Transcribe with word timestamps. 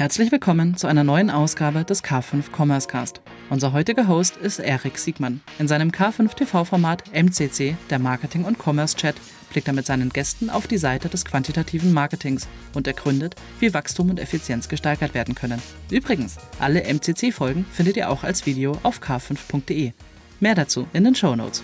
Herzlich 0.00 0.32
willkommen 0.32 0.78
zu 0.78 0.86
einer 0.86 1.04
neuen 1.04 1.28
Ausgabe 1.28 1.84
des 1.84 2.02
K5 2.02 2.44
Commerce 2.56 2.88
Cast. 2.88 3.20
Unser 3.50 3.74
heutiger 3.74 4.08
Host 4.08 4.38
ist 4.38 4.58
Erik 4.58 4.96
Siegmann. 4.96 5.42
In 5.58 5.68
seinem 5.68 5.90
K5 5.90 6.34
TV-Format 6.34 7.12
MCC, 7.12 7.76
der 7.90 7.98
Marketing- 7.98 8.46
und 8.46 8.56
Commerce-Chat, 8.56 9.16
blickt 9.50 9.68
er 9.68 9.74
mit 9.74 9.84
seinen 9.84 10.08
Gästen 10.08 10.48
auf 10.48 10.66
die 10.66 10.78
Seite 10.78 11.10
des 11.10 11.26
quantitativen 11.26 11.92
Marketings 11.92 12.48
und 12.72 12.86
ergründet, 12.86 13.34
wie 13.58 13.74
Wachstum 13.74 14.08
und 14.08 14.18
Effizienz 14.18 14.70
gesteigert 14.70 15.12
werden 15.12 15.34
können. 15.34 15.60
Übrigens, 15.90 16.38
alle 16.58 16.82
MCC-Folgen 16.82 17.66
findet 17.70 17.98
ihr 17.98 18.08
auch 18.08 18.24
als 18.24 18.46
Video 18.46 18.78
auf 18.82 19.02
k5.de. 19.02 19.92
Mehr 20.40 20.54
dazu 20.54 20.88
in 20.94 21.04
den 21.04 21.14
Show 21.14 21.36
Notes. 21.36 21.62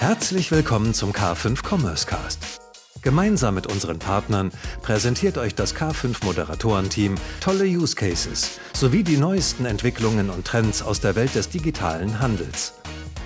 Herzlich 0.00 0.50
willkommen 0.50 0.94
zum 0.94 1.12
K5 1.12 1.62
Commerce 1.62 2.06
Cast. 2.06 2.63
Gemeinsam 3.04 3.54
mit 3.54 3.66
unseren 3.66 3.98
Partnern 3.98 4.50
präsentiert 4.80 5.36
euch 5.36 5.54
das 5.54 5.76
K5 5.76 6.24
Moderatorenteam 6.24 7.16
tolle 7.38 7.66
Use 7.66 7.94
Cases 7.94 8.58
sowie 8.72 9.02
die 9.02 9.18
neuesten 9.18 9.66
Entwicklungen 9.66 10.30
und 10.30 10.46
Trends 10.46 10.82
aus 10.82 11.00
der 11.00 11.14
Welt 11.14 11.34
des 11.34 11.50
digitalen 11.50 12.18
Handels. 12.18 12.72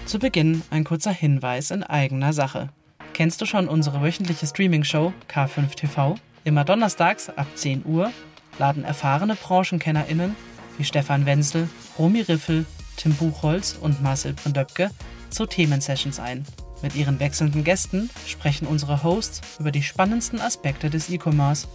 Zu 0.05 0.19
Beginn 0.19 0.63
ein 0.71 0.83
kurzer 0.83 1.13
Hinweis 1.13 1.71
in 1.71 1.85
eigener 1.85 2.33
Sache. 2.33 2.71
Kennst 3.15 3.41
du 3.41 3.47
schon 3.47 3.69
unsere 3.69 4.03
wöchentliche 4.03 4.49
Streaming-Show 4.49 5.13
K5 5.33 5.77
TV? 5.77 6.17
Immer 6.43 6.65
donnerstags 6.65 7.31
ab 7.31 7.47
10 7.55 7.85
Uhr 7.87 8.11
laden 8.59 8.83
erfahrene 8.83 9.37
BranchenkennerInnen 9.37 10.35
wie 10.77 10.85
Stefan 10.85 11.25
Wenzel, 11.25 11.69
Romy 11.97 12.23
Riffel, 12.23 12.67
Tim 12.97 13.15
Buchholz 13.15 13.77
und 13.81 14.03
Marcel 14.03 14.33
Brindöpke 14.33 14.91
zu 15.31 15.47
Themensessions 15.47 16.19
ein. 16.19 16.45
Mit 16.83 16.95
ihren 16.95 17.19
wechselnden 17.19 17.65
Gästen 17.65 18.09
sprechen 18.27 18.67
unsere 18.67 19.03
Hosts 19.03 19.41
über 19.59 19.73
die 19.73 19.83
spannendsten 19.83 20.41
Aspekte 20.41 20.91
des 20.91 21.11
E-Commerce, 21.11 21.67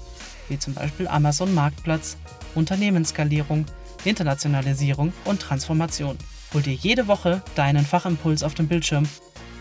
wie 0.50 0.58
zum 0.58 0.74
Beispiel 0.74 1.08
Amazon 1.08 1.54
Marktplatz, 1.54 2.18
Unternehmensskalierung, 2.56 3.66
Internationalisierung 4.06 5.14
und 5.26 5.42
Transformation. 5.42 6.18
Hol 6.54 6.62
dir 6.62 6.74
jede 6.74 7.08
Woche 7.08 7.42
deinen 7.56 7.86
Fachimpuls 7.86 8.44
auf 8.44 8.54
dem 8.54 8.68
Bildschirm, 8.68 9.08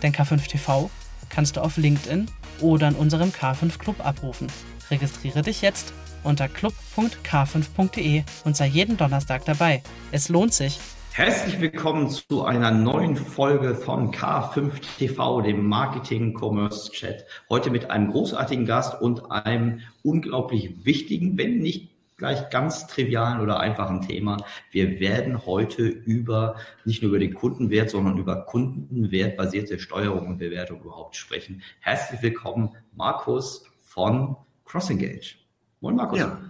denn 0.03 0.13
K5 0.13 0.47
TV 0.47 0.91
kannst 1.29 1.57
du 1.57 1.61
auf 1.63 1.77
LinkedIn 1.77 2.27
oder 2.61 2.89
in 2.89 2.95
unserem 2.95 3.31
K5 3.31 3.79
Club 3.79 4.05
abrufen. 4.05 4.49
Registriere 4.91 5.43
dich 5.43 5.63
jetzt 5.63 5.93
unter 6.23 6.49
club.k5.de 6.49 8.23
und 8.45 8.57
sei 8.57 8.67
jeden 8.67 8.97
Donnerstag 8.97 9.45
dabei. 9.45 9.83
Es 10.13 10.29
lohnt 10.29 10.55
sich. 10.55 10.79
Herzlich 11.15 11.61
willkommen 11.61 12.09
zu 12.09 12.43
einer 12.43 12.71
neuen 12.71 13.17
Folge 13.17 13.75
von 13.75 14.13
K5 14.13 14.81
TV, 14.97 15.43
dem 15.43 15.67
Marketing 15.67 16.35
Commerce 16.35 16.91
Chat. 16.91 17.27
Heute 17.51 17.71
mit 17.71 17.91
einem 17.91 18.11
großartigen 18.11 18.65
Gast 18.65 18.99
und 18.99 19.31
einem 19.31 19.81
unglaublich 20.03 20.87
wichtigen, 20.87 21.37
wenn 21.37 21.59
nicht 21.59 21.91
gleich 22.17 22.49
ganz 22.49 22.87
trivialen 22.87 23.43
oder 23.43 23.61
einfachen 23.61 24.01
Thema. 24.01 24.39
Wir 24.71 25.01
werden 25.01 25.45
heute 25.45 25.83
über 25.83 26.57
nicht 26.87 27.03
nur 27.03 27.11
über 27.11 27.19
den 27.19 27.35
Kundenwert, 27.35 27.91
sondern 27.91 28.17
über 28.17 28.47
kundenwertbasierte 28.47 29.79
Steuerung 29.79 30.29
und 30.29 30.39
Bewertung 30.39 30.81
überhaupt 30.81 31.17
sprechen. 31.17 31.63
Herzlich 31.81 32.23
willkommen, 32.23 32.71
Markus 32.97 33.67
von 33.83 34.37
CrossEngage. 34.65 35.37
Moin, 35.83 35.95
Markus. 35.95 36.21
Ja. 36.21 36.41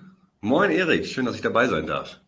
Moin, 0.41 0.71
Erik. 0.71 1.05
Schön, 1.07 1.27
dass 1.27 1.35
ich 1.35 1.43
dabei 1.43 1.67
sein 1.67 1.89
darf. 1.89 2.22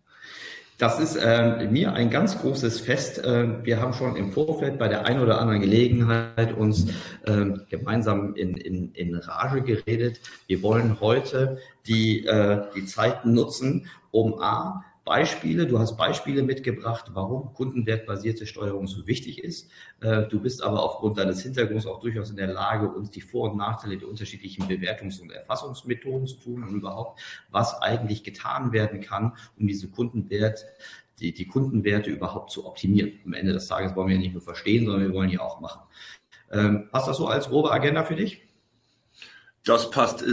Das 0.78 0.98
ist 0.98 1.14
äh, 1.14 1.68
mir 1.68 1.92
ein 1.92 2.10
ganz 2.10 2.40
großes 2.40 2.80
Fest. 2.80 3.18
Äh, 3.18 3.64
wir 3.64 3.80
haben 3.80 3.92
schon 3.92 4.16
im 4.16 4.32
Vorfeld 4.32 4.76
bei 4.78 4.88
der 4.88 5.06
einen 5.06 5.20
oder 5.20 5.40
anderen 5.40 5.60
Gelegenheit 5.60 6.52
uns 6.52 6.88
äh, 7.22 7.46
gemeinsam 7.70 8.34
in, 8.34 8.56
in, 8.56 8.92
in 8.92 9.14
Rage 9.14 9.62
geredet. 9.62 10.20
Wir 10.48 10.62
wollen 10.62 11.00
heute 11.00 11.58
die, 11.86 12.26
äh, 12.26 12.62
die 12.74 12.86
Zeit 12.86 13.24
nutzen, 13.24 13.86
um 14.10 14.40
A, 14.40 14.84
Beispiele, 15.04 15.66
du 15.66 15.78
hast 15.78 15.96
Beispiele 15.98 16.42
mitgebracht, 16.42 17.10
warum 17.12 17.52
kundenwertbasierte 17.52 18.46
Steuerung 18.46 18.86
so 18.86 19.06
wichtig 19.06 19.44
ist. 19.44 19.70
Äh, 20.00 20.22
du 20.28 20.40
bist 20.40 20.62
aber 20.62 20.82
aufgrund 20.82 21.18
deines 21.18 21.42
Hintergrunds 21.42 21.86
auch 21.86 22.00
durchaus 22.00 22.30
in 22.30 22.36
der 22.36 22.46
Lage, 22.46 22.88
uns 22.88 23.10
die 23.10 23.20
Vor- 23.20 23.50
und 23.50 23.58
Nachteile 23.58 23.98
der 23.98 24.08
unterschiedlichen 24.08 24.64
Bewertungs- 24.66 25.20
und 25.20 25.30
Erfassungsmethoden 25.30 26.26
zu 26.26 26.36
tun 26.36 26.62
und 26.62 26.74
überhaupt, 26.74 27.20
was 27.50 27.80
eigentlich 27.82 28.24
getan 28.24 28.72
werden 28.72 29.00
kann, 29.00 29.36
um 29.58 29.66
diese 29.66 29.88
Kundenwert 29.88 30.64
die, 31.20 31.32
die 31.32 31.46
Kundenwerte 31.46 32.10
überhaupt 32.10 32.50
zu 32.50 32.66
optimieren. 32.66 33.12
Am 33.24 33.34
Ende 33.34 33.52
des 33.52 33.68
Tages 33.68 33.94
wollen 33.94 34.08
wir 34.08 34.18
nicht 34.18 34.32
nur 34.32 34.42
verstehen, 34.42 34.86
sondern 34.86 35.08
wir 35.08 35.14
wollen 35.14 35.30
die 35.30 35.38
auch 35.38 35.60
machen. 35.60 35.82
Ähm, 36.50 36.88
passt 36.90 37.08
das 37.08 37.18
so 37.18 37.28
als 37.28 37.48
grobe 37.48 37.70
Agenda 37.70 38.04
für 38.04 38.16
dich? 38.16 38.42
Das 39.64 39.90
passt, 39.90 40.22
äh, 40.22 40.26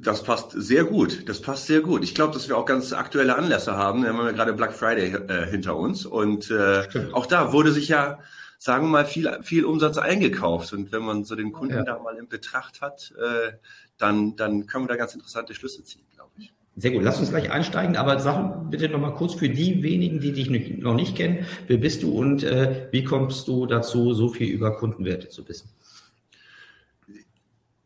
das 0.00 0.22
passt 0.24 0.52
sehr 0.52 0.84
gut. 0.84 1.28
Das 1.28 1.40
passt 1.40 1.66
sehr 1.66 1.80
gut. 1.80 2.02
Ich 2.02 2.14
glaube, 2.14 2.34
dass 2.34 2.48
wir 2.48 2.56
auch 2.58 2.66
ganz 2.66 2.92
aktuelle 2.92 3.36
Anlässe 3.36 3.76
haben. 3.76 4.02
Wir 4.02 4.10
haben 4.10 4.18
ja 4.18 4.32
gerade 4.32 4.52
Black 4.52 4.72
Friday 4.72 5.14
äh, 5.14 5.46
hinter 5.48 5.76
uns 5.76 6.04
und 6.04 6.50
äh, 6.50 6.88
auch 7.12 7.26
da 7.26 7.52
wurde 7.52 7.72
sich 7.72 7.88
ja, 7.88 8.18
sagen 8.58 8.86
wir 8.86 8.90
mal, 8.90 9.04
viel, 9.04 9.38
viel 9.42 9.64
Umsatz 9.64 9.98
eingekauft. 9.98 10.72
Und 10.72 10.90
wenn 10.90 11.02
man 11.02 11.24
so 11.24 11.36
den 11.36 11.52
Kunden 11.52 11.74
ja. 11.74 11.84
da 11.84 11.98
mal 12.00 12.16
in 12.16 12.28
Betracht 12.28 12.80
hat, 12.80 13.12
äh, 13.16 13.52
dann, 13.98 14.34
dann 14.34 14.66
können 14.66 14.84
wir 14.84 14.88
da 14.88 14.96
ganz 14.96 15.14
interessante 15.14 15.54
Schlüsse 15.54 15.84
ziehen, 15.84 16.02
glaube 16.14 16.32
ich. 16.38 16.52
Sehr 16.74 16.90
gut, 16.90 17.02
lass 17.02 17.20
uns 17.20 17.30
gleich 17.30 17.50
einsteigen, 17.50 17.96
aber 17.96 18.18
sag 18.18 18.70
bitte 18.70 18.88
noch 18.88 18.98
mal 18.98 19.14
kurz 19.14 19.34
für 19.34 19.48
die 19.48 19.82
wenigen, 19.82 20.20
die 20.20 20.32
dich 20.32 20.48
noch 20.50 20.94
nicht 20.94 21.16
kennen, 21.16 21.46
wer 21.66 21.76
bist 21.76 22.02
du 22.02 22.18
und 22.18 22.42
äh, 22.42 22.88
wie 22.90 23.04
kommst 23.04 23.46
du 23.46 23.66
dazu, 23.66 24.14
so 24.14 24.28
viel 24.28 24.48
über 24.48 24.74
Kundenwerte 24.74 25.28
zu 25.28 25.46
wissen? 25.48 25.68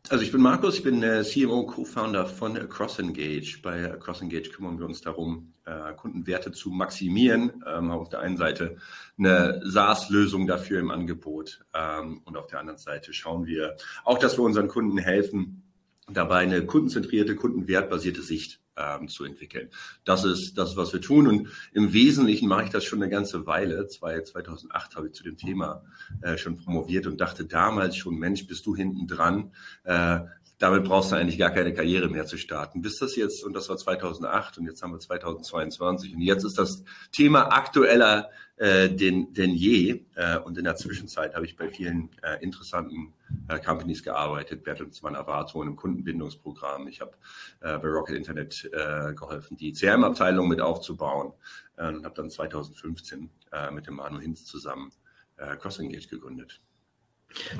Also 0.08 0.22
ich 0.22 0.30
bin 0.30 0.40
Markus, 0.40 0.76
ich 0.76 0.84
bin 0.84 1.00
der 1.00 1.24
CMO, 1.24 1.66
Co-Founder 1.66 2.26
von 2.26 2.54
CrossEngage. 2.68 3.58
Bei 3.60 3.88
CrossEngage 3.98 4.50
kümmern 4.50 4.78
wir 4.78 4.86
uns 4.86 5.00
darum, 5.00 5.52
äh, 5.64 5.94
Kundenwerte 5.94 6.52
zu 6.52 6.70
maximieren. 6.70 7.64
Ähm, 7.66 7.90
auf 7.90 8.08
der 8.08 8.20
einen 8.20 8.36
Seite 8.36 8.76
eine 9.18 9.60
SaaS-Lösung 9.64 10.46
dafür 10.46 10.78
im 10.78 10.92
Angebot 10.92 11.64
ähm, 11.74 12.20
und 12.24 12.36
auf 12.36 12.46
der 12.46 12.60
anderen 12.60 12.78
Seite 12.78 13.12
schauen 13.12 13.46
wir 13.46 13.74
auch, 14.04 14.18
dass 14.18 14.38
wir 14.38 14.44
unseren 14.44 14.68
Kunden 14.68 14.96
helfen, 14.96 15.64
dabei 16.12 16.38
eine 16.38 16.64
kundenzentrierte, 16.64 17.34
kundenwertbasierte 17.34 18.22
Sicht 18.22 18.60
ähm, 18.76 19.08
zu 19.08 19.24
entwickeln. 19.24 19.70
Das 20.04 20.24
ist 20.24 20.56
das, 20.56 20.76
was 20.76 20.92
wir 20.92 21.00
tun. 21.00 21.26
Und 21.26 21.48
im 21.72 21.92
Wesentlichen 21.92 22.48
mache 22.48 22.64
ich 22.64 22.70
das 22.70 22.84
schon 22.84 23.02
eine 23.02 23.10
ganze 23.10 23.46
Weile. 23.46 23.86
2008 23.86 24.96
habe 24.96 25.08
ich 25.08 25.14
zu 25.14 25.24
dem 25.24 25.36
Thema 25.36 25.84
äh, 26.22 26.36
schon 26.36 26.56
promoviert 26.56 27.06
und 27.06 27.20
dachte 27.20 27.44
damals 27.44 27.96
schon, 27.96 28.18
Mensch, 28.18 28.46
bist 28.46 28.66
du 28.66 28.76
hinten 28.76 29.06
dran? 29.06 29.52
Äh, 29.84 30.20
damit 30.58 30.84
brauchst 30.84 31.12
du 31.12 31.16
eigentlich 31.16 31.38
gar 31.38 31.50
keine 31.50 31.74
Karriere 31.74 32.08
mehr 32.08 32.26
zu 32.26 32.38
starten. 32.38 32.82
Bis 32.82 32.98
das 32.98 33.16
jetzt, 33.16 33.44
und 33.44 33.52
das 33.54 33.68
war 33.68 33.76
2008 33.76 34.58
und 34.58 34.66
jetzt 34.66 34.82
haben 34.82 34.92
wir 34.92 34.98
2022 34.98 36.14
und 36.14 36.20
jetzt 36.22 36.44
ist 36.44 36.58
das 36.58 36.82
Thema 37.12 37.52
aktueller 37.52 38.30
äh, 38.56 38.88
denn, 38.88 39.32
denn 39.34 39.50
je. 39.50 40.04
Äh, 40.14 40.38
und 40.38 40.56
in 40.56 40.64
der 40.64 40.76
Zwischenzeit 40.76 41.34
habe 41.34 41.44
ich 41.44 41.56
bei 41.56 41.68
vielen 41.68 42.10
äh, 42.22 42.42
interessanten 42.42 43.12
äh, 43.48 43.58
Companies 43.58 44.02
gearbeitet, 44.02 44.64
Bertelsmann 44.64 45.14
Avato 45.14 45.62
im 45.62 45.76
Kundenbindungsprogramm. 45.76 46.88
Ich 46.88 47.00
habe 47.00 47.12
äh, 47.60 47.78
bei 47.78 47.88
Rocket 47.88 48.16
Internet 48.16 48.68
äh, 48.72 49.12
geholfen, 49.14 49.56
die 49.56 49.72
CRM-Abteilung 49.72 50.48
mit 50.48 50.60
aufzubauen 50.60 51.32
äh, 51.76 51.88
und 51.88 52.04
habe 52.04 52.14
dann 52.14 52.30
2015 52.30 53.30
äh, 53.52 53.70
mit 53.70 53.86
dem 53.86 53.96
Manu 53.96 54.20
Hinz 54.20 54.46
zusammen 54.46 54.90
äh, 55.36 55.56
CrossEngage 55.56 56.08
gegründet. 56.08 56.60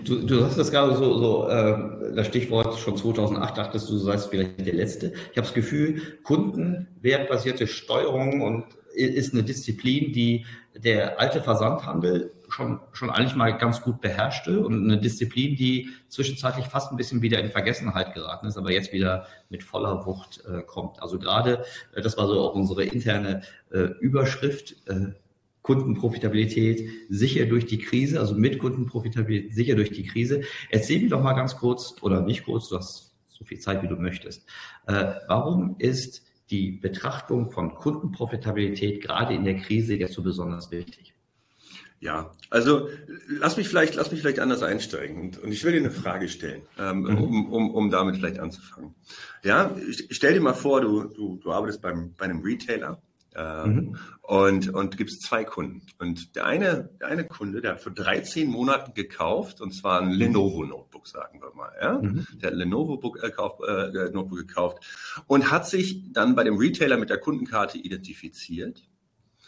Du, 0.04 0.25
du 0.25 0.44
hast 0.44 0.59
das 0.59 0.71
gerade 0.71 0.97
so, 0.97 1.19
so 1.19 1.49
äh, 1.49 2.15
das 2.15 2.27
Stichwort 2.28 2.78
schon 2.78 2.97
2008, 2.97 3.59
dachtest 3.59 3.88
du, 3.88 3.94
du 3.94 3.99
seist 3.99 4.31
vielleicht 4.31 4.65
der 4.65 4.75
Letzte. 4.75 5.12
Ich 5.32 5.37
habe 5.37 5.47
das 5.47 5.54
Gefühl, 5.54 6.00
kundenwertbasierte 6.22 7.66
Steuerung 7.66 8.41
und 8.41 8.65
ist 8.94 9.34
eine 9.34 9.43
Disziplin, 9.43 10.12
die 10.12 10.47
der 10.75 11.21
alte 11.21 11.43
Versandhandel 11.43 12.32
schon, 12.49 12.81
schon 12.93 13.10
eigentlich 13.10 13.34
mal 13.34 13.56
ganz 13.59 13.82
gut 13.82 14.00
beherrschte 14.00 14.60
und 14.60 14.84
eine 14.84 14.99
Disziplin, 14.99 15.56
die 15.56 15.91
zwischenzeitlich 16.09 16.66
fast 16.66 16.91
ein 16.91 16.97
bisschen 16.97 17.22
wieder 17.22 17.41
in 17.41 17.50
Vergessenheit 17.50 18.15
geraten 18.15 18.47
ist, 18.47 18.56
aber 18.56 18.72
jetzt 18.72 18.93
wieder 18.93 19.27
mit 19.50 19.62
voller 19.62 20.06
Wucht 20.06 20.43
äh, 20.47 20.62
kommt. 20.62 21.03
Also 21.03 21.19
gerade, 21.19 21.65
äh, 21.94 22.00
das 22.00 22.16
war 22.16 22.27
so 22.27 22.41
auch 22.41 22.54
unsere 22.54 22.84
interne 22.84 23.43
äh, 23.71 23.88
Überschrift, 24.01 24.77
äh, 24.86 25.12
Kundenprofitabilität 25.66 26.89
sicher 27.09 27.45
durch 27.47 27.66
die 27.66 27.78
Krise, 27.78 28.21
also 28.21 28.36
mit 28.36 28.60
Kundenprofitabilität 28.60 29.53
sicher 29.53 29.74
durch 29.74 29.91
die 29.91 30.07
Krise. 30.07 30.42
Erzähl 30.71 31.03
mir 31.03 31.09
doch 31.09 31.22
mal 31.24 31.33
ganz 31.33 31.57
kurz 31.57 31.97
oder 32.03 32.21
nicht 32.21 32.45
kurz, 32.45 32.68
du 32.68 32.77
hast 32.77 33.16
so 33.27 33.45
viel 33.45 33.59
Zeit, 33.59 33.83
wie 33.83 33.89
du 33.89 33.97
möchtest. 33.97 34.47
Äh, 34.86 35.15
warum 35.27 35.74
ist 35.80 36.22
die 36.51 36.71
Betrachtung 36.71 37.51
von 37.51 37.74
Kundenprofitabilität 37.74 39.03
gerade 39.03 39.34
in 39.34 39.45
der 39.45 39.57
Krise 39.57 39.97
jetzt 39.97 40.15
so 40.15 40.22
besonders 40.22 40.71
wichtig? 40.71 41.15
Ja, 41.98 42.30
also 42.51 42.89
lass 43.27 43.57
mich 43.57 43.69
vielleicht, 43.69 43.97
lass 43.97 44.12
mich 44.12 44.21
vielleicht 44.21 44.39
anders 44.39 44.62
einsteigen 44.62 45.21
und, 45.21 45.39
und 45.39 45.51
ich 45.51 45.65
will 45.65 45.72
dir 45.72 45.80
eine 45.80 45.91
Frage 45.91 46.28
stellen, 46.28 46.62
ähm, 46.78 47.01
mhm. 47.01 47.19
um, 47.19 47.53
um, 47.53 47.74
um 47.74 47.91
damit 47.91 48.16
vielleicht 48.16 48.39
anzufangen. 48.39 48.95
Ja, 49.42 49.74
stell 50.10 50.34
dir 50.34 50.41
mal 50.41 50.54
vor, 50.54 50.80
du, 50.80 51.04
du, 51.04 51.41
du 51.42 51.51
arbeitest 51.51 51.83
beim, 51.83 52.15
bei 52.16 52.27
einem 52.27 52.42
Retailer 52.42 53.03
mhm. 53.36 53.97
Und, 54.22 54.74
und 54.74 54.97
gibt 54.97 55.10
es 55.10 55.21
zwei 55.21 55.44
Kunden. 55.44 55.83
Und 55.98 56.34
der 56.36 56.47
eine, 56.47 56.91
der 57.00 57.09
eine 57.09 57.24
Kunde, 57.24 57.60
der 57.60 57.72
hat 57.72 57.80
für 57.80 57.91
13 57.91 58.48
Monaten 58.48 58.94
gekauft, 58.94 59.60
und 59.60 59.72
zwar 59.72 60.00
ein 60.00 60.10
Lenovo 60.10 60.65
Notebook, 60.65 61.06
sagen 61.06 61.41
wir 61.41 61.54
mal. 61.54 61.72
Ja? 61.80 61.98
Mhm. 61.98 62.27
Der 62.34 62.50
hat 62.50 62.56
Lenovo 62.56 62.97
Book, 62.97 63.22
äh, 63.22 63.28
äh, 63.28 64.10
Notebook 64.10 64.38
gekauft 64.38 64.78
und 65.27 65.50
hat 65.50 65.68
sich 65.68 66.12
dann 66.12 66.34
bei 66.34 66.44
dem 66.44 66.56
Retailer 66.56 66.97
mit 66.97 67.10
der 67.10 67.18
Kundenkarte 67.18 67.78
identifiziert. 67.78 68.83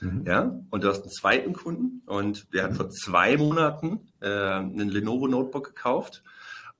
Mhm. 0.00 0.24
Ja, 0.26 0.60
und 0.70 0.84
du 0.84 0.88
hast 0.88 1.02
einen 1.02 1.10
zweiten 1.10 1.52
Kunden 1.52 2.02
und 2.06 2.52
der 2.54 2.64
hat 2.64 2.76
vor 2.76 2.90
zwei 2.90 3.36
Monaten 3.36 4.08
äh, 4.20 4.28
einen 4.28 4.90
Lenovo 4.90 5.26
Notebook 5.26 5.74
gekauft 5.74 6.22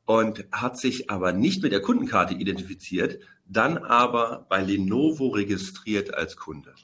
und 0.05 0.47
hat 0.53 0.79
sich 0.79 1.11
aber 1.11 1.33
nicht 1.33 1.63
mit 1.63 1.73
der 1.73 1.83
Kundenkarte 1.83 2.35
identifiziert, 2.35 3.19
dann 3.47 3.77
aber 3.79 4.47
bei 4.49 4.63
Lenovo 4.63 5.29
registriert 5.29 6.15
als 6.15 6.37
Kunde. 6.37 6.75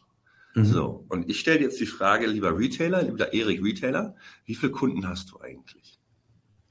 Mhm. 0.55 0.65
So, 0.65 1.05
und 1.09 1.29
ich 1.29 1.41
stelle 1.41 1.61
jetzt 1.61 1.81
die 1.81 1.87
Frage, 1.87 2.27
lieber 2.27 2.57
Retailer, 2.57 3.03
lieber 3.03 3.33
Erik 3.33 3.63
Retailer, 3.63 4.15
wie 4.47 4.55
viele 4.55 4.73
Kunden 4.73 5.09
hast 5.09 5.33
du 5.33 5.41
eigentlich? 5.41 5.99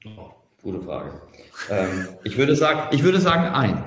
Oh, 0.04 0.30
gute 0.62 0.80
Frage. 0.82 1.20
Ähm, 1.70 2.08
ich, 2.24 2.36
würde 2.38 2.56
sagen, 2.56 2.94
ich 2.94 3.02
würde 3.02 3.20
sagen 3.20 3.44
ein. 3.54 3.84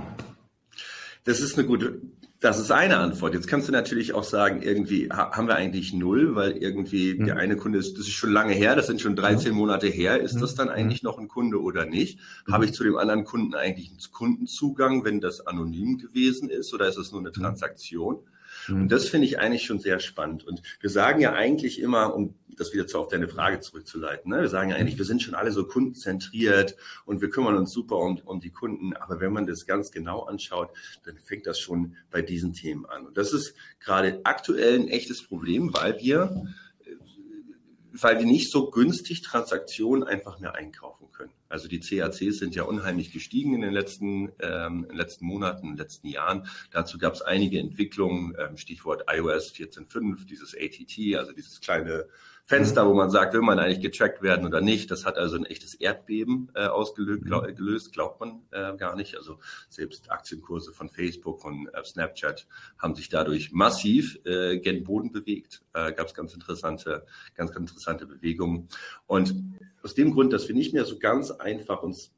Das 1.24 1.40
ist 1.40 1.58
eine 1.58 1.68
gute, 1.68 2.00
das 2.40 2.60
ist 2.60 2.72
eine 2.72 2.98
Antwort. 2.98 3.34
Jetzt 3.34 3.48
kannst 3.48 3.68
du 3.68 3.72
natürlich 3.72 4.14
auch 4.14 4.24
sagen, 4.24 4.62
irgendwie 4.62 5.10
haben 5.10 5.48
wir 5.48 5.56
eigentlich 5.56 5.94
null, 5.94 6.36
weil 6.36 6.52
irgendwie 6.52 7.16
mhm. 7.16 7.26
der 7.26 7.38
eine 7.38 7.58
Kunde 7.58 7.80
ist, 7.80 7.98
das 7.98 8.08
ist 8.08 8.14
schon 8.14 8.32
lange 8.32 8.54
her, 8.54 8.76
das 8.76 8.86
sind 8.86 9.02
schon 9.02 9.16
13 9.16 9.52
mhm. 9.52 9.58
Monate 9.58 9.88
her. 9.88 10.22
Ist 10.22 10.40
das 10.40 10.54
dann 10.54 10.68
mhm. 10.68 10.74
eigentlich 10.74 11.02
noch 11.02 11.18
ein 11.18 11.28
Kunde 11.28 11.60
oder 11.60 11.86
nicht? 11.86 12.20
Mhm. 12.46 12.54
Habe 12.54 12.66
ich 12.66 12.74
zu 12.74 12.84
dem 12.84 12.98
anderen 12.98 13.24
Kunden 13.24 13.56
eigentlich 13.56 13.90
einen 13.90 14.00
Kundenzugang, 14.12 15.04
wenn 15.04 15.22
das 15.22 15.46
anonym 15.48 15.98
gewesen 15.98 16.50
ist 16.50 16.72
oder 16.74 16.88
ist 16.88 16.98
es 16.98 17.12
nur 17.12 17.22
eine 17.22 17.30
mhm. 17.30 17.42
Transaktion? 17.42 18.20
Und 18.70 18.84
mhm. 18.84 18.90
das 18.90 19.10
finde 19.10 19.28
ich 19.28 19.40
eigentlich 19.40 19.64
schon 19.64 19.80
sehr 19.80 20.00
spannend. 20.00 20.46
Und 20.46 20.62
wir 20.80 20.90
sagen 20.90 21.22
ja 21.22 21.34
eigentlich 21.34 21.80
immer, 21.82 22.14
um 22.16 22.36
das 22.58 22.74
wieder 22.74 22.88
zu, 22.88 22.98
auf 22.98 23.08
deine 23.08 23.28
Frage 23.28 23.60
zurückzuleiten, 23.60 24.32
ne? 24.32 24.42
wir 24.42 24.50
sagen 24.50 24.72
ja 24.72 24.78
eigentlich, 24.78 24.96
mhm. 24.96 25.00
wir 25.00 25.06
sind 25.06 25.22
schon 25.22 25.36
alle 25.36 25.52
so 25.52 25.66
kundenzentriert 25.66 26.76
und 27.06 27.22
wir 27.22 27.30
kümmern 27.30 27.56
uns 27.56 27.72
super 27.72 27.98
um, 27.98 28.20
um 28.26 28.40
die 28.40 28.50
Kunden. 28.50 28.94
Aber 28.94 29.20
wenn 29.20 29.32
man 29.32 29.46
das 29.46 29.66
ganz 29.66 29.92
genau 29.92 30.24
anschaut, 30.24 30.70
dann 31.06 31.18
fängt 31.18 31.46
das 31.46 31.60
schon 31.60 31.96
bei 32.10 32.22
diesen 32.22 32.54
Themen 32.54 32.86
an. 32.86 33.06
Und 33.06 33.18
das 33.18 33.34
ist 33.34 33.56
gerade 33.80 34.22
aktuell 34.24 34.80
ein 34.80 34.88
echtes 34.88 35.24
Problem, 35.24 35.74
weil 35.74 36.00
wir 36.00 36.48
weil 37.94 38.20
wir 38.20 38.26
nicht 38.26 38.52
so 38.52 38.70
günstig 38.70 39.22
Transaktionen 39.22 40.04
einfach 40.04 40.40
mehr 40.40 40.56
einkaufen 40.56 41.12
können. 41.12 41.32
Also 41.50 41.68
die 41.68 41.80
CACs 41.80 42.38
sind 42.38 42.56
ja 42.56 42.64
unheimlich 42.64 43.12
gestiegen 43.12 43.54
in 43.54 43.62
den 43.62 43.74
letzten, 43.74 44.32
ähm, 44.40 44.84
in 44.84 44.90
den 44.90 44.98
letzten 44.98 45.26
Monaten, 45.26 45.68
in 45.68 45.72
den 45.74 45.78
letzten 45.78 46.08
Jahren. 46.08 46.48
Dazu 46.72 46.98
gab 46.98 47.14
es 47.14 47.22
einige 47.22 47.60
Entwicklungen, 47.60 48.36
ähm, 48.38 48.58
Stichwort 48.58 49.04
iOS 49.10 49.54
14.5, 49.54 50.26
dieses 50.26 50.56
ATT, 50.56 51.16
also 51.18 51.32
dieses 51.32 51.62
kleine 51.62 52.08
Fenster, 52.48 52.86
mhm. 52.86 52.90
wo 52.90 52.94
man 52.94 53.10
sagt, 53.10 53.34
will 53.34 53.42
man 53.42 53.60
eigentlich 53.60 53.82
getrackt 53.82 54.22
werden 54.22 54.46
oder 54.46 54.62
nicht. 54.62 54.90
Das 54.90 55.06
hat 55.06 55.18
also 55.18 55.36
ein 55.36 55.46
echtes 55.46 55.76
Erdbeben 55.76 56.50
äh, 56.56 56.68
ausgelöst, 56.68 57.22
mhm. 57.22 57.26
glaub, 57.26 57.46
gelöst, 57.46 57.92
glaubt 57.92 58.22
man 58.22 58.42
äh, 58.52 58.76
gar 58.78 58.96
nicht. 58.96 59.18
Also 59.18 59.40
selbst 59.68 60.10
Aktienkurse 60.10 60.72
von 60.72 60.90
Facebook, 60.90 61.42
von 61.42 61.68
äh, 61.74 61.84
Snapchat 61.84 62.48
haben 62.80 62.96
sich 62.96 63.10
dadurch 63.10 63.52
massiv 63.52 64.18
äh, 64.26 64.60
gen 64.60 64.86
Boden 64.86 65.12
bewegt. 65.12 65.62
Äh, 65.74 65.92
Gab 65.92 66.08
es 66.08 66.14
ganz 66.14 66.34
interessante, 66.34 67.06
ganz, 67.36 67.52
ganz 67.52 67.70
interessante 67.70 68.06
Bewegungen. 68.06 68.70
Und 69.08 69.36
aus 69.84 69.94
dem 69.94 70.14
Grund, 70.14 70.32
dass 70.32 70.48
wir 70.48 70.56
nicht 70.56 70.74
mehr 70.74 70.86
so 70.86 70.98
ganz 71.00 71.32
einfach 71.32 71.84
uns 71.84 72.14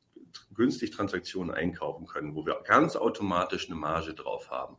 günstig 0.54 0.92
Transaktionen 0.92 1.50
einkaufen 1.50 2.06
können, 2.06 2.36
wo 2.36 2.46
wir 2.46 2.62
ganz 2.68 2.96
automatisch 2.96 3.68
eine 3.68 3.80
Marge 3.80 4.14
drauf 4.14 4.52
haben 4.52 4.78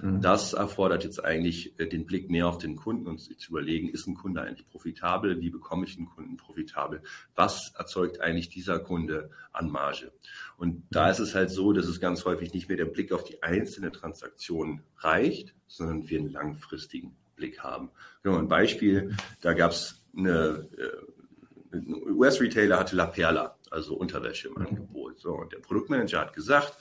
Mhm. 0.00 0.20
Das 0.20 0.52
erfordert 0.52 1.04
jetzt 1.04 1.24
eigentlich 1.24 1.78
äh, 1.78 1.86
den 1.86 2.06
Blick 2.06 2.30
mehr 2.30 2.46
auf 2.46 2.58
den 2.58 2.76
Kunden 2.76 3.06
und 3.06 3.18
zu 3.18 3.50
überlegen, 3.50 3.88
ist 3.88 4.06
ein 4.06 4.14
Kunde 4.14 4.42
eigentlich 4.42 4.68
profitabel? 4.68 5.40
Wie 5.40 5.50
bekomme 5.50 5.84
ich 5.86 5.96
einen 5.96 6.06
Kunden 6.06 6.36
profitabel? 6.36 7.02
Was 7.34 7.72
erzeugt 7.76 8.20
eigentlich 8.20 8.48
dieser 8.48 8.78
Kunde 8.78 9.30
an 9.52 9.70
Marge? 9.70 10.12
Und 10.56 10.82
da 10.90 11.10
ist 11.10 11.18
es 11.18 11.34
halt 11.34 11.50
so, 11.50 11.72
dass 11.72 11.86
es 11.86 12.00
ganz 12.00 12.24
häufig 12.24 12.52
nicht 12.52 12.68
mehr 12.68 12.76
der 12.76 12.84
Blick 12.84 13.12
auf 13.12 13.24
die 13.24 13.42
einzelne 13.42 13.92
Transaktion 13.92 14.82
reicht, 14.98 15.54
sondern 15.66 16.08
wir 16.08 16.18
einen 16.18 16.30
langfristigen 16.30 17.16
Blick 17.36 17.60
haben. 17.60 17.90
Genau, 18.22 18.38
ein 18.38 18.48
Beispiel, 18.48 19.16
da 19.40 19.54
gab 19.54 19.72
es 19.72 20.02
eine, 20.16 20.68
äh, 20.76 21.76
ein 21.76 21.94
US-Retailer 22.12 22.78
hatte 22.78 22.96
La 22.96 23.06
Perla, 23.06 23.56
also 23.70 23.94
Unterwäsche 23.94 24.48
im 24.48 24.54
mhm. 24.54 24.66
Angebot. 24.66 25.20
So, 25.20 25.34
und 25.34 25.52
der 25.52 25.58
Produktmanager 25.58 26.20
hat 26.20 26.32
gesagt, 26.34 26.76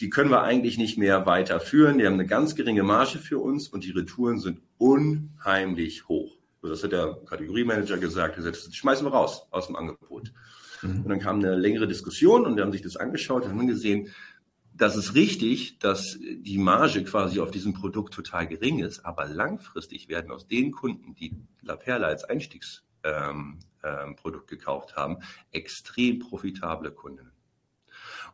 die 0.00 0.10
können 0.10 0.30
wir 0.30 0.42
eigentlich 0.42 0.78
nicht 0.78 0.98
mehr 0.98 1.26
weiterführen. 1.26 1.98
Die 1.98 2.06
haben 2.06 2.14
eine 2.14 2.26
ganz 2.26 2.54
geringe 2.54 2.82
Marge 2.82 3.18
für 3.18 3.38
uns 3.38 3.68
und 3.68 3.84
die 3.84 3.92
Retouren 3.92 4.38
sind 4.38 4.60
unheimlich 4.78 6.08
hoch. 6.08 6.36
So, 6.62 6.68
das 6.68 6.82
hat 6.82 6.92
der 6.92 7.18
Kategoriemanager 7.26 7.98
gesagt. 7.98 8.36
Er 8.36 8.42
sagt, 8.42 8.56
das 8.56 8.74
schmeißen 8.74 9.06
wir 9.06 9.12
raus 9.12 9.46
aus 9.50 9.66
dem 9.66 9.76
Angebot. 9.76 10.32
Mhm. 10.82 11.02
Und 11.02 11.08
dann 11.08 11.20
kam 11.20 11.38
eine 11.38 11.56
längere 11.56 11.86
Diskussion 11.86 12.44
und 12.44 12.56
wir 12.56 12.64
haben 12.64 12.72
sich 12.72 12.82
das 12.82 12.96
angeschaut 12.96 13.44
und 13.44 13.50
haben 13.50 13.66
gesehen, 13.66 14.08
das 14.76 14.96
ist 14.96 15.14
richtig, 15.14 15.78
dass 15.78 16.18
die 16.20 16.58
Marge 16.58 17.04
quasi 17.04 17.38
auf 17.38 17.52
diesem 17.52 17.74
Produkt 17.74 18.12
total 18.12 18.48
gering 18.48 18.80
ist, 18.80 19.06
aber 19.06 19.26
langfristig 19.26 20.08
werden 20.08 20.32
aus 20.32 20.48
den 20.48 20.72
Kunden, 20.72 21.14
die 21.14 21.36
La 21.62 21.76
Perla 21.76 22.08
als 22.08 22.24
Einstiegsprodukt 22.24 22.84
ähm, 23.04 23.60
ähm, 23.84 24.46
gekauft 24.48 24.96
haben, 24.96 25.18
extrem 25.52 26.18
profitable 26.18 26.90
Kunden. 26.90 27.30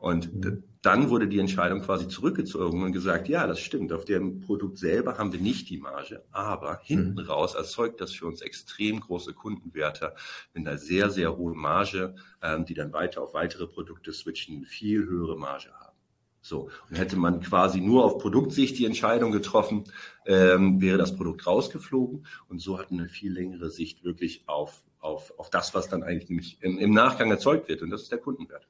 Und 0.00 0.32
mhm. 0.32 0.64
dann 0.81 1.11
wurde 1.11 1.29
die 1.29 1.38
Entscheidung 1.38 1.82
quasi 1.82 2.08
zurückgezogen 2.08 2.82
und 2.82 2.93
gesagt, 2.93 3.29
ja, 3.29 3.47
das 3.47 3.61
stimmt, 3.61 3.93
auf 3.93 4.06
dem 4.06 4.41
Produkt 4.41 4.79
selber 4.79 5.19
haben 5.19 5.31
wir 5.31 5.41
nicht 5.41 5.69
die 5.69 5.76
Marge, 5.76 6.25
aber 6.32 6.81
hinten 6.82 7.20
mhm. 7.20 7.29
raus 7.29 7.55
erzeugt 7.55 8.00
das 8.00 8.12
für 8.12 8.26
uns 8.26 8.41
extrem 8.41 9.00
große 9.00 9.35
Kundenwerte 9.35 10.14
mit 10.55 10.67
einer 10.67 10.79
sehr, 10.79 11.11
sehr 11.11 11.37
hohen 11.37 11.58
Marge, 11.58 12.14
ähm, 12.43 12.64
die 12.64 12.73
dann 12.73 12.94
weiter 12.94 13.20
auf 13.20 13.35
weitere 13.35 13.67
Produkte 13.67 14.14
switchen, 14.14 14.64
viel 14.64 15.05
höhere 15.05 15.37
Marge 15.37 15.69
haben. 15.79 15.94
So, 16.41 16.70
und 16.88 16.97
hätte 16.97 17.17
man 17.17 17.41
quasi 17.43 17.82
nur 17.82 18.02
auf 18.02 18.17
Produktsicht 18.17 18.79
die 18.79 18.87
Entscheidung 18.87 19.32
getroffen, 19.32 19.85
ähm, 20.25 20.81
wäre 20.81 20.97
das 20.97 21.14
Produkt 21.14 21.47
rausgeflogen. 21.47 22.25
Und 22.49 22.61
so 22.61 22.79
hat 22.79 22.91
eine 22.91 23.11
viel 23.11 23.35
längere 23.35 23.69
Sicht 23.69 24.02
wirklich 24.02 24.44
auf, 24.47 24.82
auf, 24.99 25.35
auf 25.38 25.50
das, 25.50 25.75
was 25.75 25.91
dann 25.91 26.02
eigentlich 26.02 26.31
nämlich 26.31 26.56
im, 26.62 26.79
im 26.79 26.93
Nachgang 26.93 27.31
erzeugt 27.31 27.69
wird. 27.69 27.82
Und 27.82 27.91
das 27.91 28.00
ist 28.00 28.12
der 28.12 28.19
Kundenwert. 28.19 28.67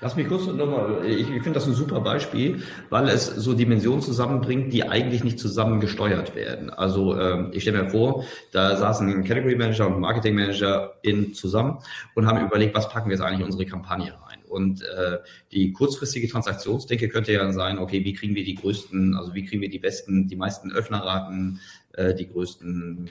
Lass 0.00 0.16
mich 0.16 0.28
kurz 0.28 0.46
nochmal, 0.46 1.04
ich, 1.06 1.28
ich 1.28 1.42
finde 1.42 1.52
das 1.52 1.66
ein 1.66 1.74
super 1.74 2.00
Beispiel, 2.00 2.62
weil 2.90 3.08
es 3.08 3.26
so 3.26 3.54
Dimensionen 3.54 4.00
zusammenbringt, 4.00 4.72
die 4.72 4.84
eigentlich 4.88 5.24
nicht 5.24 5.38
zusammen 5.38 5.80
gesteuert 5.80 6.34
werden. 6.34 6.70
Also 6.70 7.18
ähm, 7.18 7.50
ich 7.52 7.62
stelle 7.62 7.84
mir 7.84 7.90
vor, 7.90 8.24
da 8.52 8.76
saßen 8.76 9.08
ein 9.08 9.24
Category 9.24 9.56
Manager 9.56 9.88
und 9.88 10.00
Marketing 10.00 10.34
Manager 10.34 10.94
in 11.02 11.34
zusammen 11.34 11.78
und 12.14 12.26
haben 12.26 12.44
überlegt, 12.44 12.74
was 12.74 12.88
packen 12.88 13.08
wir 13.08 13.16
jetzt 13.16 13.24
eigentlich 13.24 13.40
in 13.40 13.46
unsere 13.46 13.66
Kampagne 13.66 14.12
rein. 14.12 14.38
Und 14.48 14.82
äh, 14.82 15.18
die 15.50 15.72
kurzfristige 15.72 16.28
Transaktionsdenke 16.28 17.08
könnte 17.08 17.32
ja 17.32 17.50
sein, 17.52 17.78
okay, 17.78 18.04
wie 18.04 18.12
kriegen 18.12 18.34
wir 18.34 18.44
die 18.44 18.54
größten, 18.54 19.16
also 19.16 19.34
wie 19.34 19.44
kriegen 19.44 19.62
wir 19.62 19.70
die 19.70 19.78
besten, 19.78 20.28
die 20.28 20.36
meisten 20.36 20.70
Öffnerraten, 20.70 21.60
äh, 21.94 22.14
die 22.14 22.28
größten 22.28 23.10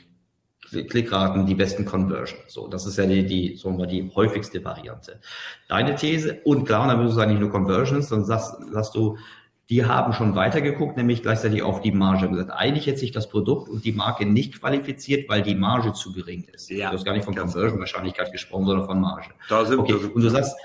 Klickraten, 0.71 1.45
die 1.45 1.55
besten 1.55 1.85
Conversion. 1.85 2.39
So, 2.47 2.67
das 2.67 2.85
ist 2.85 2.97
ja 2.97 3.05
die, 3.05 3.25
die, 3.25 3.55
sagen 3.55 3.77
wir, 3.77 3.87
die 3.87 4.09
häufigste 4.15 4.63
Variante. 4.63 5.19
Deine 5.67 5.95
These, 5.95 6.39
und 6.43 6.65
klar, 6.65 6.87
dann 6.87 6.97
würdest 6.97 7.15
du 7.15 7.19
sagen, 7.19 7.31
nicht 7.31 7.41
nur 7.41 7.51
Conversions, 7.51 8.09
dann 8.09 8.25
sagst, 8.25 8.55
sagst 8.71 8.95
du, 8.95 9.17
die 9.69 9.85
haben 9.85 10.11
schon 10.11 10.35
weitergeguckt, 10.35 10.97
nämlich 10.97 11.21
gleichzeitig 11.21 11.63
auf 11.63 11.81
die 11.81 11.93
Marge 11.93 12.29
gesagt. 12.29 12.51
Eigentlich 12.51 12.87
hätte 12.87 12.99
sich 12.99 13.11
das 13.11 13.29
Produkt 13.29 13.69
und 13.69 13.85
die 13.85 13.93
Marke 13.93 14.25
nicht 14.25 14.59
qualifiziert, 14.59 15.29
weil 15.29 15.43
die 15.43 15.55
Marge 15.55 15.93
zu 15.93 16.11
gering 16.11 16.43
ist. 16.53 16.69
Ja, 16.69 16.89
du 16.89 16.97
hast 16.97 17.05
gar 17.05 17.13
nicht 17.13 17.23
von 17.23 17.35
Conversion-Wahrscheinlichkeit 17.35 18.33
gesprochen, 18.33 18.65
sondern 18.65 18.85
von 18.85 18.99
Marge. 18.99 19.29
Da 19.47 19.63
sind, 19.63 19.79
okay. 19.79 19.93
Und 19.93 20.21
du 20.21 20.29
sagst, 20.29 20.57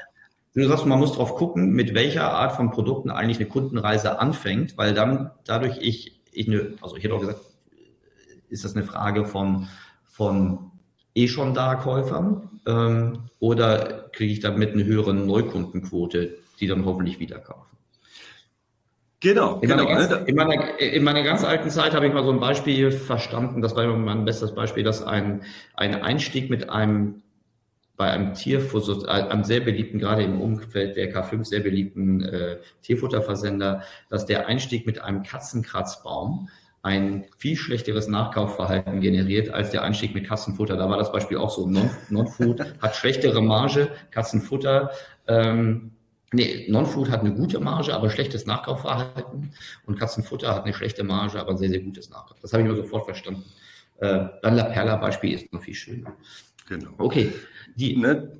du 0.55 0.67
sagst, 0.67 0.87
man 0.87 0.99
muss 0.99 1.13
drauf 1.13 1.37
gucken, 1.37 1.71
mit 1.71 1.95
welcher 1.95 2.33
Art 2.33 2.57
von 2.57 2.73
Produkten 2.73 3.11
eigentlich 3.11 3.39
eine 3.39 3.47
Kundenreise 3.47 4.19
anfängt, 4.19 4.77
weil 4.77 4.93
dann 4.93 5.31
dadurch 5.45 5.79
ich, 5.79 6.21
ich 6.33 6.49
eine, 6.49 6.75
also 6.81 6.97
ich 6.97 7.05
hätte 7.05 7.15
auch 7.15 7.21
gesagt, 7.21 7.41
ist 8.49 8.65
das 8.65 8.75
eine 8.75 8.85
Frage 8.85 9.25
von 9.25 9.69
von 10.16 10.70
eh 11.14 11.28
schon 11.28 11.52
da 11.52 11.75
Käufern 11.75 12.61
ähm, 12.66 13.28
oder 13.38 14.08
kriege 14.12 14.32
ich 14.32 14.40
damit 14.40 14.73
eine 14.73 14.85
höhere 14.85 15.12
Neukundenquote, 15.12 16.38
die 16.58 16.66
dann 16.66 16.87
hoffentlich 16.87 17.20
wieder 17.20 17.38
kaufen? 17.38 17.76
Genau, 19.20 19.61
in 19.61 19.68
genau. 19.68 19.85
Meiner 19.85 20.06
ganz, 20.08 20.28
in, 20.28 20.35
meiner, 20.35 20.80
in 20.80 21.04
meiner 21.04 21.23
ganz 21.23 21.44
alten 21.44 21.68
Zeit 21.68 21.94
habe 21.94 22.06
ich 22.06 22.14
mal 22.14 22.25
so 22.25 22.30
ein 22.30 22.40
Beispiel 22.40 22.90
verstanden, 22.90 23.61
das 23.61 23.76
war 23.76 23.87
mein 23.87 24.25
bestes 24.25 24.54
Beispiel, 24.54 24.85
dass 24.85 25.02
ein, 25.02 25.42
ein 25.75 26.02
Einstieg 26.02 26.49
mit 26.49 26.70
einem 26.70 27.23
bei 27.96 28.11
einem 28.11 28.35
Tierfutter, 28.35 29.08
einem 29.11 29.42
sehr 29.42 29.61
beliebten, 29.61 29.99
gerade 29.99 30.23
im 30.23 30.38
Umfeld 30.38 30.96
der 30.96 31.14
K5 31.14 31.44
sehr 31.46 31.61
beliebten 31.61 32.23
äh, 32.25 32.58
Tierfutterversender, 32.82 33.85
dass 34.11 34.26
der 34.26 34.46
Einstieg 34.49 34.85
mit 34.85 35.00
einem 35.00 35.23
Katzenkratzbaum 35.23 36.50
ein 36.87 37.26
viel 37.37 37.57
schlechteres 37.57 38.07
Nachkaufverhalten 38.07 39.00
generiert 39.00 39.50
als 39.50 39.71
der 39.71 39.83
Einstieg 39.83 40.14
mit 40.14 40.25
Katzenfutter. 40.28 40.76
Da 40.76 40.88
war 40.88 40.97
das 40.97 41.11
Beispiel 41.11 41.37
auch 41.37 41.50
so. 41.50 41.66
Non-Food 41.66 42.61
hat 42.81 42.95
schlechtere 42.95 43.43
Marge, 43.43 43.90
Katzenfutter 44.12 44.90
ähm, 45.26 45.90
Nee, 46.33 46.66
Non-Food 46.69 47.11
hat 47.11 47.21
eine 47.21 47.35
gute 47.35 47.61
Marge, 47.61 47.95
aber 47.95 48.11
schlechtes 48.11 48.47
Nachkaufverhalten. 48.47 49.52
Und 49.87 49.99
Katzenfutter 49.99 50.55
hat 50.55 50.64
eine 50.64 50.75
schlechte 50.75 51.02
Marge, 51.05 51.40
aber 51.40 51.50
ein 51.50 51.57
sehr, 51.57 51.71
sehr 51.71 51.81
gutes 51.81 52.11
Nachkauf. 52.11 52.38
Das 52.40 52.52
habe 52.52 52.62
ich 52.62 52.69
nur 52.69 52.76
sofort 52.76 53.05
verstanden. 53.05 53.45
Äh, 53.99 54.26
dann 54.43 54.55
La 54.55 54.64
Perla-Beispiel 54.64 55.33
ist 55.33 55.52
noch 55.52 55.62
viel 55.62 55.75
schöner. 55.75 56.14
Genau. 56.69 56.90
Okay. 56.99 57.33
Die, 57.76 57.97
ne, 57.97 58.33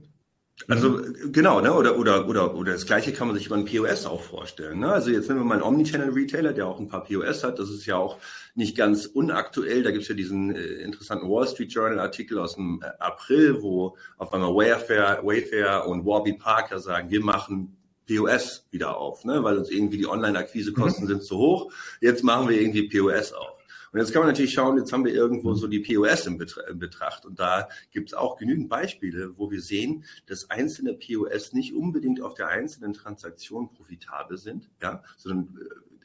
also 0.69 1.01
genau, 1.31 1.61
ne? 1.61 1.73
Oder, 1.75 1.99
oder, 1.99 2.27
oder, 2.29 2.55
oder 2.55 2.73
das 2.73 2.87
gleiche 2.87 3.13
kann 3.13 3.29
man 3.29 3.37
sich 3.37 3.47
über 3.47 3.57
ein 3.57 3.67
POS 3.67 4.07
auch 4.07 4.23
vorstellen. 4.23 4.81
Ne? 4.81 4.91
Also 4.91 5.11
jetzt 5.11 5.29
nehmen 5.29 5.41
wir 5.41 5.45
mal 5.45 5.55
einen 5.55 5.63
Omnichannel-Retailer, 5.63 6.55
der 6.55 6.67
auch 6.67 6.81
ein 6.81 6.89
paar 6.89 7.05
POS 7.05 7.45
hat. 7.45 7.59
Das 7.59 7.69
ist 7.69 7.85
ja 7.85 7.97
auch 7.97 8.19
nicht 8.55 8.77
ganz 8.77 9.07
unaktuell. 9.07 9.83
Da 9.83 9.91
gibt's 9.91 10.09
ja 10.09 10.15
diesen 10.15 10.57
äh, 10.57 10.61
interessanten 10.61 11.29
Wall 11.29 11.47
Street 11.47 11.73
Journal-Artikel 11.73 12.39
aus 12.39 12.55
dem 12.55 12.83
äh, 12.83 12.87
April, 12.99 13.63
wo 13.63 13.97
auf 14.17 14.33
einmal 14.33 14.55
Wayfair, 14.55 15.21
Wayfair 15.23 15.87
und 15.87 16.07
Warby 16.07 16.33
Parker 16.33 16.81
sagen, 16.81 17.11
wir 17.11 17.23
machen 17.23 17.77
POS 18.09 18.67
wieder 18.71 18.97
auf, 18.97 19.25
ne? 19.25 19.45
weil 19.45 19.59
uns 19.59 19.71
irgendwie 19.71 19.99
die 19.99 20.07
Online-Akquisekosten 20.07 21.05
mhm. 21.05 21.09
sind 21.09 21.23
zu 21.23 21.37
hoch. 21.37 21.73
Jetzt 22.01 22.25
machen 22.25 22.49
wir 22.49 22.59
irgendwie 22.59 22.89
POS 22.89 23.35
auf. 23.35 23.56
Und 23.97 24.03
jetzt 24.03 24.13
kann 24.13 24.21
man 24.21 24.29
natürlich 24.29 24.53
schauen, 24.53 24.77
jetzt 24.77 24.93
haben 24.93 25.07
wir 25.07 25.15
irgendwo 25.15 25.55
so 25.55 25.69
die 25.69 25.81
POS 25.81 26.27
in 26.27 26.37
Betracht. 26.37 27.25
Und 27.25 27.41
da 27.41 27.67
gibt 27.93 28.11
es 28.11 28.15
auch 28.15 28.37
genügend 28.37 28.69
Beispiele, 28.69 29.39
wo 29.39 29.51
wir 29.51 29.63
sehen, 29.63 30.05
dass 30.27 30.51
einzelne 30.51 30.93
POS 30.93 31.55
nicht 31.55 31.75
unbedingt 31.75 32.21
auf 32.21 32.35
der 32.35 32.49
einzelnen 32.49 32.93
Transaktion 32.93 33.73
profitabel 33.73 34.37
sind, 34.37 34.69
ja, 34.83 35.03
sondern 35.17 35.59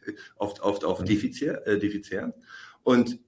äh, 0.06 0.14
oft, 0.38 0.62
oft 0.62 0.86
auf 0.86 1.04
defizitär, 1.04 1.68
äh, 1.68 1.80
defizitär. 1.80 2.34
Und, 2.84 3.20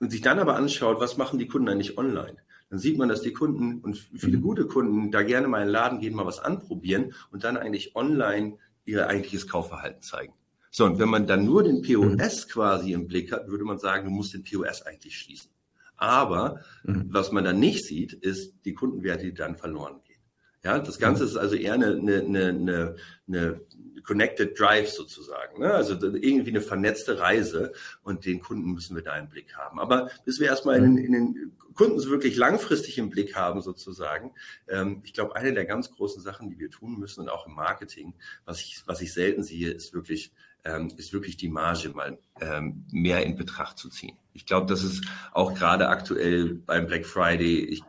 und 0.00 0.10
sich 0.10 0.20
dann 0.20 0.40
aber 0.40 0.56
anschaut, 0.56 0.98
was 0.98 1.16
machen 1.16 1.38
die 1.38 1.46
Kunden 1.46 1.68
eigentlich 1.68 1.96
online? 1.96 2.38
dann 2.68 2.80
sieht 2.80 2.98
man, 2.98 3.08
dass 3.08 3.22
die 3.22 3.32
Kunden 3.32 3.78
und 3.82 3.96
viele 4.16 4.38
mhm. 4.38 4.42
gute 4.42 4.66
Kunden 4.66 5.12
da 5.12 5.22
gerne 5.22 5.46
mal 5.46 5.60
in 5.60 5.68
den 5.68 5.72
Laden 5.72 6.00
gehen, 6.00 6.16
mal 6.16 6.26
was 6.26 6.40
anprobieren 6.40 7.14
und 7.30 7.44
dann 7.44 7.56
eigentlich 7.56 7.94
online 7.94 8.58
ihr 8.84 9.06
eigentliches 9.06 9.46
Kaufverhalten 9.46 10.02
zeigen. 10.02 10.34
So, 10.76 10.84
und 10.84 10.98
wenn 10.98 11.08
man 11.08 11.26
dann 11.26 11.46
nur 11.46 11.62
den 11.62 11.80
POS 11.80 12.44
mhm. 12.44 12.50
quasi 12.50 12.92
im 12.92 13.06
Blick 13.06 13.32
hat, 13.32 13.48
würde 13.48 13.64
man 13.64 13.78
sagen, 13.78 14.04
du 14.04 14.10
musst 14.10 14.34
den 14.34 14.44
POS 14.44 14.82
eigentlich 14.82 15.18
schließen. 15.18 15.50
Aber 15.96 16.60
mhm. 16.84 17.06
was 17.08 17.32
man 17.32 17.44
dann 17.44 17.58
nicht 17.58 17.86
sieht, 17.86 18.12
ist 18.12 18.52
die 18.66 18.74
Kundenwerte, 18.74 19.24
die 19.24 19.32
dann 19.32 19.56
verloren 19.56 20.02
gehen. 20.04 20.20
Ja, 20.62 20.78
das 20.78 20.98
Ganze 20.98 21.22
mhm. 21.22 21.28
ist 21.30 21.36
also 21.38 21.54
eher 21.54 21.72
eine, 21.72 21.94
eine, 21.94 22.18
eine, 22.18 22.96
eine 23.26 23.60
Connected 24.04 24.60
Drive 24.60 24.90
sozusagen. 24.90 25.60
Ne? 25.60 25.72
Also 25.72 25.94
irgendwie 25.94 26.50
eine 26.50 26.60
vernetzte 26.60 27.20
Reise 27.20 27.72
und 28.02 28.26
den 28.26 28.40
Kunden 28.40 28.72
müssen 28.72 28.96
wir 28.96 29.02
da 29.02 29.16
im 29.16 29.30
Blick 29.30 29.56
haben. 29.56 29.80
Aber 29.80 30.10
bis 30.26 30.40
wir 30.40 30.48
erstmal 30.48 30.76
in, 30.76 30.98
in 30.98 31.12
den 31.12 31.56
Kunden 31.72 31.98
so 32.00 32.10
wirklich 32.10 32.36
langfristig 32.36 32.98
im 32.98 33.08
Blick 33.08 33.34
haben 33.34 33.62
sozusagen, 33.62 34.32
ähm, 34.68 35.00
ich 35.04 35.14
glaube, 35.14 35.36
eine 35.36 35.54
der 35.54 35.64
ganz 35.64 35.90
großen 35.90 36.20
Sachen, 36.20 36.50
die 36.50 36.58
wir 36.58 36.70
tun 36.70 36.98
müssen 36.98 37.22
und 37.22 37.30
auch 37.30 37.46
im 37.46 37.54
Marketing, 37.54 38.12
was 38.44 38.60
ich, 38.60 38.82
was 38.84 39.00
ich 39.00 39.14
selten 39.14 39.42
sehe, 39.42 39.70
ist 39.70 39.94
wirklich 39.94 40.32
ähm, 40.66 40.92
ist 40.96 41.12
wirklich 41.12 41.36
die 41.36 41.48
Marge 41.48 41.90
mal 41.90 42.18
ähm, 42.40 42.84
mehr 42.90 43.24
in 43.24 43.36
Betracht 43.36 43.78
zu 43.78 43.88
ziehen. 43.88 44.16
Ich 44.32 44.46
glaube, 44.46 44.66
das 44.66 44.82
ist 44.82 45.04
auch 45.32 45.54
gerade 45.54 45.88
aktuell 45.88 46.54
beim 46.54 46.86
Black 46.86 47.06
Friday, 47.06 47.64
ich, 47.64 47.82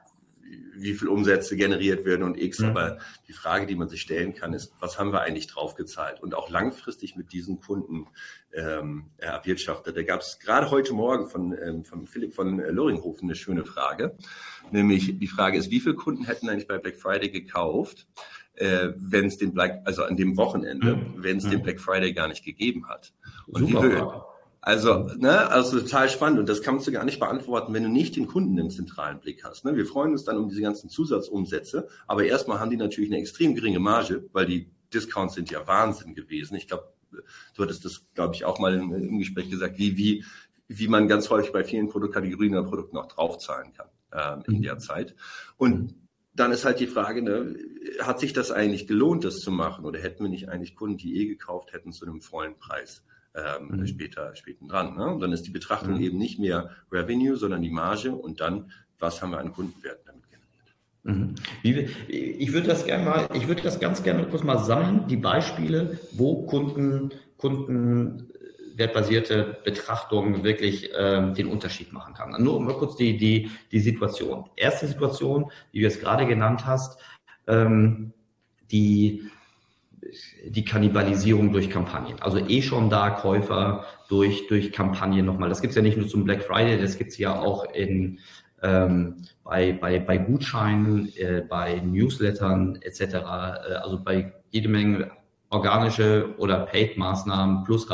wie 0.79 0.93
viel 0.93 1.07
Umsätze 1.07 1.55
generiert 1.55 2.05
werden 2.05 2.23
und 2.23 2.39
X, 2.39 2.59
mhm. 2.59 2.69
aber 2.69 2.97
die 3.27 3.33
Frage, 3.33 3.65
die 3.65 3.75
man 3.75 3.89
sich 3.89 4.01
stellen 4.01 4.33
kann, 4.35 4.53
ist, 4.53 4.73
was 4.79 4.99
haben 4.99 5.11
wir 5.11 5.21
eigentlich 5.21 5.47
draufgezahlt 5.47 6.21
und 6.21 6.35
auch 6.35 6.49
langfristig 6.49 7.15
mit 7.15 7.33
diesen 7.33 7.59
Kunden 7.59 8.07
ähm, 8.53 9.09
erwirtschaftet. 9.17 9.97
Da 9.97 10.03
gab 10.03 10.21
es 10.21 10.39
gerade 10.39 10.69
heute 10.69 10.93
Morgen 10.93 11.27
von, 11.27 11.57
ähm, 11.61 11.83
von 11.83 12.07
Philipp 12.07 12.33
von 12.33 12.59
Loringhofen 12.59 13.27
eine 13.27 13.35
schöne 13.35 13.65
Frage, 13.65 14.15
nämlich 14.71 15.17
die 15.17 15.27
Frage 15.27 15.57
ist, 15.57 15.71
wie 15.71 15.79
viele 15.79 15.95
Kunden 15.95 16.25
hätten 16.25 16.47
eigentlich 16.47 16.67
bei 16.67 16.77
Black 16.77 16.97
Friday 16.97 17.29
gekauft, 17.29 18.07
äh, 18.57 18.89
wenn 18.97 19.25
es 19.25 19.37
den 19.37 19.53
Black, 19.53 19.81
also 19.85 20.03
an 20.03 20.17
dem 20.17 20.37
Wochenende, 20.37 20.97
mhm. 20.97 21.13
wenn 21.17 21.37
es 21.37 21.45
mhm. 21.45 21.51
den 21.51 21.63
Black 21.63 21.79
Friday 21.79 22.13
gar 22.13 22.27
nicht 22.27 22.43
gegeben 22.43 22.87
hat. 22.87 23.13
Und 23.47 23.69
Super. 23.69 23.83
wie 23.83 24.37
also, 24.67 25.09
ne, 25.17 25.49
also 25.49 25.79
total 25.79 26.09
spannend 26.09 26.39
und 26.39 26.49
das 26.49 26.61
kannst 26.61 26.85
du 26.87 26.91
gar 26.91 27.05
nicht 27.05 27.21
beantworten, 27.21 27.73
wenn 27.73 27.83
du 27.83 27.89
nicht 27.89 28.17
den 28.17 28.27
Kunden 28.27 28.57
im 28.57 28.69
zentralen 28.69 29.21
Blick 29.21 29.45
hast. 29.45 29.63
Ne? 29.63 29.77
Wir 29.77 29.85
freuen 29.85 30.11
uns 30.11 30.25
dann 30.25 30.37
um 30.37 30.49
diese 30.49 30.61
ganzen 30.61 30.89
Zusatzumsätze, 30.89 31.87
aber 32.05 32.25
erstmal 32.25 32.59
haben 32.59 32.69
die 32.69 32.75
natürlich 32.75 33.09
eine 33.09 33.19
extrem 33.19 33.55
geringe 33.55 33.79
Marge, 33.79 34.25
weil 34.33 34.45
die 34.45 34.69
Discounts 34.93 35.35
sind 35.35 35.49
ja 35.51 35.65
Wahnsinn 35.67 36.15
gewesen. 36.15 36.55
Ich 36.55 36.67
glaube, 36.67 36.91
du 37.55 37.63
hattest 37.63 37.85
das, 37.85 38.05
glaube 38.13 38.35
ich, 38.35 38.43
auch 38.43 38.59
mal 38.59 38.73
im, 38.73 38.93
im, 38.93 39.19
Gespräch 39.19 39.49
gesagt, 39.49 39.77
wie, 39.77 39.95
wie, 39.95 40.25
wie 40.67 40.89
man 40.89 41.07
ganz 41.07 41.29
häufig 41.29 41.53
bei 41.53 41.63
vielen 41.63 41.87
Produktkategorien 41.87 42.53
oder 42.53 42.67
Produkten 42.67 42.97
auch 42.97 43.07
draufzahlen 43.07 43.71
kann 43.71 43.87
ähm, 44.11 44.43
in 44.47 44.57
mhm. 44.57 44.61
der 44.63 44.79
Zeit. 44.79 45.15
Und 45.55 45.95
dann 46.37 46.51
ist 46.51 46.65
halt 46.65 46.79
die 46.79 46.87
Frage, 46.87 47.21
ne, 47.21 47.55
hat 47.99 48.19
sich 48.19 48.31
das 48.31 48.51
eigentlich 48.51 48.87
gelohnt, 48.87 49.23
das 49.23 49.37
zu 49.37 49.51
machen? 49.51 49.85
Oder 49.85 49.99
hätten 49.99 50.23
wir 50.23 50.29
nicht 50.29 50.49
eigentlich 50.49 50.75
Kunden, 50.75 50.97
die 50.97 51.19
eh 51.19 51.25
gekauft 51.25 51.73
hätten, 51.73 51.91
zu 51.91 52.05
einem 52.05 52.21
vollen 52.21 52.57
Preis 52.57 53.03
ähm, 53.35 53.79
mhm. 53.79 53.87
später, 53.87 54.35
später 54.35 54.65
dran? 54.67 54.95
Ne? 54.95 55.07
Und 55.07 55.19
dann 55.19 55.31
ist 55.31 55.43
die 55.43 55.51
Betrachtung 55.51 55.95
mhm. 55.95 56.01
eben 56.01 56.17
nicht 56.17 56.39
mehr 56.39 56.69
Revenue, 56.91 57.35
sondern 57.35 57.61
die 57.61 57.71
Marge 57.71 58.11
und 58.11 58.39
dann, 58.39 58.71
was 58.99 59.21
haben 59.21 59.31
wir 59.31 59.39
an 59.39 59.51
Kundenwerten 59.51 60.03
damit 60.05 60.23
generiert? 60.29 61.35
Mhm. 61.63 61.87
ich 62.39 62.53
würde 62.53 62.67
das 62.67 62.85
gerne 62.85 63.05
mal, 63.05 63.29
ich 63.33 63.47
würde 63.47 63.63
das 63.63 63.79
ganz 63.79 64.03
gerne 64.03 64.27
kurz 64.27 64.43
mal 64.43 64.59
sammeln, 64.59 65.07
die 65.07 65.17
Beispiele, 65.17 65.99
wo 66.11 66.45
Kunden, 66.45 67.11
Kunden 67.37 68.29
wertbasierte 68.77 69.57
Betrachtung 69.63 70.43
wirklich 70.43 70.91
ähm, 70.95 71.33
den 71.33 71.47
Unterschied 71.47 71.91
machen 71.93 72.13
kann. 72.13 72.35
Nur 72.41 72.61
mal 72.61 72.75
kurz 72.75 72.95
die, 72.95 73.17
die, 73.17 73.49
die 73.71 73.79
Situation. 73.79 74.45
Erste 74.55 74.87
Situation, 74.87 75.51
die 75.73 75.79
du 75.79 75.85
jetzt 75.85 75.99
gerade 75.99 76.25
genannt 76.25 76.65
hast, 76.65 76.99
ähm, 77.47 78.13
die, 78.71 79.23
die 80.45 80.63
Kannibalisierung 80.63 81.51
durch 81.51 81.69
Kampagnen. 81.69 82.21
Also 82.21 82.37
eh 82.37 82.61
schon 82.61 82.89
da 82.89 83.09
Käufer 83.09 83.85
durch, 84.09 84.47
durch 84.47 84.71
Kampagnen 84.71 85.25
nochmal. 85.25 85.49
Das 85.49 85.61
gibt's 85.61 85.75
ja 85.75 85.81
nicht 85.81 85.97
nur 85.97 86.07
zum 86.07 86.23
Black 86.23 86.43
Friday, 86.43 86.79
das 86.79 86.97
gibt's 86.97 87.17
ja 87.17 87.33
auch 87.33 87.73
in, 87.73 88.19
ähm, 88.61 89.23
bei, 89.43 89.73
bei, 89.73 89.99
bei 89.99 90.17
Gutscheinen, 90.17 91.11
äh, 91.15 91.43
bei 91.47 91.81
Newslettern 91.83 92.79
etc. 92.81 93.01
Äh, 93.01 93.19
also 93.81 94.03
bei 94.03 94.33
jede 94.51 94.69
Menge 94.69 95.11
organische 95.49 96.35
oder 96.37 96.59
Paid-Maßnahmen 96.65 97.63
plus 97.63 97.87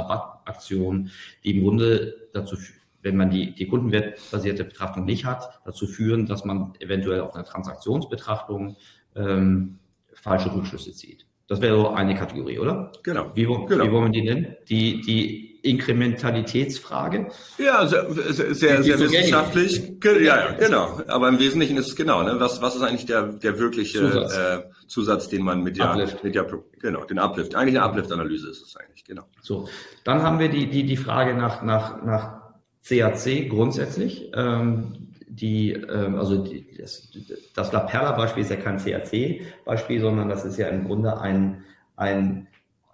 Rabattaktionen, 0.43 1.11
die 1.43 1.57
im 1.57 1.63
Grunde 1.63 2.29
dazu, 2.33 2.57
wenn 3.01 3.17
man 3.17 3.29
die, 3.29 3.53
die 3.53 3.67
kundenwertbasierte 3.67 4.63
Betrachtung 4.63 5.05
nicht 5.05 5.25
hat, 5.25 5.59
dazu 5.65 5.87
führen, 5.87 6.25
dass 6.25 6.45
man 6.45 6.73
eventuell 6.79 7.21
auf 7.21 7.35
einer 7.35 7.43
Transaktionsbetrachtung 7.43 8.77
ähm, 9.15 9.79
falsche 10.13 10.53
Rückschlüsse 10.53 10.93
zieht. 10.93 11.25
Das 11.47 11.61
wäre 11.61 11.75
so 11.75 11.89
eine 11.89 12.15
Kategorie, 12.15 12.59
oder? 12.59 12.91
Genau. 13.03 13.31
Wie, 13.35 13.43
genau. 13.43 13.67
wie 13.67 13.91
wollen 13.91 14.05
wir 14.05 14.21
die 14.21 14.21
nennen? 14.21 14.55
Die, 14.69 15.01
die 15.01 15.52
Inkrementalitätsfrage? 15.63 17.27
Ja, 17.57 17.87
sehr, 17.87 18.05
sehr, 18.13 18.83
sehr, 18.83 18.99
wissenschaftlich. 18.99 19.93
Ja, 20.21 20.51
genau. 20.51 21.01
Aber 21.07 21.29
im 21.29 21.39
Wesentlichen 21.39 21.77
ist 21.77 21.87
es 21.87 21.95
genau, 21.95 22.21
ne? 22.21 22.35
was, 22.37 22.61
was 22.61 22.75
ist 22.75 22.81
eigentlich 22.81 23.05
der, 23.05 23.23
der 23.23 23.57
wirkliche 23.57 23.99
Zusatz, 23.99 24.37
äh, 24.37 24.59
Zusatz 24.87 25.29
den 25.29 25.41
man 25.41 25.63
mit 25.63 25.77
der, 25.77 25.95
mit 26.21 26.35
der, 26.35 26.45
genau, 26.79 27.05
den 27.05 27.17
Uplift, 27.17 27.55
eigentlich 27.55 27.79
eine 27.79 27.85
Uplift-Analyse 27.89 28.49
ist 28.49 28.61
es 28.61 28.75
eigentlich, 28.75 29.05
genau. 29.05 29.23
So, 29.41 29.69
dann 30.03 30.21
haben 30.21 30.39
wir 30.39 30.49
die, 30.49 30.69
die, 30.69 30.85
die 30.85 30.97
Frage 30.97 31.33
nach, 31.33 31.63
nach, 31.63 32.03
nach 32.03 32.41
CAC 32.87 33.49
grundsätzlich. 33.49 34.31
Ähm, 34.35 35.07
die, 35.27 35.71
ähm, 35.71 36.15
also 36.15 36.43
die, 36.43 36.67
das, 36.77 37.09
das 37.55 37.71
La 37.71 37.79
Perla-Beispiel 37.79 38.43
ist 38.43 38.51
ja 38.51 38.57
kein 38.57 38.77
CAC-Beispiel, 38.77 40.01
sondern 40.01 40.29
das 40.29 40.45
ist 40.45 40.57
ja 40.57 40.67
im 40.67 40.85
Grunde 40.85 41.19
ein, 41.19 41.63
ein 41.95 42.47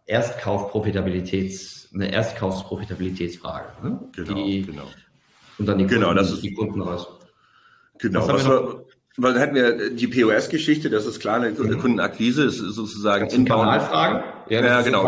Erstkaufprofitabilitäts, 0.05 1.78
eine 1.93 2.11
Erstkaufsprofitabilitätsfrage. 2.11 3.67
Ne? 3.83 3.99
Genau, 4.15 4.33
die, 4.35 4.61
genau. 4.63 4.83
Und 5.57 5.65
dann 5.65 5.77
die 5.77 5.85
Kunden, 5.85 6.01
genau, 6.01 6.13
das 6.13 6.31
ist, 6.31 6.43
die 6.43 6.53
Kunden 6.53 6.81
raus. 6.81 7.07
Genau, 7.99 8.27
was, 8.27 8.45
was 8.45 8.47
wir, 8.47 8.85
weil 9.17 9.33
dann 9.33 9.41
hätten 9.41 9.55
wir 9.55 9.89
die 9.89 10.07
POS-Geschichte, 10.07 10.89
das 10.89 11.05
ist 11.05 11.19
klar, 11.19 11.35
eine 11.35 11.51
mhm. 11.51 11.79
Kundenakquise 11.79 12.45
ist 12.45 12.59
sozusagen 12.59 13.27
Inbound. 13.27 13.63
Kanalfragen? 13.63 14.23
Ja, 14.49 14.65
ja 14.65 14.81
genau. 14.81 15.05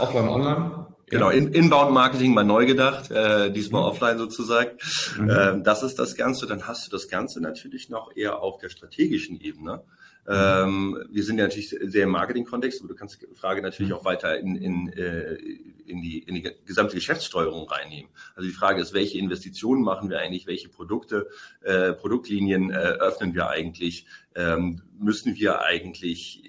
Offline, 0.00 0.28
online. 0.28 0.84
Genau, 1.06 1.30
in, 1.30 1.52
Inbound-Marketing 1.52 2.34
mal 2.34 2.44
neu 2.44 2.66
gedacht, 2.66 3.10
äh, 3.10 3.52
diesmal 3.52 3.82
mhm. 3.82 3.88
offline 3.88 4.18
sozusagen. 4.18 4.70
Mhm. 5.18 5.30
Äh, 5.30 5.62
das 5.62 5.82
ist 5.82 5.98
das 5.98 6.16
Ganze. 6.16 6.46
Dann 6.46 6.66
hast 6.66 6.86
du 6.86 6.90
das 6.90 7.08
Ganze 7.08 7.40
natürlich 7.40 7.88
noch 7.90 8.10
eher 8.16 8.40
auf 8.40 8.58
der 8.58 8.70
strategischen 8.70 9.40
Ebene. 9.40 9.82
Ähm, 10.26 11.04
wir 11.10 11.22
sind 11.22 11.38
ja 11.38 11.44
natürlich 11.44 11.68
sehr 11.68 12.04
im 12.04 12.10
Marketing-Kontext, 12.10 12.80
aber 12.80 12.88
du 12.88 12.94
kannst 12.94 13.20
die 13.20 13.34
Frage 13.34 13.60
natürlich 13.60 13.92
mhm. 13.92 13.98
auch 13.98 14.04
weiter 14.04 14.38
in, 14.38 14.56
in, 14.56 14.92
äh, 14.92 15.34
in, 15.86 16.00
die, 16.00 16.20
in 16.20 16.34
die 16.34 16.50
gesamte 16.64 16.94
Geschäftssteuerung 16.94 17.68
reinnehmen. 17.68 18.10
Also 18.34 18.48
die 18.48 18.54
Frage 18.54 18.80
ist, 18.80 18.94
welche 18.94 19.18
Investitionen 19.18 19.82
machen 19.82 20.08
wir 20.08 20.18
eigentlich, 20.18 20.46
welche 20.46 20.68
Produkte, 20.68 21.28
äh, 21.62 21.92
Produktlinien 21.92 22.70
äh, 22.70 22.74
öffnen 22.74 23.34
wir 23.34 23.48
eigentlich, 23.48 24.06
ähm, 24.34 24.80
müssen 24.98 25.36
wir 25.36 25.62
eigentlich 25.62 26.42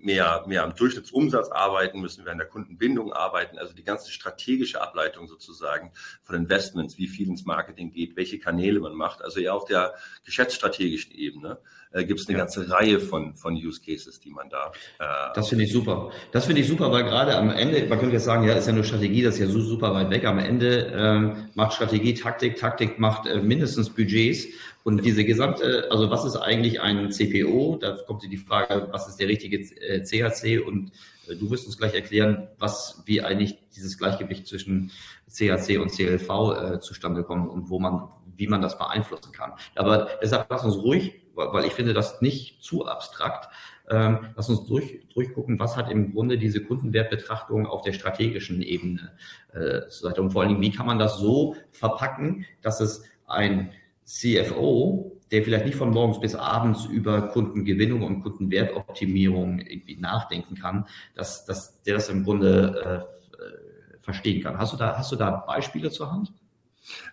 mehr, 0.00 0.44
mehr 0.46 0.64
am 0.64 0.74
Durchschnittsumsatz 0.74 1.48
arbeiten, 1.50 2.00
müssen 2.00 2.24
wir 2.24 2.32
an 2.32 2.38
der 2.38 2.46
Kundenbindung 2.46 3.12
arbeiten, 3.12 3.58
also 3.58 3.72
die 3.72 3.84
ganze 3.84 4.10
strategische 4.10 4.80
Ableitung 4.80 5.28
sozusagen 5.28 5.92
von 6.22 6.36
Investments, 6.36 6.98
wie 6.98 7.08
viel 7.08 7.28
ins 7.28 7.44
Marketing 7.44 7.90
geht, 7.90 8.16
welche 8.16 8.38
Kanäle 8.38 8.80
man 8.80 8.94
macht, 8.94 9.22
also 9.22 9.40
eher 9.40 9.54
auf 9.54 9.64
der 9.64 9.94
geschäftsstrategischen 10.24 11.12
Ebene. 11.12 11.58
Äh, 11.92 12.04
gibt 12.04 12.20
es 12.20 12.28
eine 12.28 12.38
ja. 12.38 12.44
ganze 12.44 12.70
Reihe 12.70 13.00
von, 13.00 13.34
von 13.34 13.54
Use 13.54 13.80
Cases, 13.84 14.18
die 14.20 14.30
man 14.30 14.48
da. 14.48 14.72
Äh, 14.98 15.34
das 15.34 15.48
finde 15.48 15.64
ich 15.64 15.72
super. 15.72 16.10
Das 16.32 16.46
finde 16.46 16.60
ich 16.60 16.68
super, 16.68 16.90
weil 16.90 17.04
gerade 17.04 17.36
am 17.36 17.50
Ende, 17.50 17.86
man 17.86 17.98
könnte 17.98 18.14
jetzt 18.14 18.24
sagen, 18.24 18.44
ja, 18.46 18.54
ist 18.54 18.66
ja 18.66 18.72
nur 18.72 18.84
Strategie, 18.84 19.22
das 19.22 19.34
ist 19.34 19.40
ja 19.40 19.46
so 19.46 19.60
super 19.60 19.94
weit 19.94 20.10
weg. 20.10 20.24
Am 20.24 20.38
Ende 20.38 20.92
ähm, 20.94 21.48
macht 21.54 21.74
Strategie 21.74 22.14
Taktik, 22.14 22.56
Taktik 22.56 22.98
macht 22.98 23.26
äh, 23.26 23.40
mindestens 23.40 23.90
Budgets. 23.90 24.46
Und 24.84 25.04
diese 25.04 25.24
gesamte, 25.24 25.86
also 25.90 26.10
was 26.10 26.24
ist 26.24 26.36
eigentlich 26.36 26.80
ein 26.80 27.12
CPO? 27.12 27.78
Da 27.80 27.96
kommt 28.06 28.24
die 28.24 28.36
Frage, 28.36 28.88
was 28.90 29.08
ist 29.08 29.20
der 29.20 29.28
richtige 29.28 29.58
äh, 29.58 30.02
CHC? 30.02 30.58
Und 30.58 30.90
äh, 31.28 31.36
du 31.36 31.50
wirst 31.50 31.66
uns 31.66 31.78
gleich 31.78 31.94
erklären, 31.94 32.48
was, 32.58 33.02
wie 33.06 33.22
eigentlich 33.22 33.58
dieses 33.76 33.96
Gleichgewicht 33.98 34.46
zwischen 34.46 34.90
CHC 35.28 35.78
und 35.78 35.90
CLV 35.90 36.30
äh, 36.30 36.80
zustande 36.80 37.22
kommt 37.22 37.50
und 37.50 37.70
wo 37.70 37.78
man, 37.78 38.08
wie 38.36 38.48
man 38.48 38.60
das 38.60 38.76
beeinflussen 38.76 39.32
kann. 39.32 39.52
Aber 39.76 40.08
deshalb 40.20 40.46
lass 40.50 40.64
uns 40.64 40.76
ruhig 40.76 41.21
weil 41.34 41.64
ich 41.64 41.72
finde 41.72 41.94
das 41.94 42.20
nicht 42.20 42.62
zu 42.62 42.86
abstrakt. 42.86 43.48
Ähm, 43.90 44.26
lass 44.36 44.48
uns 44.48 44.64
durch, 44.64 45.00
durchgucken, 45.12 45.58
was 45.58 45.76
hat 45.76 45.90
im 45.90 46.12
Grunde 46.12 46.38
diese 46.38 46.62
Kundenwertbetrachtung 46.62 47.66
auf 47.66 47.82
der 47.82 47.92
strategischen 47.92 48.62
Ebene 48.62 49.12
äh, 49.52 49.80
und 50.18 50.30
vor 50.30 50.42
allen 50.42 50.50
Dingen, 50.50 50.62
wie 50.62 50.70
kann 50.70 50.86
man 50.86 50.98
das 50.98 51.18
so 51.18 51.56
verpacken, 51.72 52.46
dass 52.62 52.80
es 52.80 53.04
ein 53.26 53.72
CFO, 54.04 55.20
der 55.30 55.42
vielleicht 55.42 55.66
nicht 55.66 55.76
von 55.76 55.90
morgens 55.90 56.20
bis 56.20 56.34
abends 56.34 56.84
über 56.86 57.22
Kundengewinnung 57.28 58.02
und 58.02 58.22
Kundenwertoptimierung 58.22 59.60
irgendwie 59.60 59.96
nachdenken 59.96 60.54
kann, 60.54 60.86
dass, 61.14 61.44
dass 61.44 61.82
der 61.82 61.94
das 61.94 62.08
im 62.08 62.24
Grunde 62.24 63.06
äh, 63.08 63.22
verstehen 64.02 64.42
kann. 64.42 64.58
Hast 64.58 64.72
du 64.72 64.76
da, 64.76 64.98
hast 64.98 65.12
du 65.12 65.16
da 65.16 65.30
Beispiele 65.30 65.90
zur 65.90 66.12
Hand? 66.12 66.32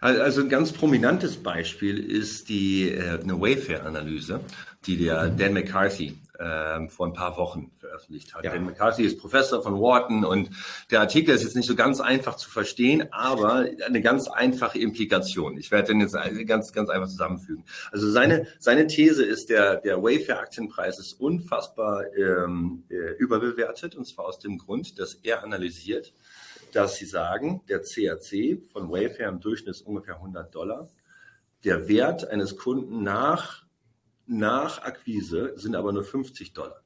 Also 0.02 0.42
ein 0.42 0.50
ganz 0.50 0.72
prominentes 0.72 1.38
Beispiel 1.38 2.00
ist 2.00 2.50
die 2.50 2.90
äh, 2.90 3.20
eine 3.22 3.40
Wayfair-Analyse, 3.40 4.42
die 4.86 4.98
der 4.98 5.30
Dan 5.30 5.54
McCarthy 5.54 6.18
äh, 6.40 6.88
vor 6.88 7.08
ein 7.08 7.14
paar 7.14 7.38
Wochen 7.38 7.72
veröffentlicht 7.78 8.34
hat. 8.34 8.46
Ja. 8.46 8.52
Dan 8.52 8.66
McCarthy 8.66 9.04
ist 9.04 9.20
Professor 9.20 9.62
von 9.62 9.80
Wharton 9.80 10.24
und 10.24 10.50
der 10.90 11.02
Artikel 11.02 11.36
ist 11.36 11.44
jetzt 11.44 11.56
nicht 11.56 11.68
so 11.68 11.76
ganz 11.76 12.00
einfach 12.00 12.36
zu 12.36 12.50
verstehen, 12.50 13.12
aber 13.12 13.68
eine 13.86 14.02
ganz 14.02 14.28
einfache 14.28 14.80
Implikation. 14.80 15.58
Ich 15.58 15.70
werde 15.70 15.90
den 15.90 16.00
jetzt 16.00 16.18
ganz 16.48 16.72
ganz 16.72 16.90
einfach 16.90 17.10
zusammenfügen. 17.10 17.66
Also 17.92 18.10
seine 18.10 18.48
seine 18.58 18.88
These 18.88 19.24
ist 19.24 19.50
der 19.50 19.78
der 19.78 20.02
Wayfair-Aktienpreis 20.02 20.98
ist 20.98 21.20
unfassbar 21.20 22.06
ähm, 22.16 22.84
äh, 22.90 23.14
überbewertet 23.18 23.96
und 23.96 24.06
zwar 24.06 24.26
aus 24.26 24.40
dem 24.40 24.58
Grund, 24.58 24.98
dass 24.98 25.16
er 25.16 25.44
analysiert 25.44 26.14
dass 26.76 26.96
sie 26.98 27.06
sagen, 27.06 27.62
der 27.70 27.82
CAC 27.82 28.62
von 28.72 28.92
Wayfair 28.92 29.30
im 29.30 29.40
Durchschnitt 29.40 29.76
ist 29.76 29.82
ungefähr 29.82 30.16
100 30.16 30.54
Dollar. 30.54 30.90
Der 31.64 31.88
Wert 31.88 32.28
eines 32.30 32.58
Kunden 32.58 33.04
nach, 33.04 33.66
nach 34.26 34.82
Akquise 34.84 35.54
sind 35.56 35.76
aber 35.76 35.92
nur 35.92 36.04
50 36.04 36.54
Dollar. 36.54 36.84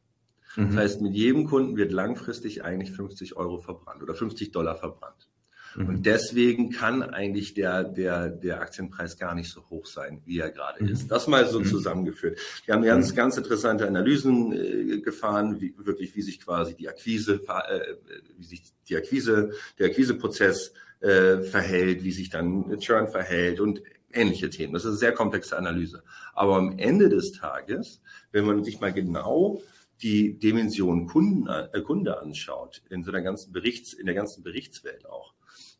Mhm. 0.55 0.67
Das 0.69 0.75
heißt, 0.77 1.01
mit 1.01 1.13
jedem 1.13 1.45
Kunden 1.45 1.77
wird 1.77 1.91
langfristig 1.91 2.63
eigentlich 2.63 2.91
50 2.91 3.35
Euro 3.35 3.59
verbrannt 3.59 4.01
oder 4.01 4.13
50 4.13 4.51
Dollar 4.51 4.75
verbrannt. 4.75 5.29
Mhm. 5.75 5.87
Und 5.87 6.05
deswegen 6.05 6.69
kann 6.71 7.03
eigentlich 7.03 7.53
der, 7.53 7.83
der, 7.83 8.29
der 8.29 8.61
Aktienpreis 8.61 9.17
gar 9.17 9.35
nicht 9.35 9.49
so 9.49 9.69
hoch 9.69 9.85
sein, 9.85 10.21
wie 10.25 10.39
er 10.39 10.51
gerade 10.51 10.83
mhm. 10.83 10.89
ist. 10.89 11.07
Das 11.09 11.27
mal 11.27 11.47
so 11.47 11.59
mhm. 11.59 11.65
zusammengeführt. 11.65 12.39
Wir 12.65 12.73
haben 12.73 12.83
ganz, 12.83 13.11
mhm. 13.11 13.15
ganz 13.15 13.37
interessante 13.37 13.87
Analysen 13.87 14.53
äh, 14.53 15.01
gefahren, 15.01 15.59
wie, 15.61 15.73
wirklich, 15.77 16.15
wie 16.15 16.21
sich 16.21 16.39
quasi 16.39 16.75
die 16.75 16.89
Akquise, 16.89 17.41
äh, 17.47 17.95
wie 18.37 18.45
sich 18.45 18.63
die 18.87 18.95
Akquise, 18.95 19.51
der 19.79 19.87
Akquiseprozess 19.87 20.73
äh, 20.99 21.39
verhält, 21.39 22.03
wie 22.03 22.11
sich 22.11 22.29
dann 22.29 22.79
Churn 22.79 23.07
verhält 23.07 23.59
und 23.59 23.81
ähnliche 24.13 24.49
Themen. 24.49 24.73
Das 24.73 24.83
ist 24.83 24.89
eine 24.89 24.97
sehr 24.97 25.11
komplexe 25.11 25.57
Analyse. 25.57 26.03
Aber 26.33 26.55
am 26.55 26.77
Ende 26.77 27.09
des 27.09 27.31
Tages, 27.31 28.01
wenn 28.31 28.45
man 28.45 28.63
sich 28.63 28.79
mal 28.79 28.93
genau 28.93 29.61
die 30.01 30.37
Dimension 30.37 31.07
Kunden, 31.07 31.47
äh, 31.47 31.81
Kunde 31.81 32.19
anschaut, 32.19 32.81
in 32.89 33.03
so 33.03 33.11
einer 33.11 33.21
ganzen 33.21 33.51
Berichts, 33.51 33.93
in 33.93 34.05
der 34.05 34.15
ganzen 34.15 34.43
Berichtswelt 34.43 35.07
auch, 35.07 35.33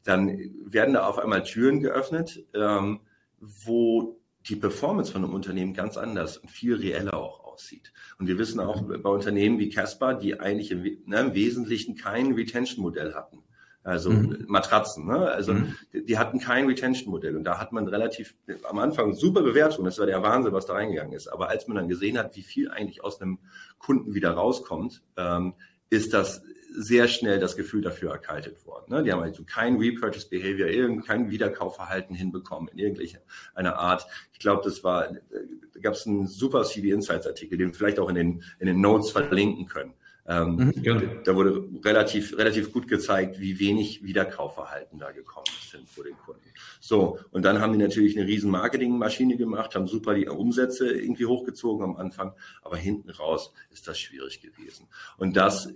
dann 0.03 0.37
werden 0.65 0.93
da 0.93 1.07
auf 1.07 1.19
einmal 1.19 1.43
Türen 1.43 1.81
geöffnet, 1.81 2.43
ähm, 2.53 3.01
wo 3.39 4.19
die 4.47 4.55
Performance 4.55 5.11
von 5.11 5.23
einem 5.23 5.33
Unternehmen 5.33 5.73
ganz 5.73 5.97
anders 5.97 6.37
und 6.37 6.49
viel 6.49 6.75
reeller 6.75 7.15
auch 7.15 7.43
aussieht. 7.43 7.93
Und 8.19 8.27
wir 8.27 8.37
wissen 8.37 8.59
auch 8.59 8.81
bei 8.81 9.09
Unternehmen 9.09 9.59
wie 9.59 9.69
Casper, 9.69 10.13
die 10.13 10.39
eigentlich 10.39 10.71
im, 10.71 10.83
ne, 11.05 11.19
im 11.19 11.33
Wesentlichen 11.33 11.95
kein 11.95 12.33
Retention-Modell 12.33 13.13
hatten. 13.13 13.43
Also 13.83 14.11
mhm. 14.11 14.45
Matratzen, 14.47 15.05
ne? 15.05 15.29
Also 15.29 15.53
mhm. 15.53 15.75
die, 15.91 16.05
die, 16.05 16.17
hatten 16.17 16.39
kein 16.39 16.67
Retention-Modell 16.67 17.35
und 17.35 17.43
da 17.43 17.59
hat 17.59 17.73
man 17.73 17.87
relativ 17.87 18.33
am 18.63 18.79
Anfang 18.79 19.13
super 19.13 19.41
Bewertung, 19.41 19.83
das 19.83 19.99
war 19.99 20.05
der 20.05 20.23
Wahnsinn, 20.23 20.53
was 20.53 20.65
da 20.65 20.73
reingegangen 20.73 21.13
ist. 21.13 21.27
Aber 21.27 21.49
als 21.49 21.67
man 21.67 21.75
dann 21.75 21.89
gesehen 21.89 22.17
hat, 22.17 22.35
wie 22.37 22.43
viel 22.43 22.71
eigentlich 22.71 23.03
aus 23.03 23.21
einem 23.21 23.39
Kunden 23.79 24.13
wieder 24.13 24.31
rauskommt, 24.31 25.03
ähm, 25.17 25.53
ist 25.89 26.13
das 26.13 26.41
sehr 26.75 27.07
schnell 27.07 27.39
das 27.39 27.55
Gefühl 27.55 27.81
dafür 27.81 28.11
erkaltet 28.11 28.65
worden. 28.65 28.85
Ne? 28.93 29.03
Die 29.03 29.11
haben 29.11 29.21
also 29.21 29.43
kein 29.43 29.77
Repurchase 29.77 30.27
Behavior, 30.29 31.01
kein 31.03 31.29
Wiederkaufverhalten 31.29 32.15
hinbekommen 32.15 32.69
in 32.69 32.79
irgendeiner 32.79 33.77
Art. 33.77 34.05
Ich 34.33 34.39
glaube, 34.39 34.61
das 34.63 34.83
war, 34.83 35.07
da 35.11 35.79
gab 35.81 35.93
es 35.93 36.07
einen 36.07 36.27
super 36.27 36.63
CD 36.63 36.91
Insights 36.91 37.27
Artikel, 37.27 37.57
den 37.57 37.69
wir 37.69 37.75
vielleicht 37.75 37.99
auch 37.99 38.09
in 38.09 38.15
den, 38.15 38.43
in 38.59 38.67
den 38.67 38.81
Notes 38.81 39.11
verlinken 39.11 39.67
können. 39.67 39.93
Ähm, 40.25 40.55
mhm, 40.55 40.73
ja. 40.81 41.01
Da 41.25 41.35
wurde 41.35 41.67
relativ, 41.83 42.37
relativ 42.37 42.71
gut 42.71 42.87
gezeigt, 42.87 43.41
wie 43.41 43.59
wenig 43.59 44.03
Wiederkaufverhalten 44.03 44.97
da 44.97 45.11
gekommen 45.11 45.47
sind 45.69 45.89
vor 45.89 46.05
den 46.05 46.17
Kunden. 46.17 46.41
So, 46.79 47.19
und 47.31 47.43
dann 47.43 47.59
haben 47.59 47.73
die 47.73 47.79
natürlich 47.79 48.17
eine 48.17 48.25
riesen 48.25 48.49
Marketingmaschine 48.49 49.35
gemacht, 49.35 49.75
haben 49.75 49.87
super 49.87 50.13
die 50.13 50.27
Umsätze 50.27 50.89
irgendwie 50.89 51.25
hochgezogen 51.25 51.83
am 51.83 51.97
Anfang, 51.97 52.33
aber 52.61 52.77
hinten 52.77 53.09
raus 53.09 53.53
ist 53.71 53.87
das 53.87 53.99
schwierig 53.99 54.41
gewesen. 54.41 54.87
Und 55.17 55.35
das 55.35 55.67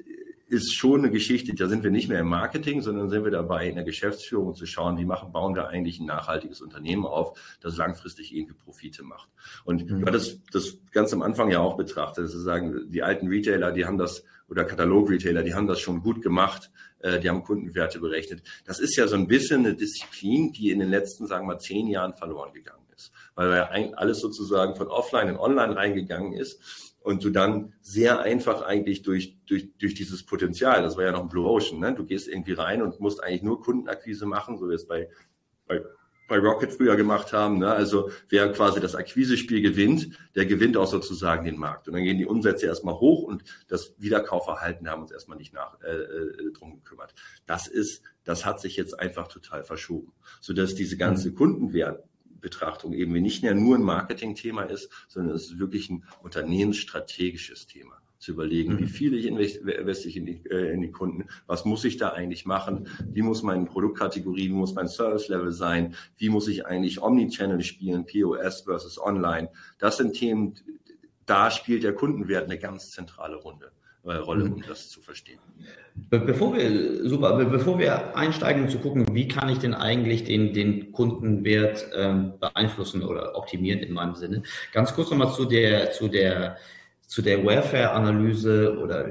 ist 0.49 0.73
schon 0.73 1.01
eine 1.01 1.11
Geschichte, 1.11 1.53
da 1.53 1.67
sind 1.67 1.83
wir 1.83 1.91
nicht 1.91 2.07
mehr 2.07 2.21
im 2.21 2.27
Marketing, 2.27 2.81
sondern 2.81 3.09
sind 3.09 3.23
wir 3.23 3.31
dabei 3.31 3.67
in 3.67 3.75
der 3.75 3.83
Geschäftsführung 3.83 4.55
zu 4.55 4.65
schauen, 4.65 4.97
wie 4.97 5.05
machen, 5.05 5.31
bauen 5.31 5.55
wir 5.55 5.67
eigentlich 5.67 5.99
ein 5.99 6.05
nachhaltiges 6.05 6.61
Unternehmen 6.61 7.05
auf, 7.05 7.37
das 7.61 7.75
langfristig 7.75 8.33
irgendwie 8.33 8.53
Profite 8.53 9.03
macht. 9.03 9.29
Und 9.65 9.89
mhm. 9.89 10.05
hattest 10.05 10.41
das 10.53 10.77
ganz 10.91 11.13
am 11.13 11.21
Anfang 11.21 11.51
ja 11.51 11.59
auch 11.59 11.75
betrachtet, 11.75 12.29
sozusagen 12.29 12.89
die 12.89 13.03
alten 13.03 13.27
Retailer, 13.27 13.71
die 13.71 13.85
haben 13.85 13.97
das, 13.97 14.23
oder 14.47 14.63
Katalog-Retailer, 14.63 15.43
die 15.43 15.53
haben 15.53 15.67
das 15.67 15.81
schon 15.81 16.01
gut 16.01 16.21
gemacht, 16.21 16.71
äh, 16.99 17.19
die 17.19 17.29
haben 17.29 17.43
Kundenwerte 17.43 17.99
berechnet. 17.99 18.41
Das 18.65 18.79
ist 18.79 18.95
ja 18.95 19.07
so 19.07 19.15
ein 19.15 19.27
bisschen 19.27 19.65
eine 19.65 19.75
Disziplin, 19.75 20.53
die 20.53 20.71
in 20.71 20.79
den 20.79 20.89
letzten, 20.89 21.27
sagen 21.27 21.45
wir 21.45 21.55
mal, 21.55 21.59
zehn 21.59 21.87
Jahren 21.87 22.13
verloren 22.13 22.53
gegangen 22.53 22.85
ist, 22.95 23.11
weil 23.35 23.51
ja 23.51 23.69
alles 23.95 24.21
sozusagen 24.21 24.75
von 24.75 24.87
offline 24.87 25.27
in 25.27 25.37
online 25.37 25.75
reingegangen 25.75 26.31
ist 26.31 26.86
und 27.07 27.23
du 27.23 27.29
dann 27.29 27.73
sehr 27.81 28.19
einfach 28.19 28.61
eigentlich 28.63 29.01
durch, 29.01 29.37
durch, 29.45 29.69
durch 29.77 29.93
dieses 29.93 30.25
Potenzial, 30.25 30.83
das 30.83 30.97
war 30.97 31.05
ja 31.05 31.13
noch 31.13 31.21
ein 31.21 31.29
Blue 31.29 31.47
Ocean, 31.47 31.79
ne? 31.79 31.95
du 31.95 32.05
gehst 32.05 32.27
irgendwie 32.27 32.51
rein 32.51 32.81
und 32.81 32.99
musst 32.99 33.23
eigentlich 33.23 33.43
nur 33.43 33.61
Kundenakquise 33.61 34.25
machen, 34.25 34.57
so 34.57 34.69
wie 34.69 34.73
es 34.73 34.85
bei, 34.85 35.09
bei, 35.67 35.81
bei 36.27 36.37
Rocket 36.37 36.73
früher 36.73 36.97
gemacht 36.97 37.31
haben. 37.31 37.59
Ne? 37.59 37.71
Also 37.71 38.11
wer 38.27 38.51
quasi 38.51 38.81
das 38.81 38.93
Akquisespiel 38.93 39.61
gewinnt, 39.61 40.19
der 40.35 40.45
gewinnt 40.45 40.75
auch 40.75 40.87
sozusagen 40.87 41.45
den 41.45 41.57
Markt. 41.57 41.87
Und 41.87 41.93
dann 41.93 42.03
gehen 42.03 42.17
die 42.17 42.25
Umsätze 42.25 42.65
erstmal 42.65 42.95
hoch 42.95 43.23
und 43.23 43.45
das 43.69 43.95
Wiederkaufverhalten 43.97 44.89
haben 44.89 45.03
uns 45.03 45.11
erstmal 45.11 45.37
nicht 45.37 45.53
nach 45.53 45.79
äh, 45.83 45.95
äh, 45.95 46.51
drum 46.51 46.75
gekümmert. 46.75 47.15
Das 47.45 47.67
ist, 47.67 48.03
das 48.25 48.43
hat 48.45 48.59
sich 48.59 48.75
jetzt 48.75 48.99
einfach 48.99 49.29
total 49.29 49.63
verschoben, 49.63 50.11
sodass 50.41 50.75
diese 50.75 50.97
ganze 50.97 51.29
mhm. 51.29 51.35
Kundenwert 51.35 52.03
Betrachtung 52.39 52.93
eben 52.93 53.13
nicht 53.13 53.43
mehr 53.43 53.55
nur 53.55 53.75
ein 53.75 53.83
Marketingthema 53.83 54.63
ist, 54.63 54.89
sondern 55.07 55.35
es 55.35 55.45
ist 55.45 55.59
wirklich 55.59 55.89
ein 55.89 56.03
unternehmensstrategisches 56.21 57.67
Thema 57.67 58.01
zu 58.19 58.31
überlegen, 58.31 58.73
mhm. 58.73 58.79
wie 58.79 58.87
viel 58.87 59.13
ich 59.13 59.25
investiere 59.25 60.17
in 60.17 60.25
die, 60.25 60.49
äh, 60.49 60.73
in 60.73 60.81
die 60.81 60.91
Kunden, 60.91 61.27
was 61.45 61.65
muss 61.65 61.85
ich 61.85 61.97
da 61.97 62.09
eigentlich 62.09 62.45
machen, 62.45 62.87
wie 63.05 63.21
muss 63.21 63.43
meine 63.43 63.65
Produktkategorie, 63.65 64.49
wie 64.49 64.53
muss 64.53 64.73
mein 64.73 64.87
Service-Level 64.87 65.51
sein, 65.51 65.95
wie 66.17 66.29
muss 66.29 66.47
ich 66.47 66.65
eigentlich 66.65 67.01
Omnichannel 67.01 67.61
spielen, 67.61 68.05
POS 68.05 68.61
versus 68.61 68.99
Online. 68.99 69.49
Das 69.77 69.97
sind 69.97 70.13
Themen, 70.13 70.55
da 71.25 71.51
spielt 71.51 71.83
der 71.83 71.93
Kundenwert 71.93 72.45
eine 72.45 72.57
ganz 72.57 72.91
zentrale 72.91 73.35
Runde. 73.35 73.71
Rolle, 74.15 74.45
um 74.45 74.61
das 74.61 74.89
zu 74.89 75.01
verstehen. 75.01 75.39
Bevor 76.09 76.55
wir, 76.55 77.07
super, 77.07 77.43
bevor 77.45 77.79
wir 77.79 78.15
einsteigen 78.15 78.63
und 78.63 78.69
zu 78.69 78.79
gucken, 78.79 79.05
wie 79.13 79.27
kann 79.27 79.49
ich 79.49 79.59
denn 79.59 79.73
eigentlich 79.73 80.23
den, 80.23 80.53
den 80.53 80.91
Kundenwert 80.91 81.87
ähm, 81.95 82.33
beeinflussen 82.39 83.03
oder 83.03 83.35
optimieren 83.35 83.79
in 83.79 83.93
meinem 83.93 84.15
Sinne, 84.15 84.43
ganz 84.71 84.93
kurz 84.93 85.09
nochmal 85.09 85.33
zu 85.33 85.45
der, 85.45 85.91
zu 85.91 86.07
der, 86.07 86.57
zu 87.05 87.21
der 87.21 87.45
Welfare-Analyse 87.45 88.77
oder 88.77 89.09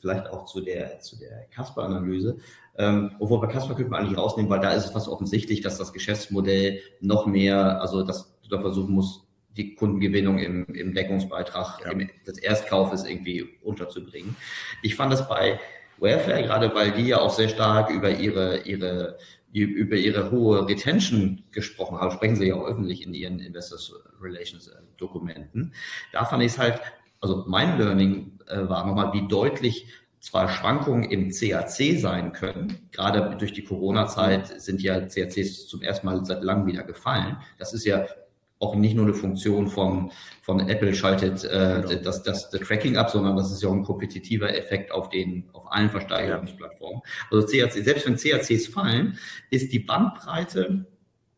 vielleicht 0.00 0.28
auch 0.28 0.44
zu 0.44 0.60
der, 0.60 1.00
zu 1.00 1.18
der 1.18 1.46
Casper-Analyse. 1.50 2.36
Ähm, 2.78 3.12
obwohl 3.18 3.40
bei 3.40 3.46
Casper 3.48 3.74
könnte 3.74 3.90
man 3.90 4.00
eigentlich 4.00 4.18
rausnehmen, 4.18 4.50
weil 4.50 4.60
da 4.60 4.72
ist 4.72 4.86
es 4.86 4.90
fast 4.92 5.08
offensichtlich, 5.08 5.60
dass 5.60 5.78
das 5.78 5.92
Geschäftsmodell 5.92 6.80
noch 7.00 7.26
mehr, 7.26 7.80
also 7.80 8.02
dass 8.02 8.38
du 8.42 8.48
da 8.48 8.60
versuchen 8.60 8.94
musst, 8.94 9.22
die 9.56 9.74
Kundengewinnung 9.74 10.38
im, 10.38 10.64
im 10.66 10.94
Deckungsbeitrag 10.94 11.80
ja. 11.84 11.90
im, 11.90 12.08
des 12.26 12.38
Erstkaufes 12.38 13.04
irgendwie 13.04 13.48
unterzubringen. 13.62 14.36
Ich 14.82 14.94
fand 14.94 15.12
das 15.12 15.28
bei 15.28 15.58
Wayfair, 15.98 16.42
gerade 16.42 16.74
weil 16.74 16.92
die 16.92 17.08
ja 17.08 17.20
auch 17.20 17.30
sehr 17.30 17.48
stark 17.48 17.90
über 17.90 18.10
ihre, 18.10 18.62
ihre 18.62 19.18
über 19.52 19.96
ihre 19.96 20.30
hohe 20.30 20.68
Retention 20.68 21.42
gesprochen 21.50 21.98
haben, 21.98 22.12
sprechen 22.12 22.36
sie 22.36 22.46
ja 22.46 22.54
auch 22.54 22.66
öffentlich 22.66 23.04
in 23.04 23.14
ihren 23.14 23.40
Investors 23.40 23.92
Relations 24.20 24.68
äh, 24.68 24.76
Dokumenten. 24.96 25.74
Da 26.12 26.24
fand 26.24 26.42
ich 26.44 26.52
es 26.52 26.58
halt, 26.58 26.80
also 27.20 27.44
mein 27.48 27.76
Learning 27.76 28.38
äh, 28.46 28.68
war 28.68 28.86
nochmal, 28.86 29.12
wie 29.12 29.26
deutlich 29.26 29.86
zwar 30.20 30.48
Schwankungen 30.48 31.04
im 31.04 31.30
CAC 31.30 31.98
sein 31.98 32.32
können, 32.32 32.88
gerade 32.92 33.36
durch 33.38 33.52
die 33.52 33.64
Corona-Zeit 33.64 34.60
sind 34.60 34.82
ja 34.82 35.00
CACs 35.00 35.66
zum 35.66 35.82
ersten 35.82 36.06
Mal 36.06 36.24
seit 36.24 36.44
langem 36.44 36.66
wieder 36.66 36.84
gefallen. 36.84 37.38
Das 37.58 37.72
ist 37.72 37.86
ja 37.86 38.06
auch 38.60 38.76
nicht 38.76 38.94
nur 38.94 39.06
eine 39.06 39.14
Funktion 39.14 39.68
von, 39.68 40.12
von 40.42 40.68
Apple 40.68 40.94
schaltet 40.94 41.44
äh, 41.44 41.82
genau. 41.86 42.02
das, 42.02 42.22
das, 42.22 42.50
das 42.50 42.60
Tracking 42.60 42.96
ab, 42.96 43.10
sondern 43.10 43.36
das 43.36 43.50
ist 43.50 43.62
ja 43.62 43.70
auch 43.70 43.74
ein 43.74 43.82
kompetitiver 43.82 44.54
Effekt 44.54 44.92
auf 44.92 45.08
den, 45.08 45.48
auf 45.52 45.72
allen 45.72 45.90
Versteigerungsplattformen. 45.90 47.00
Also 47.30 47.46
CAC, 47.46 47.72
selbst 47.72 48.06
wenn 48.06 48.16
CACs 48.16 48.66
fallen, 48.68 49.18
ist 49.50 49.72
die 49.72 49.78
Bandbreite 49.78 50.86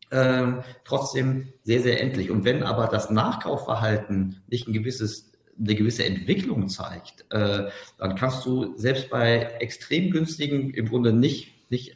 äh, 0.09 0.47
trotzdem 0.83 1.53
sehr, 1.63 1.79
sehr 1.79 2.01
endlich. 2.01 2.29
Und 2.29 2.43
wenn 2.43 2.61
aber 2.61 2.87
das 2.87 3.09
Nachkaufverhalten 3.09 4.43
nicht 4.47 4.67
ein 4.67 4.73
gewisses 4.73 5.31
eine 5.57 5.75
gewisse 5.75 6.03
Entwicklung 6.03 6.67
zeigt, 6.67 7.25
äh, 7.29 7.69
dann 7.99 8.15
kannst 8.15 8.43
du 8.43 8.75
selbst 8.75 9.11
bei 9.11 9.37
extrem 9.59 10.09
günstigen, 10.09 10.73
im 10.73 10.87
Grunde 10.87 11.13
nicht, 11.13 11.69
nicht 11.69 11.95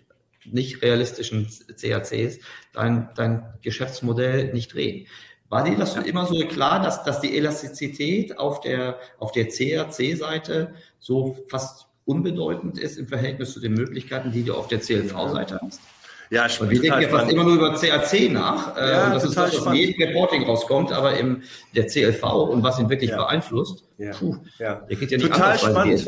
nicht 0.52 0.82
realistischen 0.82 1.48
CACs 1.80 2.40
dein, 2.74 3.10
dein 3.16 3.46
Geschäftsmodell 3.62 4.54
nicht 4.54 4.74
drehen. 4.74 5.08
War 5.50 5.64
dir 5.64 5.78
das 5.78 5.96
immer 5.96 6.26
so 6.26 6.38
klar, 6.48 6.82
dass, 6.82 7.04
dass 7.04 7.22
die 7.22 7.38
Elastizität 7.38 8.38
auf 8.38 8.60
der, 8.62 9.00
auf 9.18 9.32
der 9.32 9.48
CAC-Seite 9.48 10.74
so 11.00 11.38
fast 11.48 11.88
unbedeutend 12.06 12.78
ist 12.78 12.98
im 12.98 13.08
Verhältnis 13.08 13.54
zu 13.54 13.60
den 13.60 13.74
Möglichkeiten, 13.74 14.32
die 14.32 14.44
du 14.44 14.56
auf 14.56 14.68
der 14.68 14.80
CLV-Seite 14.82 15.60
hast? 15.62 15.82
Ja, 16.30 16.50
spannend. 16.50 16.74
Wir 16.74 16.82
denken 16.82 17.02
ja 17.02 17.08
fast 17.08 17.32
immer 17.32 17.44
nur 17.46 17.56
über 17.56 17.74
CAC 17.74 18.32
nach. 18.32 18.76
Äh, 18.76 18.92
ja, 18.92 19.06
und 19.06 19.16
das 19.16 19.24
ist 19.24 19.38
das, 19.38 19.58
was 19.58 19.66
in 19.68 19.74
jedem 19.74 20.02
Reporting 20.04 20.44
rauskommt, 20.44 20.92
aber 20.92 21.18
im 21.18 21.44
der 21.74 21.88
CLV 21.88 22.24
und 22.24 22.64
was 22.64 22.80
ihn 22.80 22.90
wirklich 22.90 23.12
ja. 23.12 23.18
beeinflusst, 23.18 23.86
ja. 23.98 24.12
Puh, 24.12 24.36
ja. 24.60 24.86
der 24.90 24.98
geht 24.98 25.12
ja 25.12 25.18
nicht 25.18 25.32
total 25.32 25.58
spannend. 25.58 26.06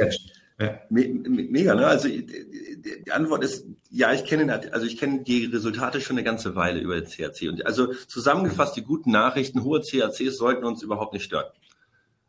Ja. 0.59 0.77
mega, 0.89 1.73
ne? 1.73 1.87
Also 1.87 2.09
die 2.09 3.11
Antwort 3.11 3.45
ist 3.45 3.65
ja, 3.89 4.11
ich 4.11 4.25
kenne 4.25 4.61
also 4.73 4.85
ich 4.85 4.97
kenne 4.97 5.23
die 5.23 5.45
Resultate 5.45 6.01
schon 6.01 6.17
eine 6.17 6.25
ganze 6.25 6.53
Weile 6.55 6.81
über 6.81 6.99
den 6.99 7.09
CAC 7.09 7.49
und 7.49 7.65
also 7.65 7.93
zusammengefasst 7.93 8.75
die 8.75 8.83
guten 8.83 9.11
Nachrichten, 9.11 9.63
hohe 9.63 9.79
CACs 9.81 10.37
sollten 10.37 10.65
uns 10.65 10.83
überhaupt 10.83 11.13
nicht 11.13 11.23
stören. 11.23 11.45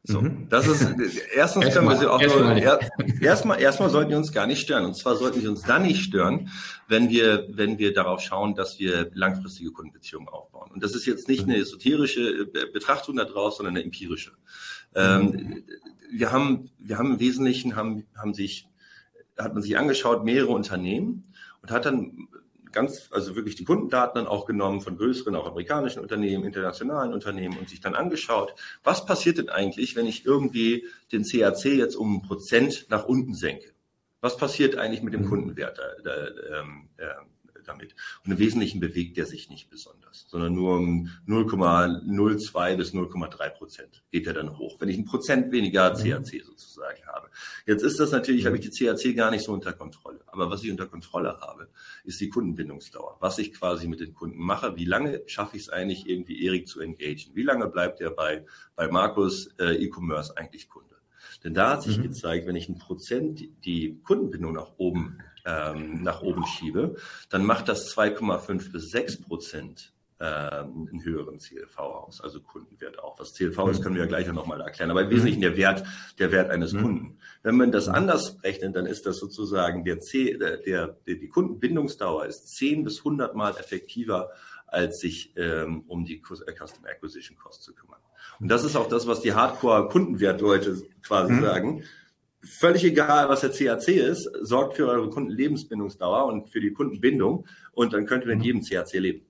So, 0.04 0.22
mhm. 0.22 0.46
das 0.48 0.68
ist 0.68 0.86
erstens 1.34 1.74
können 1.74 1.88
wir 1.88 1.96
sie 1.96 2.08
auch 2.08 2.22
erstmal, 2.22 2.82
erstmal 3.20 3.60
erstmal 3.60 3.90
sollten 3.90 4.10
die 4.10 4.16
uns 4.16 4.32
gar 4.32 4.46
nicht 4.46 4.60
stören 4.60 4.86
und 4.86 4.96
zwar 4.96 5.16
sollten 5.16 5.40
sie 5.40 5.48
uns 5.48 5.62
dann 5.62 5.82
nicht 5.82 6.02
stören, 6.02 6.50
wenn 6.88 7.10
wir 7.10 7.48
wenn 7.50 7.78
wir 7.78 7.92
darauf 7.92 8.20
schauen, 8.20 8.54
dass 8.54 8.78
wir 8.78 9.10
langfristige 9.12 9.72
Kundenbeziehungen 9.72 10.28
aufbauen. 10.28 10.70
Und 10.72 10.84
das 10.84 10.94
ist 10.94 11.04
jetzt 11.04 11.28
nicht 11.28 11.42
eine 11.42 11.56
mhm. 11.56 11.62
esoterische 11.62 12.46
Betrachtung 12.72 13.16
da 13.16 13.24
drauf, 13.24 13.54
sondern 13.54 13.74
eine 13.74 13.84
empirische. 13.84 14.32
Ähm, 14.94 15.22
mhm. 15.26 15.64
Wir 16.12 16.32
haben 16.32 16.70
wir 16.78 16.98
haben 16.98 17.14
im 17.14 17.20
Wesentlichen 17.20 17.76
haben 17.76 18.06
haben 18.16 18.34
sich 18.34 18.66
hat 19.38 19.54
man 19.54 19.62
sich 19.62 19.78
angeschaut, 19.78 20.24
mehrere 20.24 20.52
Unternehmen 20.52 21.24
und 21.62 21.70
hat 21.70 21.86
dann 21.86 22.28
ganz, 22.72 23.08
also 23.10 23.34
wirklich 23.36 23.56
die 23.56 23.64
Kundendaten 23.64 24.16
dann 24.16 24.26
auch 24.26 24.46
genommen 24.46 24.80
von 24.80 24.96
größeren, 24.96 25.34
auch 25.34 25.46
amerikanischen 25.46 26.00
Unternehmen, 26.00 26.44
internationalen 26.44 27.12
Unternehmen 27.12 27.58
und 27.58 27.68
sich 27.68 27.80
dann 27.80 27.94
angeschaut, 27.94 28.54
was 28.84 29.06
passiert 29.06 29.38
denn 29.38 29.48
eigentlich, 29.48 29.96
wenn 29.96 30.06
ich 30.06 30.24
irgendwie 30.24 30.86
den 31.12 31.24
CAC 31.24 31.64
jetzt 31.64 31.96
um 31.96 32.16
ein 32.16 32.22
Prozent 32.22 32.86
nach 32.88 33.06
unten 33.06 33.34
senke? 33.34 33.72
Was 34.20 34.36
passiert 34.36 34.76
eigentlich 34.76 35.02
mit 35.02 35.14
dem 35.14 35.22
mhm. 35.22 35.28
Kundenwert 35.28 35.78
da, 35.78 35.84
da, 36.04 36.60
ähm, 36.60 36.88
äh, 36.98 37.06
damit? 37.70 37.94
Und 38.24 38.32
im 38.32 38.38
Wesentlichen 38.38 38.80
bewegt 38.80 39.16
der 39.16 39.26
sich 39.26 39.48
nicht 39.48 39.70
besonders, 39.70 40.26
sondern 40.28 40.54
nur 40.54 40.76
um 40.76 41.10
0,02 41.26 42.76
bis 42.76 42.92
0,3 42.92 43.50
Prozent 43.50 44.02
geht 44.10 44.26
er 44.26 44.34
dann 44.34 44.58
hoch. 44.58 44.80
Wenn 44.80 44.88
ich 44.88 44.98
ein 44.98 45.04
Prozent 45.04 45.52
weniger 45.52 45.90
CAC 45.90 46.34
mhm. 46.34 46.42
sozusagen 46.44 47.06
habe. 47.06 47.30
Jetzt 47.66 47.82
ist 47.82 48.00
das 48.00 48.10
natürlich, 48.10 48.46
habe 48.46 48.58
ich 48.58 48.68
die 48.68 48.86
CAC 48.86 49.16
gar 49.16 49.30
nicht 49.30 49.44
so 49.44 49.52
unter 49.52 49.72
Kontrolle. 49.72 50.20
Aber 50.26 50.50
was 50.50 50.62
ich 50.62 50.70
unter 50.70 50.86
Kontrolle 50.86 51.40
habe, 51.40 51.68
ist 52.04 52.20
die 52.20 52.28
Kundenbindungsdauer. 52.28 53.16
Was 53.20 53.38
ich 53.38 53.52
quasi 53.52 53.88
mit 53.88 54.00
den 54.00 54.14
Kunden 54.14 54.38
mache. 54.38 54.76
Wie 54.76 54.84
lange 54.84 55.22
schaffe 55.26 55.56
ich 55.56 55.62
es 55.62 55.68
eigentlich 55.68 56.08
irgendwie 56.08 56.44
Erik 56.44 56.68
zu 56.68 56.80
engagieren? 56.80 57.34
Wie 57.34 57.42
lange 57.42 57.68
bleibt 57.68 58.00
er 58.00 58.10
bei, 58.10 58.44
bei 58.76 58.88
Markus 58.88 59.48
äh, 59.58 59.74
E-Commerce 59.74 60.36
eigentlich 60.36 60.68
Kunde? 60.68 60.90
Denn 61.44 61.54
da 61.54 61.70
hat 61.70 61.82
sich 61.82 61.98
mhm. 61.98 62.02
gezeigt, 62.02 62.46
wenn 62.46 62.56
ich 62.56 62.68
ein 62.68 62.78
Prozent 62.78 63.42
die 63.64 63.98
Kundenbindung 64.04 64.52
nach 64.52 64.72
oben, 64.76 65.18
ähm, 65.44 66.02
nach 66.02 66.22
oben 66.22 66.46
schiebe, 66.46 66.96
dann 67.28 67.44
macht 67.44 67.68
das 67.68 67.94
2,5 67.94 68.72
bis 68.72 68.90
6 68.90 69.22
Prozent 69.22 69.92
ähm, 70.20 70.88
einen 70.90 71.02
höheren 71.02 71.38
CLV 71.38 71.78
aus, 71.78 72.20
also 72.20 72.40
Kundenwert 72.40 72.98
auch. 72.98 73.18
Was 73.18 73.32
CLV 73.32 73.58
ist, 73.70 73.78
mhm. 73.78 73.82
können 73.82 73.94
wir 73.94 74.02
ja 74.02 74.08
gleich 74.08 74.26
nochmal 74.28 74.60
erklären, 74.60 74.90
aber 74.90 75.02
im 75.02 75.10
Wesentlichen 75.10 75.40
der 75.40 75.56
Wert, 75.56 75.82
der 76.18 76.30
Wert 76.30 76.50
eines 76.50 76.74
mhm. 76.74 76.82
Kunden. 76.82 77.18
Wenn 77.42 77.56
man 77.56 77.72
das 77.72 77.88
anders 77.88 78.36
rechnet, 78.42 78.76
dann 78.76 78.84
ist 78.84 79.06
das 79.06 79.18
sozusagen 79.18 79.82
der, 79.84 80.00
C, 80.00 80.36
der, 80.36 80.58
der, 80.58 80.96
die 81.06 81.28
Kundenbindungsdauer 81.28 82.26
ist 82.26 82.54
10 82.56 82.84
bis 82.84 82.98
100 82.98 83.34
Mal 83.34 83.56
effektiver, 83.56 84.30
als 84.66 85.00
sich 85.00 85.32
ähm, 85.36 85.84
um 85.88 86.04
die 86.04 86.16
äh, 86.16 86.52
Custom 86.52 86.84
Acquisition 86.84 87.38
Cost 87.38 87.62
zu 87.62 87.74
kümmern. 87.74 87.98
Und 88.40 88.48
das 88.48 88.64
ist 88.64 88.76
auch 88.76 88.88
das, 88.88 89.06
was 89.06 89.20
die 89.20 89.32
Hardcore-Kundenwert-Leute 89.32 90.82
quasi 91.02 91.32
mhm. 91.32 91.42
sagen. 91.42 91.84
Völlig 92.42 92.84
egal, 92.84 93.28
was 93.28 93.42
der 93.42 93.50
CAC 93.50 93.88
ist, 93.88 94.30
sorgt 94.40 94.76
für 94.76 94.88
eure 94.88 95.10
Kundenlebensbindungsdauer 95.10 96.26
und 96.26 96.48
für 96.48 96.60
die 96.60 96.72
Kundenbindung 96.72 97.46
und 97.72 97.92
dann 97.92 98.06
könnt 98.06 98.24
ihr 98.24 98.28
mit 98.28 98.38
mhm. 98.38 98.44
jedem 98.44 98.62
CAC 98.62 98.94
leben. 98.94 99.26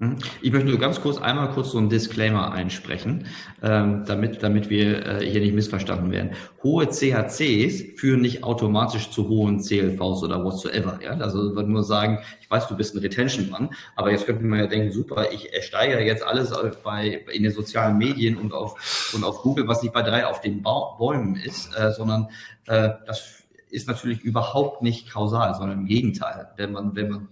Mhm. 0.00 0.18
Ich 0.42 0.50
möchte 0.50 0.68
nur 0.68 0.78
ganz 0.78 1.00
kurz 1.00 1.18
einmal 1.18 1.50
kurz 1.50 1.70
so 1.70 1.78
einen 1.78 1.88
Disclaimer 1.88 2.50
einsprechen, 2.50 3.26
ähm, 3.62 4.04
damit, 4.06 4.42
damit 4.42 4.68
wir 4.68 5.06
äh, 5.06 5.24
hier 5.24 5.40
nicht 5.40 5.54
missverstanden 5.54 6.10
werden. 6.10 6.32
Hohe 6.64 6.88
CHCs 6.88 7.96
führen 7.96 8.20
nicht 8.20 8.42
automatisch 8.42 9.10
zu 9.10 9.28
hohen 9.28 9.60
CLVs 9.60 10.24
oder 10.24 10.44
whatsoever. 10.44 10.98
Ja? 11.00 11.12
Also 11.12 11.54
wir 11.54 11.62
nur 11.62 11.84
sagen, 11.84 12.18
ich 12.40 12.50
weiß, 12.50 12.66
du 12.66 12.76
bist 12.76 12.96
ein 12.96 12.98
Retention-Mann, 12.98 13.70
aber 13.94 14.10
jetzt 14.10 14.26
könnte 14.26 14.44
man 14.44 14.58
ja 14.58 14.66
denken, 14.66 14.90
super, 14.90 15.30
ich 15.30 15.48
steigere 15.64 16.02
jetzt 16.02 16.24
alles 16.24 16.52
bei, 16.82 17.24
in 17.32 17.44
den 17.44 17.52
sozialen 17.52 17.96
Medien 17.96 18.36
und 18.36 18.52
auf, 18.52 19.12
und 19.14 19.22
auf 19.22 19.42
Google, 19.42 19.68
was 19.68 19.82
nicht 19.82 19.94
bei 19.94 20.02
drei 20.02 20.26
auf 20.26 20.40
den 20.40 20.62
Bäumen 20.62 21.36
ist, 21.36 21.72
äh, 21.78 21.92
sondern 21.92 22.30
äh, 22.66 22.90
das 23.06 23.44
ist 23.70 23.86
natürlich 23.86 24.22
überhaupt 24.22 24.82
nicht 24.82 25.12
kausal, 25.12 25.54
sondern 25.54 25.80
im 25.80 25.86
Gegenteil. 25.86 26.48
Wenn 26.56 26.72
man, 26.72 26.96
wenn 26.96 27.10
man 27.10 27.28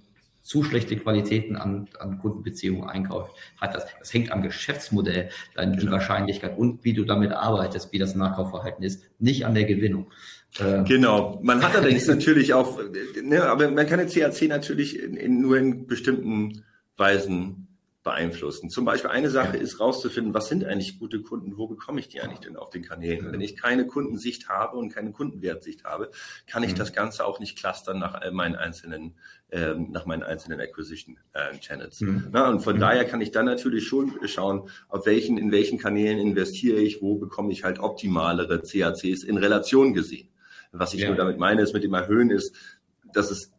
zu 0.53 0.63
schlechte 0.63 0.97
Qualitäten 0.97 1.57
an, 1.57 1.89
an 1.99 2.19
Kundenbeziehungen 2.19 2.87
einkauft, 2.87 3.35
hat 3.59 3.75
das, 3.75 3.87
das 3.99 4.13
hängt 4.13 4.31
am 4.31 4.43
Geschäftsmodell, 4.43 5.31
dann 5.55 5.73
die 5.73 5.79
genau. 5.79 5.93
Wahrscheinlichkeit 5.93 6.59
und 6.59 6.85
wie 6.85 6.93
du 6.93 7.05
damit 7.05 7.33
arbeitest, 7.33 7.91
wie 7.91 7.99
das 7.99 8.15
Nachkaufverhalten 8.15 8.85
ist, 8.85 9.03
nicht 9.19 9.47
an 9.47 9.55
der 9.55 9.65
Gewinnung. 9.65 10.11
Äh, 10.59 10.83
genau. 10.83 11.41
Man 11.43 11.63
hat 11.63 11.75
allerdings 11.77 12.07
natürlich 12.07 12.53
auch, 12.53 12.79
ne, 13.23 13.45
aber 13.45 13.71
man 13.71 13.87
kann 13.87 13.99
den 13.99 14.11
CAC 14.11 14.43
natürlich 14.49 15.03
in, 15.03 15.17
in, 15.17 15.41
nur 15.41 15.57
in 15.57 15.87
bestimmten 15.87 16.65
Weisen 16.99 17.72
beeinflussen. 18.03 18.69
Zum 18.69 18.85
Beispiel 18.85 19.11
eine 19.11 19.31
Sache 19.31 19.57
ist 19.57 19.79
rauszufinden, 19.79 20.35
was 20.35 20.49
sind 20.49 20.65
eigentlich 20.65 20.99
gute 20.99 21.23
Kunden, 21.23 21.57
wo 21.57 21.69
bekomme 21.69 22.01
ich 22.01 22.09
die 22.09 22.21
eigentlich 22.21 22.41
denn 22.41 22.57
auf 22.57 22.71
den 22.71 22.83
Kanälen? 22.83 23.31
Wenn 23.31 23.41
ich 23.41 23.57
keine 23.57 23.87
Kundensicht 23.87 24.49
habe 24.49 24.77
und 24.77 24.93
keine 24.93 25.13
Kundenwertsicht 25.13 25.85
habe, 25.85 26.11
kann 26.47 26.65
ich 26.65 26.73
mhm. 26.73 26.79
das 26.79 26.93
Ganze 26.93 27.25
auch 27.25 27.39
nicht 27.39 27.57
clustern 27.57 28.01
nach 28.01 28.21
meinen 28.33 28.57
einzelnen, 28.57 29.15
ähm, 29.51 29.93
nach 29.93 30.05
meinen 30.05 30.25
einzelnen 30.25 30.61
Acquisition 30.61 31.19
äh, 31.33 31.57
Channels. 31.59 32.01
Mhm. 32.01 32.29
Na, 32.33 32.49
und 32.49 32.61
von 32.61 32.77
mhm. 32.77 32.81
daher 32.81 33.05
kann 33.05 33.21
ich 33.21 33.31
dann 33.31 33.47
natürlich 33.47 33.87
schon 33.87 34.19
schauen, 34.27 34.69
auf 34.89 35.07
welchen, 35.07 35.39
in 35.39 35.53
welchen 35.53 35.79
Kanälen 35.79 36.19
investiere 36.19 36.81
ich, 36.81 37.03
wo 37.03 37.17
bekomme 37.17 37.53
ich 37.53 37.63
halt 37.63 37.79
optimalere 37.79 38.63
CACs 38.63 39.23
in 39.23 39.37
Relation 39.37 39.95
gesehen. 39.95 40.29
Was 40.73 40.95
ich 40.95 41.03
ja. 41.03 41.09
nur 41.09 41.17
damit 41.17 41.39
meine, 41.39 41.63
ist 41.63 41.75
mit 41.75 41.85
dem 41.85 41.95
Erhöhen 41.95 42.31
ist, 42.31 42.57
dass 43.13 43.31
es 43.31 43.53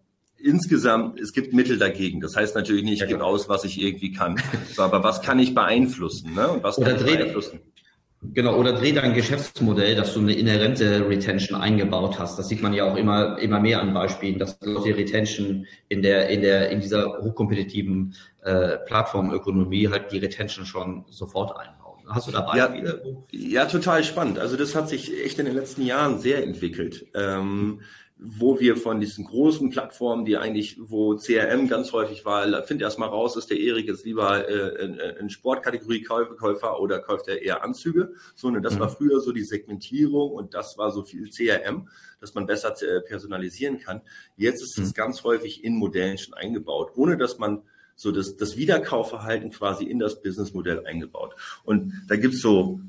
insgesamt, 0.44 1.20
es 1.20 1.34
gibt 1.34 1.54
Mittel 1.54 1.78
dagegen. 1.78 2.20
Das 2.22 2.36
heißt 2.36 2.56
natürlich 2.56 2.84
nicht, 2.84 3.02
ich 3.02 3.08
gebe 3.08 3.24
aus, 3.24 3.50
was 3.50 3.64
ich 3.64 3.82
irgendwie 3.82 4.12
kann. 4.12 4.40
So, 4.74 4.82
aber 4.82 5.04
was 5.04 5.22
kann 5.22 5.40
ich 5.40 5.56
beeinflussen? 5.56 6.34
Ne? 6.34 6.48
Und 6.48 6.64
was 6.64 6.78
oder 6.78 6.94
kann 6.94 7.08
ich 7.08 7.18
beeinflussen? 7.18 7.60
Genau, 8.32 8.56
oder 8.58 8.74
dreh 8.74 8.94
dein 8.94 9.14
Geschäftsmodell, 9.14 9.96
dass 9.96 10.14
du 10.14 10.22
eine 10.22 10.34
inhärente 10.34 11.08
Retention 11.10 11.60
eingebaut 11.60 12.20
hast. 12.20 12.40
Das 12.40 12.48
sieht 12.48 12.62
man 12.62 12.74
ja 12.74 12.90
auch 12.90 12.96
immer, 12.96 13.38
immer 13.40 13.60
mehr 13.60 13.82
an 13.82 13.94
Beispielen, 13.94 14.40
dass 14.40 14.58
die 14.60 14.92
Retention 14.92 15.68
in 15.90 16.02
der, 16.02 16.30
in 16.30 16.42
der, 16.42 16.70
in 16.70 16.80
dieser 16.80 17.18
hochkompetitiven 17.22 18.16
äh, 18.44 18.78
Plattformökonomie 18.86 19.90
halt 19.90 20.12
die 20.12 20.20
Retention 20.20 20.66
schon 20.66 21.04
sofort 21.10 21.58
einbauen. 21.58 22.00
Hast 22.08 22.28
du 22.28 22.32
da 22.32 22.42
Beispiele? 22.42 23.02
Ja, 23.32 23.40
ja, 23.62 23.66
total 23.66 24.04
spannend. 24.04 24.40
Also 24.40 24.56
das 24.56 24.74
hat 24.74 24.90
sich 24.90 25.24
echt 25.24 25.40
in 25.40 25.46
den 25.46 25.56
letzten 25.56 25.86
Jahren 25.86 26.20
sehr 26.20 26.44
entwickelt. 26.44 27.08
Ähm, 27.14 27.82
wo 28.18 28.60
wir 28.60 28.78
von 28.78 29.00
diesen 29.00 29.26
großen 29.26 29.70
Plattformen, 29.70 30.24
die 30.24 30.38
eigentlich, 30.38 30.78
wo 30.80 31.16
CRM 31.16 31.68
ganz 31.68 31.92
häufig 31.92 32.26
war, 32.26 32.64
find 32.64 32.82
erst 32.82 33.00
mal 33.00 33.08
raus, 33.08 33.36
ist 33.36 33.50
der 33.50 33.60
Erik 33.60 33.88
jetzt 33.88 34.06
lieber 34.06 34.48
äh, 34.48 35.18
in 35.20 35.30
Sportkategorie 35.30 36.04
Käufer 36.04 36.80
oder 36.80 37.00
kauft 37.00 37.28
er 37.28 37.42
eher 37.42 37.64
Anzüge. 37.64 38.14
So, 38.36 38.50
ne, 38.50 38.62
das 38.62 38.76
mhm. 38.76 38.80
war 38.80 38.90
früher 38.90 39.20
so 39.20 39.32
die 39.32 39.44
Segmentierung 39.44 40.32
und 40.32 40.54
das 40.54 40.78
war 40.78 40.92
so 40.92 41.04
viel 41.04 41.30
CRM, 41.30 41.90
dass 42.22 42.34
man 42.34 42.46
besser 42.46 42.74
äh, 42.82 43.02
personalisieren 43.02 43.80
kann. 43.80 44.02
Jetzt 44.38 44.62
ist 44.62 44.78
es 44.78 44.90
mhm. 44.90 44.94
ganz 44.94 45.24
häufig 45.24 45.64
in 45.64 45.76
Modellen 45.76 46.18
schon 46.18 46.34
eingebaut, 46.34 46.92
ohne 46.96 47.18
dass 47.18 47.40
man 47.40 47.64
so 47.96 48.12
das, 48.12 48.38
das 48.38 48.58
Wiederkaufverhalten 48.58 49.52
quasi 49.52 49.86
in 49.86 50.00
das 50.00 50.22
Businessmodell 50.22 50.86
eingebaut. 50.86 51.36
Und 51.64 51.94
da 52.08 52.16
gibt's 52.16 52.42
so 52.42 52.80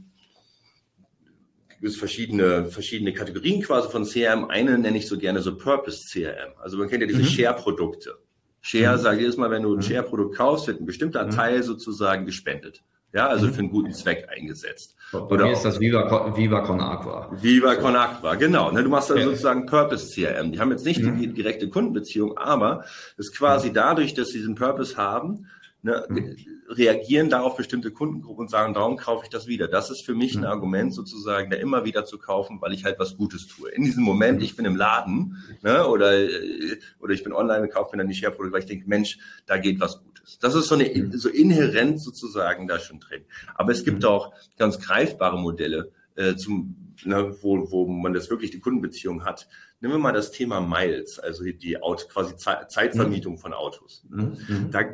es 1.83 1.97
verschiedene, 1.97 2.67
verschiedene 2.67 3.13
Kategorien 3.13 3.63
quasi 3.63 3.89
von 3.91 4.05
CRM. 4.05 4.47
Eine 4.47 4.79
nenne 4.79 4.99
ich 4.99 5.09
so 5.09 5.19
gerne 5.19 5.41
so 5.41 5.57
Purpose 5.57 6.07
CRM. 6.09 6.53
Also 6.61 6.77
man 6.79 6.89
kennt 6.89 7.03
ja 7.03 7.07
diese 7.07 7.23
mhm. 7.23 7.27
Share-Produkte. 7.27 8.19
Share, 8.61 8.97
mhm. 8.97 9.01
sage 9.01 9.17
ich 9.17 9.23
jedes 9.23 9.37
Mal, 9.37 9.51
wenn 9.51 9.63
du 9.63 9.73
ein 9.75 9.77
mhm. 9.77 9.83
Share-Produkt 9.83 10.37
kaufst, 10.37 10.67
wird 10.67 10.81
ein 10.81 10.87
bestimmter 10.87 11.27
mhm. 11.27 11.31
Teil 11.31 11.63
sozusagen 11.63 12.25
gespendet. 12.25 12.83
Ja, 13.13 13.29
also 13.29 13.47
mhm. 13.47 13.53
für 13.53 13.59
einen 13.61 13.71
guten 13.71 13.93
Zweck 13.93 14.27
eingesetzt. 14.29 14.97
Bei 15.13 15.21
Oder 15.21 15.45
mir 15.45 15.53
ist 15.53 15.65
das 15.65 15.79
Viva, 15.79 16.37
Viva 16.37 16.63
Con 16.63 16.81
Aqua. 16.81 17.31
Viva 17.41 17.77
Con 17.77 17.95
Aqua, 17.95 18.35
genau. 18.35 18.73
Ne, 18.73 18.83
du 18.83 18.89
machst 18.89 19.11
da 19.11 19.15
ja. 19.15 19.25
sozusagen 19.25 19.67
Purpose 19.67 20.13
CRM. 20.13 20.51
Die 20.51 20.59
haben 20.59 20.73
jetzt 20.73 20.85
nicht 20.85 21.01
mhm. 21.01 21.19
die 21.19 21.29
direkte 21.29 21.69
Kundenbeziehung, 21.69 22.37
aber 22.37 22.85
es 23.17 23.27
ist 23.27 23.37
quasi 23.37 23.73
dadurch, 23.73 24.15
dass 24.15 24.31
sie 24.31 24.39
diesen 24.39 24.57
Purpose 24.57 24.97
haben, 24.97 25.47
ne, 25.85 26.07
mhm. 26.09 26.37
reagieren 26.69 27.29
darauf 27.29 27.57
bestimmte 27.57 27.91
Kundengruppen 27.91 28.45
und 28.45 28.51
sagen, 28.51 28.73
darum 28.75 28.97
kaufe 28.97 29.25
ich 29.25 29.31
das 29.31 29.47
wieder. 29.47 29.69
Das 29.69 29.91
ist 29.91 30.01
für 30.01 30.15
mich 30.15 30.35
ein 30.35 30.41
mhm. 30.41 30.47
Argument 30.47 30.95
sozusagen, 30.95 31.51
da 31.51 31.57
immer 31.57 31.85
wieder 31.85 32.07
zu 32.07 32.19
kaufen, 32.19 32.61
weil 32.61 32.73
ich 32.73 32.85
halt 32.85 32.99
was 32.99 33.17
Gutes 33.17 33.47
tue. 33.47 33.71
In 33.71 33.85
diesem 33.85 34.03
Moment, 34.03 34.43
ich 34.43 34.57
bin 34.57 34.65
im 34.65 34.77
Laden 34.77 35.37
ne, 35.63 35.87
oder, 35.87 36.19
äh, 36.19 36.79
oder 37.01 37.13
ich 37.13 37.23
bin 37.23 37.33
online 37.33 37.63
und 37.63 37.71
kaufe 37.71 37.95
mir 37.95 37.99
dann 37.99 38.09
die 38.09 38.15
Share-Produkte, 38.15 38.53
weil 38.55 38.61
ich 38.61 38.67
denke, 38.67 38.89
Mensch, 38.89 39.19
da 39.47 39.59
geht 39.59 39.79
was 39.79 40.03
Gutes. 40.03 40.39
Das 40.41 40.55
ist 40.55 40.69
so, 40.69 40.75
eine, 40.75 40.85
mhm. 40.89 41.13
so 41.13 41.29
inhärent 41.29 42.01
sozusagen 42.01 42.67
da 42.67 42.79
schon 42.79 42.99
drin. 42.99 43.25
Aber 43.55 43.71
es 43.71 43.85
gibt 43.85 44.05
auch 44.07 44.33
ganz 44.57 44.81
greifbare 44.81 45.39
Modelle, 45.39 45.93
äh, 46.17 46.35
zum, 46.35 46.95
ne, 47.05 47.37
wo, 47.43 47.71
wo 47.71 47.87
man 47.87 48.15
das 48.15 48.31
wirklich 48.31 48.51
die 48.51 48.61
Kundenbeziehung 48.61 49.25
hat. 49.27 49.49
Nehmen 49.81 49.95
wir 49.95 49.99
mal 49.99 50.13
das 50.13 50.31
Thema 50.31 50.63
Miles, 50.63 51.19
also 51.19 51.45
die 51.45 51.83
Auto, 51.83 52.07
quasi 52.09 52.37
Zeitvermietung 52.37 53.37
von 53.37 53.53
Autos. 53.53 54.07
Mhm. 54.09 54.71
Da 54.71 54.85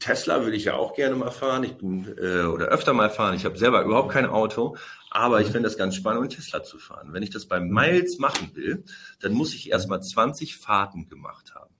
Tesla 0.00 0.42
würde 0.42 0.56
ich 0.56 0.64
ja 0.64 0.74
auch 0.74 0.94
gerne 0.94 1.14
mal 1.14 1.30
fahren. 1.30 1.62
Ich 1.62 1.76
bin 1.76 2.06
äh, 2.18 2.44
oder 2.44 2.66
öfter 2.66 2.92
mal 2.92 3.10
fahren. 3.10 3.34
Ich 3.36 3.44
habe 3.44 3.56
selber 3.56 3.84
überhaupt 3.84 4.10
kein 4.10 4.26
Auto, 4.26 4.76
aber 5.10 5.40
ich 5.40 5.48
finde 5.48 5.68
das 5.68 5.76
ganz 5.76 5.94
spannend, 5.94 6.22
um 6.22 6.28
Tesla 6.28 6.62
zu 6.62 6.78
fahren. 6.78 7.12
Wenn 7.12 7.22
ich 7.22 7.30
das 7.30 7.46
bei 7.46 7.60
Miles 7.60 8.18
machen 8.18 8.50
will, 8.54 8.84
dann 9.20 9.32
muss 9.32 9.54
ich 9.54 9.70
erstmal 9.70 10.02
20 10.02 10.56
Fahrten 10.56 11.08
gemacht 11.08 11.54
haben. 11.54 11.74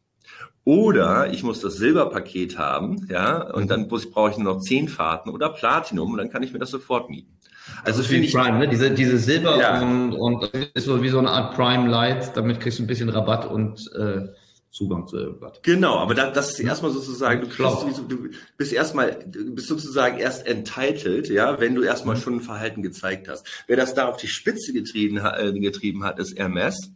Oder 0.64 1.32
ich 1.32 1.42
muss 1.42 1.60
das 1.60 1.76
Silberpaket 1.76 2.58
haben, 2.58 3.08
ja, 3.10 3.50
und 3.50 3.70
dann 3.70 3.88
brauche 3.88 4.30
ich 4.30 4.36
nur 4.36 4.54
noch 4.54 4.60
10 4.60 4.88
Fahrten 4.88 5.30
oder 5.30 5.48
Platinum 5.48 6.12
und 6.12 6.18
dann 6.18 6.30
kann 6.30 6.42
ich 6.42 6.52
mir 6.52 6.58
das 6.58 6.70
sofort 6.70 7.08
mieten. 7.08 7.38
Also 7.84 8.02
finde 8.02 8.26
ich 8.26 8.34
Prime, 8.34 8.58
ne? 8.58 8.68
diese 8.68 8.90
diese 8.90 9.18
Silber 9.18 9.58
ja. 9.58 9.80
und, 9.80 10.12
und 10.12 10.44
ist 10.74 10.84
so 10.84 11.02
wie 11.02 11.08
so 11.08 11.18
eine 11.18 11.30
Art 11.30 11.54
Prime 11.54 11.88
Light. 11.88 12.36
Damit 12.36 12.60
kriegst 12.60 12.78
du 12.78 12.82
ein 12.82 12.86
bisschen 12.86 13.08
Rabatt 13.08 13.46
und 13.50 13.90
äh, 13.94 14.28
Zugang 14.70 15.08
zu 15.08 15.16
irgendwas. 15.16 15.60
Genau, 15.62 15.96
aber 15.96 16.14
da, 16.14 16.30
das 16.30 16.50
ist 16.50 16.60
erstmal 16.60 16.92
sozusagen, 16.92 17.40
du, 17.40 17.48
kriegst, 17.48 18.02
du 18.08 18.30
bist 18.56 18.72
erstmal, 18.72 19.18
du 19.26 19.54
bist 19.54 19.66
sozusagen 19.66 20.18
erst 20.18 20.46
entitled, 20.46 21.28
ja, 21.28 21.58
wenn 21.58 21.74
du 21.74 21.82
erstmal 21.82 22.14
mhm. 22.14 22.20
schon 22.20 22.34
ein 22.36 22.40
Verhalten 22.40 22.82
gezeigt 22.82 23.28
hast. 23.28 23.44
Wer 23.66 23.76
das 23.76 23.94
da 23.94 24.06
auf 24.06 24.16
die 24.16 24.28
Spitze 24.28 24.72
getrieben, 24.72 25.18
äh, 25.18 25.52
getrieben 25.58 26.04
hat, 26.04 26.20
ist 26.20 26.38
Hermes. 26.38 26.92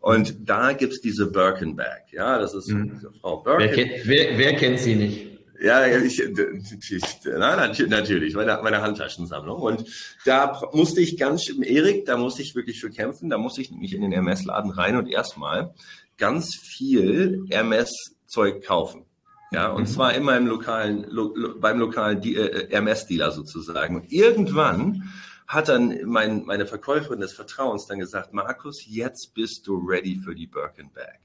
Und 0.00 0.40
mhm. 0.40 0.44
da 0.46 0.72
gibt's 0.72 1.02
diese 1.02 1.30
Birkenbag, 1.30 2.10
ja, 2.10 2.38
das 2.38 2.54
ist 2.54 2.68
mhm. 2.68 2.92
diese 2.94 3.12
Frau 3.12 3.42
Birken. 3.42 3.60
Wer 3.60 3.74
kennt, 3.74 4.06
wer, 4.06 4.38
wer 4.38 4.56
kennt 4.56 4.80
sie 4.80 4.94
nicht? 4.94 5.26
Ja, 5.62 5.86
ich, 5.86 6.18
ich, 6.18 7.02
na, 7.24 7.54
natürlich, 7.86 8.34
meine, 8.34 8.60
meine 8.62 8.80
Handtaschensammlung. 8.80 9.60
Und 9.60 9.84
da 10.24 10.58
musste 10.72 11.02
ich 11.02 11.18
ganz, 11.18 11.50
Erik, 11.62 12.06
da 12.06 12.16
musste 12.16 12.40
ich 12.40 12.54
wirklich 12.54 12.80
für 12.80 12.88
kämpfen. 12.88 13.28
Da 13.28 13.36
musste 13.36 13.60
ich 13.60 13.70
nämlich 13.70 13.92
in 13.92 14.00
den 14.00 14.12
MS-Laden 14.12 14.70
rein 14.70 14.96
und 14.96 15.06
erstmal 15.06 15.74
ganz 16.20 16.54
viel 16.54 17.44
Hermes-Zeug 17.48 18.62
kaufen. 18.64 19.06
Ja, 19.50 19.72
und 19.72 19.82
mhm. 19.82 19.86
zwar 19.86 20.14
immer 20.14 20.36
im 20.36 20.46
lokalen, 20.46 21.04
lo, 21.08 21.32
lo, 21.34 21.58
beim 21.58 21.80
lokalen 21.80 22.22
äh, 22.22 22.68
Hermes-Dealer 22.70 23.32
sozusagen. 23.32 23.96
Und 23.96 24.12
irgendwann 24.12 25.10
hat 25.48 25.68
dann 25.68 25.98
mein, 26.04 26.44
meine 26.44 26.66
Verkäuferin 26.66 27.18
des 27.18 27.32
Vertrauens 27.32 27.86
dann 27.86 27.98
gesagt, 27.98 28.32
Markus, 28.32 28.84
jetzt 28.86 29.32
bist 29.34 29.66
du 29.66 29.78
ready 29.78 30.20
für 30.24 30.36
die 30.36 30.46
Birkenbag. 30.46 31.18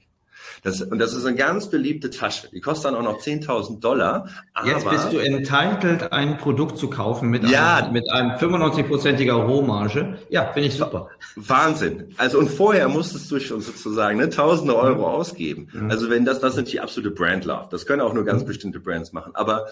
Das, 0.62 0.82
und 0.82 0.98
das 0.98 1.14
ist 1.14 1.24
eine 1.24 1.36
ganz 1.36 1.70
beliebte 1.70 2.10
Tasche. 2.10 2.48
Die 2.52 2.60
kostet 2.60 2.86
dann 2.86 2.94
auch 2.94 3.02
noch 3.02 3.20
10.000 3.20 3.80
Dollar. 3.80 4.28
Jetzt 4.64 4.88
bist 4.88 5.12
du 5.12 5.18
entitled, 5.18 6.12
ein 6.12 6.38
Produkt 6.38 6.78
zu 6.78 6.88
kaufen 6.88 7.28
mit, 7.28 7.48
ja, 7.48 7.76
einem, 7.76 7.92
mit 7.92 8.10
einem 8.10 8.32
95-prozentiger 8.32 9.34
Rohmarge. 9.34 10.18
Ja, 10.28 10.52
finde 10.52 10.68
ich 10.68 10.76
super. 10.76 11.10
Wahnsinn. 11.36 12.14
Also 12.16 12.38
und 12.38 12.48
vorher 12.48 12.88
musstest 12.88 13.30
du 13.30 13.40
schon 13.40 13.60
sozusagen 13.60 14.18
ne, 14.18 14.30
tausende 14.30 14.76
Euro 14.76 15.00
mhm. 15.00 15.14
ausgeben. 15.14 15.68
Mhm. 15.72 15.90
Also 15.90 16.10
wenn 16.10 16.24
das, 16.24 16.40
das 16.40 16.54
sind 16.54 16.72
die 16.72 16.80
absolute 16.80 17.10
Brand 17.10 17.44
Love. 17.44 17.68
Das 17.70 17.86
können 17.86 18.00
auch 18.00 18.14
nur 18.14 18.24
ganz 18.24 18.42
mhm. 18.42 18.46
bestimmte 18.46 18.80
Brands 18.80 19.12
machen. 19.12 19.34
Aber 19.34 19.66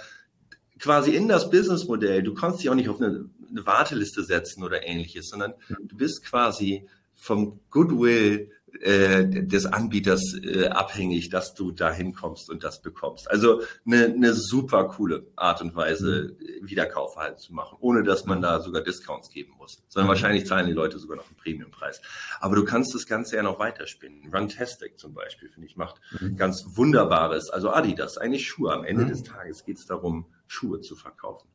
quasi 0.78 1.14
in 1.14 1.28
das 1.28 1.50
Businessmodell, 1.50 2.22
du 2.22 2.34
kannst 2.34 2.60
dich 2.60 2.70
auch 2.70 2.74
nicht 2.74 2.88
auf 2.88 3.00
eine, 3.00 3.26
eine 3.50 3.66
Warteliste 3.66 4.22
setzen 4.22 4.62
oder 4.62 4.86
ähnliches, 4.86 5.28
sondern 5.28 5.54
mhm. 5.68 5.88
du 5.88 5.96
bist 5.96 6.24
quasi 6.24 6.86
vom 7.14 7.60
Goodwill 7.70 8.50
äh, 8.80 9.24
des 9.26 9.66
Anbieters 9.66 10.34
äh, 10.42 10.68
abhängig, 10.68 11.28
dass 11.30 11.54
du 11.54 11.70
da 11.70 11.92
hinkommst 11.92 12.50
und 12.50 12.64
das 12.64 12.82
bekommst. 12.82 13.30
Also 13.30 13.62
eine, 13.86 14.06
eine 14.06 14.34
super 14.34 14.84
coole 14.88 15.26
Art 15.36 15.62
und 15.62 15.74
Weise, 15.76 16.36
mhm. 16.38 16.68
Wiederkaufverhalten 16.68 17.38
zu 17.38 17.54
machen, 17.54 17.76
ohne 17.80 18.02
dass 18.02 18.24
man 18.24 18.42
da 18.42 18.60
sogar 18.60 18.82
Discounts 18.82 19.30
geben 19.30 19.52
muss. 19.58 19.82
Sondern 19.88 20.06
mhm. 20.06 20.10
wahrscheinlich 20.10 20.46
zahlen 20.46 20.66
die 20.66 20.72
Leute 20.72 20.98
sogar 20.98 21.16
noch 21.16 21.26
einen 21.26 21.36
Premiumpreis. 21.36 22.00
Aber 22.40 22.56
du 22.56 22.64
kannst 22.64 22.94
das 22.94 23.06
Ganze 23.06 23.36
ja 23.36 23.42
noch 23.42 23.58
weiterspinnen. 23.58 24.32
Runtastic 24.34 24.98
zum 24.98 25.14
Beispiel, 25.14 25.48
finde 25.48 25.68
ich, 25.68 25.76
macht 25.76 26.00
mhm. 26.20 26.36
ganz 26.36 26.64
wunderbares, 26.66 27.50
also 27.50 27.70
Adidas, 27.70 28.18
eigentlich 28.18 28.46
Schuhe. 28.46 28.72
Am 28.72 28.84
Ende 28.84 29.04
mhm. 29.04 29.08
des 29.08 29.22
Tages 29.22 29.64
geht 29.64 29.78
es 29.78 29.86
darum, 29.86 30.26
Schuhe 30.46 30.80
zu 30.80 30.96
verkaufen. 30.96 31.48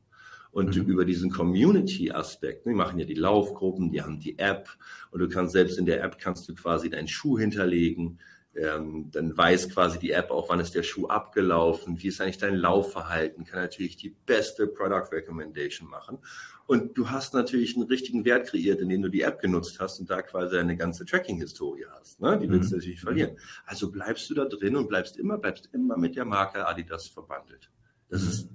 Und 0.51 0.75
mhm. 0.75 0.83
über 0.83 1.05
diesen 1.05 1.29
Community-Aspekt, 1.29 2.65
die 2.65 2.73
machen 2.73 2.99
ja 2.99 3.05
die 3.05 3.13
Laufgruppen, 3.13 3.91
die 3.91 4.01
haben 4.01 4.19
die 4.19 4.39
App 4.39 4.69
und 5.11 5.19
du 5.19 5.29
kannst 5.29 5.53
selbst 5.53 5.77
in 5.77 5.85
der 5.85 6.03
App 6.03 6.17
kannst 6.19 6.49
du 6.49 6.55
quasi 6.55 6.89
deinen 6.89 7.07
Schuh 7.07 7.37
hinterlegen. 7.37 8.19
Ähm, 8.55 9.09
dann 9.11 9.37
weiß 9.37 9.69
quasi 9.69 9.99
die 9.99 10.11
App 10.11 10.31
auch, 10.31 10.49
wann 10.49 10.59
ist 10.59 10.73
der 10.73 10.81
Schuh 10.81 11.07
abgelaufen, 11.07 12.01
wie 12.01 12.07
ist 12.07 12.19
eigentlich 12.19 12.39
dein 12.39 12.55
Laufverhalten, 12.55 13.45
kann 13.45 13.61
natürlich 13.61 13.95
die 13.95 14.15
beste 14.25 14.65
Product 14.65 15.11
Recommendation 15.11 15.87
machen. 15.87 16.17
Und 16.65 16.97
du 16.97 17.09
hast 17.09 17.33
natürlich 17.33 17.75
einen 17.75 17.87
richtigen 17.87 18.25
Wert 18.25 18.47
kreiert, 18.47 18.79
indem 18.79 19.03
du 19.03 19.09
die 19.09 19.21
App 19.21 19.39
genutzt 19.39 19.79
hast 19.79 19.99
und 19.99 20.09
da 20.09 20.21
quasi 20.21 20.57
eine 20.57 20.77
ganze 20.77 21.05
Tracking-Historie 21.05 21.85
hast. 21.91 22.21
Ne? 22.21 22.37
Die 22.39 22.49
willst 22.49 22.69
mhm. 22.69 22.71
du 22.71 22.75
natürlich 22.77 23.01
verlieren. 23.01 23.37
Also 23.65 23.91
bleibst 23.91 24.29
du 24.29 24.33
da 24.33 24.45
drin 24.45 24.75
und 24.75 24.87
bleibst 24.87 25.17
immer, 25.17 25.37
bleibst 25.37 25.69
immer 25.73 25.97
mit 25.97 26.15
der 26.15 26.25
Marke 26.25 26.67
Adidas 26.67 27.07
verbandelt. 27.07 27.71
Das 28.09 28.23
ist 28.23 28.49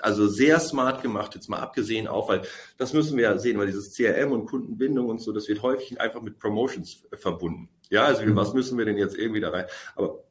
also 0.00 0.26
sehr 0.26 0.58
smart 0.58 1.02
gemacht, 1.02 1.34
jetzt 1.34 1.48
mal 1.48 1.60
abgesehen 1.60 2.08
auch, 2.08 2.28
weil 2.28 2.42
das 2.76 2.92
müssen 2.92 3.16
wir 3.16 3.24
ja 3.24 3.38
sehen, 3.38 3.58
weil 3.58 3.66
dieses 3.66 3.94
CRM 3.94 4.32
und 4.32 4.46
Kundenbindung 4.46 5.08
und 5.08 5.20
so, 5.20 5.32
das 5.32 5.48
wird 5.48 5.62
häufig 5.62 6.00
einfach 6.00 6.22
mit 6.22 6.38
Promotions 6.38 7.04
verbunden. 7.12 7.68
Ja, 7.88 8.04
also 8.04 8.24
mhm. 8.24 8.34
was 8.34 8.52
müssen 8.52 8.78
wir 8.78 8.84
denn 8.84 8.98
jetzt 8.98 9.16
irgendwie 9.16 9.40
da 9.40 9.50
rein? 9.50 9.66
Aber 9.94 10.24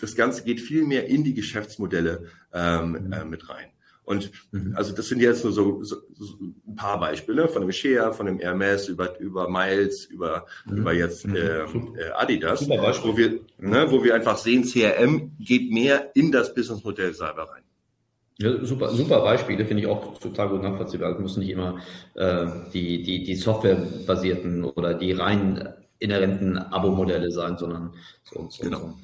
das 0.00 0.14
Ganze 0.14 0.44
geht 0.44 0.60
viel 0.60 0.84
mehr 0.84 1.06
in 1.06 1.24
die 1.24 1.34
Geschäftsmodelle 1.34 2.26
ähm, 2.52 2.92
mhm. 2.92 3.12
äh, 3.12 3.24
mit 3.24 3.48
rein. 3.48 3.70
Und 4.04 4.32
mhm. 4.50 4.74
also 4.76 4.94
das 4.94 5.08
sind 5.08 5.20
jetzt 5.20 5.44
nur 5.44 5.52
so, 5.52 5.84
so, 5.84 5.96
so, 6.18 6.36
ein 6.40 6.74
paar 6.74 6.98
Beispiele 6.98 7.48
von 7.48 7.62
dem 7.62 7.70
Share, 7.70 8.12
von 8.12 8.26
dem 8.26 8.38
Hermes 8.38 8.88
über 8.88 9.20
über 9.20 9.48
Miles, 9.48 10.04
über 10.06 10.46
mhm. 10.66 10.78
über 10.78 10.92
jetzt 10.92 11.26
äh, 11.26 11.62
äh, 11.62 12.10
Adidas, 12.16 12.68
wo 12.68 13.16
wir 13.16 13.40
ne, 13.58 13.86
wo 13.90 14.02
wir 14.02 14.14
einfach 14.14 14.38
sehen, 14.38 14.64
CRM 14.64 15.36
geht 15.38 15.70
mehr 15.70 16.10
in 16.14 16.32
das 16.32 16.54
Businessmodell 16.54 17.12
selber 17.14 17.50
rein. 17.50 17.62
Ja, 18.42 18.64
super, 18.64 18.88
super 18.88 19.20
Beispiele, 19.20 19.66
finde 19.66 19.82
ich 19.82 19.88
auch 19.88 20.18
total 20.18 20.48
gut 20.48 20.62
nachvollziehbar. 20.62 21.12
Es 21.12 21.18
müssen 21.18 21.40
nicht 21.40 21.50
immer 21.50 21.78
äh, 22.14 22.46
die, 22.72 23.02
die, 23.02 23.22
die 23.22 23.34
softwarebasierten 23.34 24.64
oder 24.64 24.94
die 24.94 25.12
rein 25.12 25.74
inhärenten 25.98 26.56
Abo-Modelle 26.56 27.30
sein, 27.30 27.58
sondern 27.58 27.92
so, 28.24 28.48
so, 28.48 28.62
genau. 28.62 28.78
so 28.78 28.94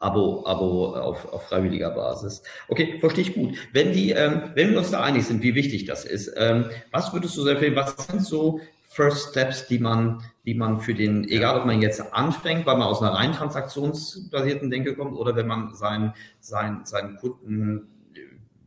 Abo, 0.00 0.44
Abo 0.44 0.96
auf, 0.96 1.32
auf 1.32 1.46
freiwilliger 1.46 1.90
Basis. 1.90 2.42
Okay, 2.68 2.98
verstehe 2.98 3.22
ich 3.22 3.34
gut. 3.34 3.56
Wenn 3.72 3.92
die, 3.92 4.10
ähm, 4.10 4.50
wenn 4.54 4.72
wir 4.72 4.78
uns 4.78 4.90
da 4.90 5.02
einig 5.02 5.24
sind, 5.24 5.42
wie 5.42 5.54
wichtig 5.54 5.84
das 5.84 6.04
ist, 6.04 6.32
ähm, 6.36 6.64
was 6.90 7.12
würdest 7.12 7.36
du 7.36 7.46
empfehlen? 7.46 7.76
Was 7.76 7.94
sind 8.08 8.24
so 8.24 8.60
First 8.88 9.30
Steps, 9.30 9.68
die 9.68 9.78
man, 9.78 10.20
die 10.44 10.54
man 10.54 10.80
für 10.80 10.94
den, 10.94 11.28
egal 11.28 11.60
ob 11.60 11.66
man 11.66 11.80
jetzt 11.80 12.12
anfängt, 12.12 12.66
weil 12.66 12.76
man 12.76 12.88
aus 12.88 13.00
einer 13.02 13.12
rein 13.12 13.32
transaktionsbasierten 13.32 14.68
Denke 14.68 14.96
kommt 14.96 15.16
oder 15.16 15.36
wenn 15.36 15.46
man 15.46 15.74
seinen, 15.74 16.14
seinen, 16.40 16.84
seinen 16.86 17.16
Kunden 17.16 17.99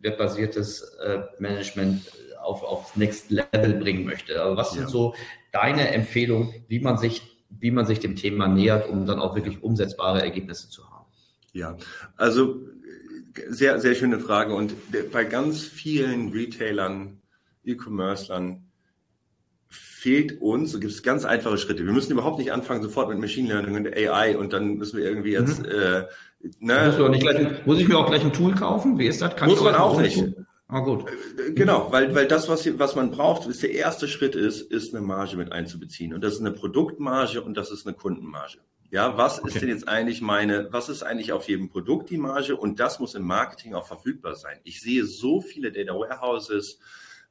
webbasiertes 0.03 0.81
äh, 1.03 1.21
Management 1.39 2.11
auf, 2.41 2.63
auf 2.63 2.95
Next 2.95 3.31
Level 3.31 3.75
bringen 3.75 4.05
möchte. 4.05 4.41
Also 4.41 4.57
was 4.57 4.71
sind 4.71 4.83
ja. 4.83 4.89
so 4.89 5.15
deine 5.51 5.89
Empfehlungen, 5.89 6.65
wie 6.67 6.79
man 6.79 6.97
sich 6.97 7.33
wie 7.59 7.71
man 7.71 7.85
sich 7.85 7.99
dem 7.99 8.15
Thema 8.15 8.47
nähert, 8.47 8.89
um 8.89 9.05
dann 9.05 9.19
auch 9.19 9.35
wirklich 9.35 9.63
umsetzbare 9.63 10.21
Ergebnisse 10.21 10.69
zu 10.69 10.89
haben? 10.89 11.05
Ja, 11.51 11.77
also 12.17 12.61
sehr, 13.49 13.79
sehr 13.79 13.95
schöne 13.95 14.19
Frage. 14.19 14.55
Und 14.55 14.73
bei 15.11 15.23
ganz 15.23 15.61
vielen 15.61 16.29
Retailern, 16.29 17.21
E-Commercern 17.63 18.65
fehlt 19.69 20.41
uns, 20.41 20.79
gibt 20.79 20.91
es 20.91 21.03
ganz 21.03 21.25
einfache 21.25 21.57
Schritte. 21.57 21.85
Wir 21.85 21.93
müssen 21.93 22.11
überhaupt 22.11 22.39
nicht 22.39 22.51
anfangen 22.51 22.83
sofort 22.83 23.09
mit 23.09 23.19
Machine 23.19 23.47
Learning 23.47 23.75
und 23.75 23.87
AI 23.87 24.37
und 24.37 24.53
dann 24.53 24.75
müssen 24.75 24.97
wir 24.97 25.05
irgendwie 25.05 25.31
jetzt. 25.31 25.59
Mhm. 25.59 25.69
Äh, 25.69 26.03
ne? 26.59 26.95
muss, 26.97 27.09
nicht 27.09 27.21
gleich, 27.21 27.65
muss 27.65 27.79
ich 27.79 27.87
mir 27.87 27.97
auch 27.97 28.07
gleich 28.07 28.23
ein 28.23 28.33
Tool 28.33 28.53
kaufen? 28.55 28.97
Wie 28.97 29.07
ist 29.07 29.21
das? 29.21 29.35
Kann 29.35 29.49
muss 29.49 29.61
man 29.61 29.75
auch 29.75 29.99
nicht. 29.99 30.23
Ah, 30.67 30.79
gut. 30.79 31.05
Äh, 31.07 31.51
genau, 31.53 31.91
weil, 31.91 32.15
weil 32.15 32.27
das, 32.27 32.49
was, 32.49 32.67
was 32.79 32.95
man 32.95 33.11
braucht, 33.11 33.47
ist 33.47 33.61
der 33.61 33.71
erste 33.71 34.07
Schritt 34.07 34.35
ist, 34.35 34.61
ist 34.61 34.93
eine 34.93 35.05
Marge 35.05 35.37
mit 35.37 35.51
einzubeziehen. 35.51 36.13
Und 36.13 36.23
das 36.23 36.33
ist 36.33 36.39
eine 36.39 36.51
Produktmarge 36.51 37.41
und 37.41 37.55
das 37.55 37.71
ist 37.71 37.85
eine 37.85 37.95
Kundenmarge. 37.95 38.57
Ja, 38.89 39.17
was 39.17 39.39
okay. 39.39 39.47
ist 39.49 39.61
denn 39.61 39.69
jetzt 39.69 39.87
eigentlich 39.87 40.21
meine, 40.21 40.71
was 40.71 40.89
ist 40.89 41.03
eigentlich 41.03 41.31
auf 41.31 41.47
jedem 41.47 41.69
Produkt 41.69 42.09
die 42.09 42.17
Marge? 42.17 42.55
Und 42.55 42.79
das 42.79 42.99
muss 42.99 43.15
im 43.15 43.23
Marketing 43.23 43.73
auch 43.73 43.87
verfügbar 43.87 44.35
sein. 44.35 44.59
Ich 44.63 44.81
sehe 44.81 45.05
so 45.05 45.41
viele 45.41 45.71
Data 45.71 45.93
Warehouses, 45.93 46.79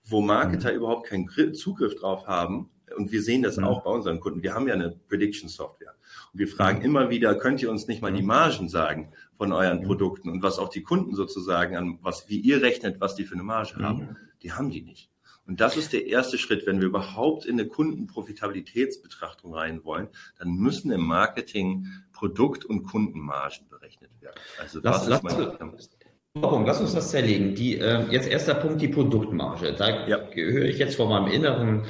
wo 0.05 0.21
Marketer 0.21 0.71
mhm. 0.71 0.77
überhaupt 0.77 1.07
keinen 1.09 1.29
Zugriff 1.55 1.95
drauf 1.97 2.27
haben. 2.27 2.71
Und 2.97 3.13
wir 3.13 3.23
sehen 3.23 3.43
das 3.43 3.57
mhm. 3.57 3.65
auch 3.65 3.83
bei 3.83 3.91
unseren 3.91 4.21
Kunden. 4.21 4.43
Wir 4.43 4.55
haben 4.55 4.69
ja 4.69 4.75
eine 4.75 4.91
Prediction 5.09 5.49
Software. 5.49 5.95
Wir 6.33 6.49
fragen 6.49 6.79
mhm. 6.79 6.85
immer 6.85 7.11
wieder, 7.11 7.35
könnt 7.35 7.63
ihr 7.63 7.71
uns 7.71 7.87
nicht 7.87 8.03
mal 8.03 8.13
die 8.13 8.23
mhm. 8.23 8.29
Margen 8.29 8.69
sagen 8.69 9.13
von 9.37 9.53
euren 9.53 9.81
mhm. 9.81 9.85
Produkten 9.85 10.31
und 10.31 10.43
was 10.43 10.59
auch 10.59 10.69
die 10.69 10.83
Kunden 10.83 11.15
sozusagen 11.15 11.77
an, 11.77 11.99
was, 12.03 12.29
wie 12.29 12.39
ihr 12.39 12.63
rechnet, 12.63 13.01
was 13.01 13.15
die 13.15 13.25
für 13.25 13.35
eine 13.35 13.43
Marge 13.43 13.77
haben? 13.77 14.17
Die 14.43 14.53
haben 14.53 14.71
die 14.71 14.83
nicht. 14.83 15.11
Und 15.47 15.61
das 15.61 15.77
ist 15.77 15.93
der 15.93 16.07
erste 16.07 16.39
Schritt. 16.39 16.67
Wenn 16.67 16.81
wir 16.81 16.87
überhaupt 16.87 17.47
in 17.47 17.59
eine 17.59 17.69
Kundenprofitabilitätsbetrachtung 17.69 19.55
rein 19.55 19.85
wollen, 19.85 20.09
dann 20.39 20.55
müssen 20.55 20.93
im 20.93 21.03
Marketing 21.03 21.89
Produkt- 22.13 22.65
und 22.65 22.85
Kundenmargen 22.85 23.69
berechnet 23.69 24.11
werden. 24.21 24.37
Also 24.61 24.81
lass, 24.83 25.01
was 25.01 25.09
lass, 25.09 25.19
ist 25.19 25.99
mein? 26.35 26.65
Lass 26.65 26.81
uns 26.81 26.95
das 26.95 27.11
zerlegen. 27.11 27.55
Die, 27.55 27.77
äh, 27.77 28.07
jetzt 28.11 28.29
erster 28.29 28.55
Punkt, 28.55 28.81
die 28.81 28.89
Produktmarge. 28.89 29.75
Da 29.75 30.07
ja. 30.07 30.19
höre 30.33 30.65
ich 30.65 30.79
jetzt 30.79 30.97
vor 30.97 31.09
meinem 31.09 31.27
inneren 31.31 31.85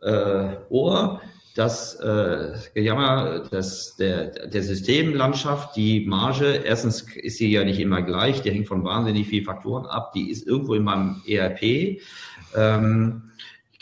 äh, 0.00 0.56
Ohr 0.70 1.20
das 1.54 1.96
äh, 1.96 2.52
Gejammer 2.74 3.44
dass 3.50 3.96
der, 3.96 4.48
der 4.48 4.62
Systemlandschaft, 4.62 5.76
die 5.76 6.06
Marge, 6.06 6.62
erstens 6.64 7.02
ist 7.14 7.38
sie 7.38 7.50
ja 7.50 7.64
nicht 7.64 7.78
immer 7.78 8.02
gleich, 8.02 8.42
die 8.42 8.50
hängt 8.50 8.68
von 8.68 8.84
wahnsinnig 8.84 9.28
vielen 9.28 9.44
Faktoren 9.44 9.86
ab, 9.86 10.12
die 10.12 10.30
ist 10.30 10.46
irgendwo 10.46 10.74
in 10.74 10.84
meinem 10.84 11.22
ERP. 11.26 12.00
Ähm, 12.54 13.30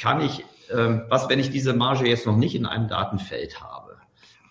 kann 0.00 0.20
ich, 0.20 0.44
ähm, 0.72 1.02
was, 1.08 1.28
wenn 1.28 1.38
ich 1.38 1.50
diese 1.50 1.72
Marge 1.72 2.08
jetzt 2.08 2.26
noch 2.26 2.36
nicht 2.36 2.54
in 2.54 2.66
einem 2.66 2.88
Datenfeld 2.88 3.60
habe? 3.60 3.96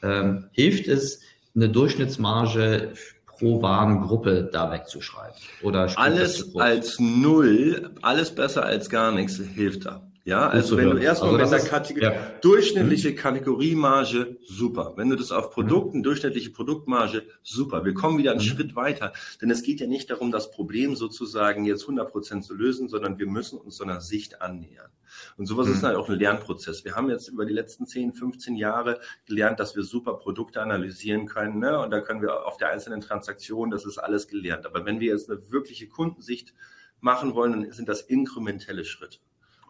Ähm, 0.01 0.49
hilft 0.51 0.87
es, 0.87 1.21
eine 1.55 1.69
Durchschnittsmarge 1.69 2.93
pro 3.25 3.61
Warengruppe 3.61 4.49
da 4.51 4.71
wegzuschreiben? 4.71 5.35
Oder 5.61 5.91
alles 5.97 6.55
als 6.55 6.99
Null, 6.99 7.91
alles 8.01 8.33
besser 8.33 8.65
als 8.65 8.89
gar 8.89 9.11
nichts 9.11 9.37
hilft 9.37 9.85
da. 9.85 10.08
Ja, 10.25 10.47
also 10.47 10.77
wenn 10.77 10.89
du 10.89 10.97
erstmal 10.97 11.39
also 11.39 11.55
mit 11.55 11.63
der 11.63 11.69
Kategorie, 11.69 12.05
ja. 12.05 12.31
durchschnittliche 12.41 13.15
Kategoriemarge, 13.15 14.37
super. 14.43 14.93
Wenn 14.95 15.09
du 15.09 15.15
das 15.15 15.31
auf 15.31 15.51
Produkten, 15.51 15.99
mhm. 15.99 16.03
durchschnittliche 16.03 16.51
Produktmarge, 16.51 17.23
super. 17.41 17.85
Wir 17.85 17.93
kommen 17.93 18.17
wieder 18.17 18.31
einen 18.31 18.41
mhm. 18.41 18.45
Schritt 18.45 18.75
weiter. 18.75 19.13
Denn 19.41 19.49
es 19.49 19.63
geht 19.63 19.79
ja 19.79 19.87
nicht 19.87 20.09
darum, 20.09 20.31
das 20.31 20.51
Problem 20.51 20.95
sozusagen 20.95 21.65
jetzt 21.65 21.83
100 21.83 22.11
Prozent 22.11 22.43
zu 22.43 22.53
lösen, 22.53 22.89
sondern 22.89 23.17
wir 23.17 23.27
müssen 23.27 23.57
uns 23.57 23.77
so 23.77 23.83
einer 23.83 24.01
Sicht 24.01 24.41
annähern. 24.41 24.91
Und 25.37 25.45
sowas 25.45 25.67
mhm. 25.67 25.73
ist 25.73 25.83
halt 25.83 25.95
auch 25.95 26.09
ein 26.09 26.19
Lernprozess. 26.19 26.83
Wir 26.83 26.95
haben 26.95 27.09
jetzt 27.09 27.29
über 27.29 27.45
die 27.45 27.53
letzten 27.53 27.87
10, 27.87 28.13
15 28.13 28.55
Jahre 28.55 28.99
gelernt, 29.25 29.59
dass 29.59 29.75
wir 29.75 29.83
super 29.83 30.13
Produkte 30.13 30.61
analysieren 30.61 31.27
können. 31.27 31.59
Ne? 31.59 31.79
Und 31.79 31.91
da 31.91 32.01
können 32.01 32.21
wir 32.21 32.45
auf 32.45 32.57
der 32.57 32.69
einzelnen 32.69 33.01
Transaktion, 33.01 33.71
das 33.71 33.85
ist 33.85 33.97
alles 33.97 34.27
gelernt. 34.27 34.65
Aber 34.65 34.85
wenn 34.85 34.99
wir 34.99 35.07
jetzt 35.07 35.29
eine 35.29 35.49
wirkliche 35.49 35.87
Kundensicht 35.87 36.53
machen 36.99 37.33
wollen, 37.33 37.53
dann 37.53 37.71
sind 37.71 37.87
das 37.87 38.01
inkrementelle 38.01 38.83
Schritte. 38.83 39.17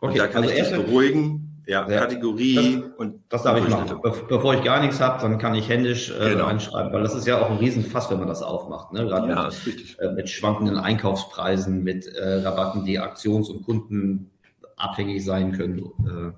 Okay, 0.01 0.11
und 0.11 0.17
da 0.17 0.27
kann 0.27 0.43
also 0.43 0.55
ich 0.55 0.61
dich 0.61 0.71
beruhigen. 0.71 1.45
Ja, 1.69 1.87
ja, 1.87 1.99
Kategorie 1.99 2.81
das, 2.81 2.97
und 2.97 3.21
das 3.29 3.43
darf 3.43 3.59
ich 3.59 3.69
machen. 3.69 4.01
Be 4.01 4.11
bevor 4.27 4.55
ich 4.55 4.63
gar 4.63 4.81
nichts 4.81 4.99
habe, 4.99 5.21
dann 5.21 5.37
kann 5.37 5.53
ich 5.53 5.69
händisch 5.69 6.09
äh, 6.09 6.31
genau. 6.31 6.45
einschreiben, 6.45 6.91
weil 6.91 7.03
das 7.03 7.13
ist 7.13 7.27
ja 7.27 7.39
auch 7.39 7.51
ein 7.51 7.57
Riesenfass, 7.57 8.09
wenn 8.09 8.17
man 8.17 8.27
das 8.27 8.41
aufmacht. 8.41 8.91
Ne? 8.91 9.05
Gerade 9.05 9.29
ja, 9.29 9.49
mit, 9.65 9.99
äh, 9.99 10.11
mit 10.13 10.29
schwankenden 10.29 10.77
Einkaufspreisen, 10.77 11.83
mit 11.83 12.07
äh, 12.07 12.41
Rabatten, 12.41 12.85
die 12.85 12.99
aktions- 12.99 13.51
und 13.51 13.65
kundenabhängig 13.65 15.23
sein 15.23 15.51
können. 15.51 15.77
Äh, 15.77 16.31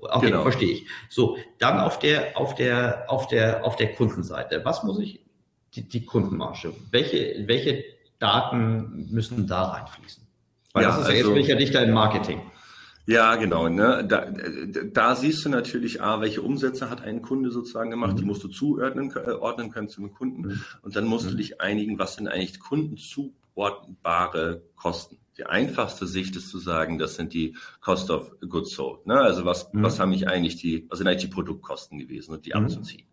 okay, 0.00 0.26
genau. 0.26 0.42
verstehe 0.42 0.72
ich. 0.72 0.86
So, 1.08 1.38
dann 1.58 1.80
auf 1.80 1.98
der, 1.98 2.38
auf 2.38 2.54
der, 2.54 3.04
auf 3.08 3.28
der, 3.28 3.64
auf 3.64 3.76
der 3.76 3.94
Kundenseite. 3.94 4.60
Was 4.62 4.82
muss 4.82 4.98
ich, 4.98 5.24
die, 5.74 5.88
die 5.88 6.04
Kundenmarge, 6.04 6.74
welche, 6.90 7.46
welche 7.46 7.82
Daten 8.18 9.08
müssen 9.10 9.46
da 9.46 9.62
reinfließen? 9.62 10.22
Weil 10.74 10.82
ja, 10.82 10.88
das 10.90 10.98
ist 10.98 11.04
ja 11.04 11.14
also, 11.14 11.28
jetzt 11.28 11.34
bin 11.34 11.42
ich 11.42 11.48
ja 11.48 11.56
Dichter 11.56 11.82
im 11.82 11.94
Marketing. 11.94 12.42
Ja, 13.06 13.36
genau. 13.36 13.68
Ne? 13.68 14.04
Da, 14.06 14.26
da 14.92 15.14
siehst 15.14 15.44
du 15.44 15.48
natürlich, 15.48 16.02
A, 16.02 16.20
welche 16.20 16.42
Umsätze 16.42 16.90
hat 16.90 17.02
ein 17.02 17.22
Kunde 17.22 17.52
sozusagen 17.52 17.90
gemacht, 17.90 18.14
mhm. 18.14 18.16
die 18.16 18.24
musst 18.24 18.42
du 18.42 18.48
zuordnen 18.48 19.12
äh, 19.14 19.30
ordnen 19.30 19.70
können 19.70 19.88
zum 19.88 20.12
Kunden. 20.12 20.42
Mhm. 20.42 20.60
Und 20.82 20.96
dann 20.96 21.04
musst 21.04 21.26
mhm. 21.26 21.30
du 21.30 21.36
dich 21.36 21.60
einigen, 21.60 21.98
was 21.98 22.16
sind 22.16 22.26
eigentlich 22.26 22.58
kundenzuordnbare 22.58 24.62
Kosten. 24.74 25.18
Die 25.38 25.46
einfachste 25.46 26.06
Sicht 26.06 26.34
ist 26.34 26.48
zu 26.48 26.58
sagen, 26.58 26.98
das 26.98 27.14
sind 27.14 27.32
die 27.32 27.56
Cost 27.80 28.10
of 28.10 28.34
Goods 28.40 28.74
Sold. 28.74 29.06
Ne? 29.06 29.20
Also 29.20 29.44
was, 29.44 29.72
mhm. 29.72 29.82
was 29.82 30.00
haben 30.00 30.12
ich 30.12 30.28
eigentlich 30.28 30.56
die, 30.56 30.86
was 30.88 30.98
sind 30.98 31.06
eigentlich 31.06 31.24
die 31.24 31.34
Produktkosten 31.34 31.98
gewesen 31.98 32.32
und 32.32 32.44
die 32.44 32.54
mhm. 32.54 32.64
abzuziehen 32.64 33.06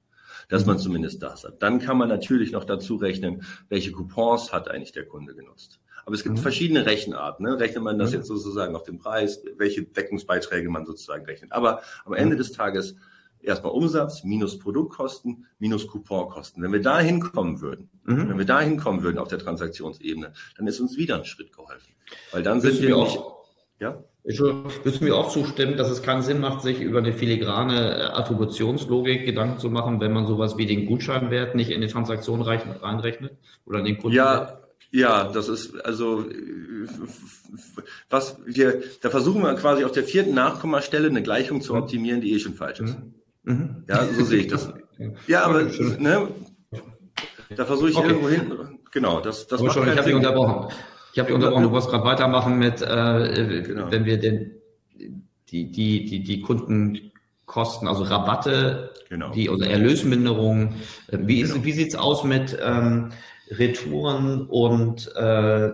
dass 0.50 0.66
man 0.66 0.78
zumindest 0.78 1.24
das 1.24 1.46
hat. 1.46 1.64
Dann 1.64 1.80
kann 1.80 1.98
man 1.98 2.10
natürlich 2.10 2.52
noch 2.52 2.66
dazu 2.66 2.98
rechnen, 2.98 3.44
welche 3.70 3.94
Coupons 3.94 4.52
hat 4.52 4.70
eigentlich 4.70 4.92
der 4.92 5.06
Kunde 5.06 5.34
genutzt. 5.34 5.80
Aber 6.06 6.16
es 6.16 6.24
gibt 6.24 6.36
mhm. 6.36 6.42
verschiedene 6.42 6.86
Rechenarten. 6.86 7.46
Ne? 7.46 7.60
Rechnet 7.60 7.84
man 7.84 7.98
das 7.98 8.12
mhm. 8.12 8.18
jetzt 8.18 8.28
sozusagen 8.28 8.76
auf 8.76 8.84
den 8.84 9.00
Preis, 9.00 9.42
welche 9.58 9.84
Deckungsbeiträge 9.84 10.70
man 10.70 10.86
sozusagen 10.86 11.26
rechnet. 11.26 11.52
Aber 11.52 11.82
am 12.06 12.14
Ende 12.14 12.36
mhm. 12.36 12.40
des 12.40 12.52
Tages 12.52 12.96
erstmal 13.44 13.74
Umsatz 13.74 14.24
minus 14.24 14.60
Produktkosten 14.60 15.46
minus 15.60 15.88
Couponkosten. 15.88 16.64
Wenn 16.64 16.72
wir 16.72 16.82
da 16.82 17.00
hinkommen 17.00 17.62
würden, 17.62 17.90
mhm. 18.04 18.30
wenn 18.30 18.38
wir 18.38 18.46
da 18.46 18.62
hinkommen 18.62 19.04
würden 19.04 19.18
auf 19.18 19.28
der 19.28 19.40
Transaktionsebene, 19.40 20.34
dann 20.58 20.68
ist 20.68 20.80
uns 20.80 20.98
wieder 20.98 21.16
ein 21.16 21.26
Schritt 21.26 21.54
geholfen. 21.54 21.94
Weil 22.32 22.44
dann 22.44 22.62
sind 22.62 22.82
wir 22.82 22.98
nicht, 22.98 23.20
ja? 23.80 24.04
Ich 24.26 24.40
würde 24.40 25.04
mir 25.04 25.16
auch 25.16 25.30
zustimmen, 25.30 25.76
dass 25.76 25.90
es 25.90 26.02
keinen 26.02 26.22
Sinn 26.22 26.40
macht, 26.40 26.62
sich 26.62 26.80
über 26.80 27.00
eine 27.00 27.12
filigrane 27.12 27.98
äh, 27.98 28.02
Attributionslogik 28.04 29.26
Gedanken 29.26 29.60
zu 29.60 29.70
machen, 29.70 30.00
wenn 30.00 30.14
man 30.14 30.26
sowas 30.26 30.56
wie 30.56 30.66
den 30.66 30.86
Gutscheinwert 30.86 31.56
nicht 31.56 31.70
in 31.70 31.82
die 31.82 31.88
Transaktion 31.88 32.42
reinrechnet 32.42 33.38
oder 33.66 33.80
in 33.80 33.86
den 33.86 33.98
Kunden. 33.98 34.16
Ja, 34.16 34.63
ja, 34.94 35.32
das 35.34 35.50
ist 35.50 35.84
also 35.84 36.24
was 38.10 38.38
wir 38.46 38.84
da 39.02 39.10
versuchen 39.10 39.42
wir 39.42 39.56
quasi 39.56 39.84
auf 39.84 39.92
der 39.92 40.04
vierten 40.04 40.36
Nachkommastelle 40.36 41.08
eine 41.08 41.24
Gleichung 41.24 41.62
zu 41.62 41.74
optimieren, 41.74 42.22
die 42.22 42.32
eh 42.32 42.40
schon 42.40 42.54
falsch 42.54 42.80
ist. 42.80 42.98
Mhm. 43.44 43.54
mhm. 43.54 43.84
Ja, 43.90 44.06
so 44.06 44.24
sehe 44.24 44.42
ich 44.42 44.48
das. 44.48 44.72
Ja, 45.26 45.46
aber 45.46 45.64
ne, 45.64 46.28
da 47.56 47.66
versuche 47.66 47.90
ich 47.90 47.98
okay. 47.98 48.08
irgendwo 48.10 48.30
hin. 48.30 48.80
Genau, 48.92 49.20
das 49.20 49.48
das 49.48 49.62
macht 49.64 49.74
schon, 49.74 49.88
ich 49.88 49.98
habe 49.98 50.04
dich 50.04 50.14
unterbrochen. 50.14 50.72
Ich 51.14 51.20
habe 51.20 51.28
dich 51.28 51.36
unterbrochen. 51.36 51.64
Du 51.64 51.72
wolltest 51.72 51.90
gerade 51.90 52.06
weitermachen 52.06 52.60
mit, 52.60 52.84
äh, 52.84 53.64
genau. 53.66 53.92
wenn 53.92 54.06
wir 54.06 54.20
den 54.20 54.52
die 55.50 55.72
die 55.72 56.06
die 56.06 56.24
die 56.24 56.42
Kundenkosten, 56.42 57.88
also 57.88 58.04
Rabatte, 58.04 58.92
genau. 59.10 59.32
die 59.32 59.50
oder 59.50 59.66
Erlösminderung. 59.66 60.76
Äh, 61.08 61.18
wie 61.22 61.42
ist 61.42 61.54
genau. 61.54 61.66
wie 61.66 61.72
sieht's 61.72 61.96
aus 61.96 62.24
mit 62.24 62.56
ähm, 62.64 63.10
Retouren 63.50 64.48
und 64.48 65.14
äh, 65.16 65.72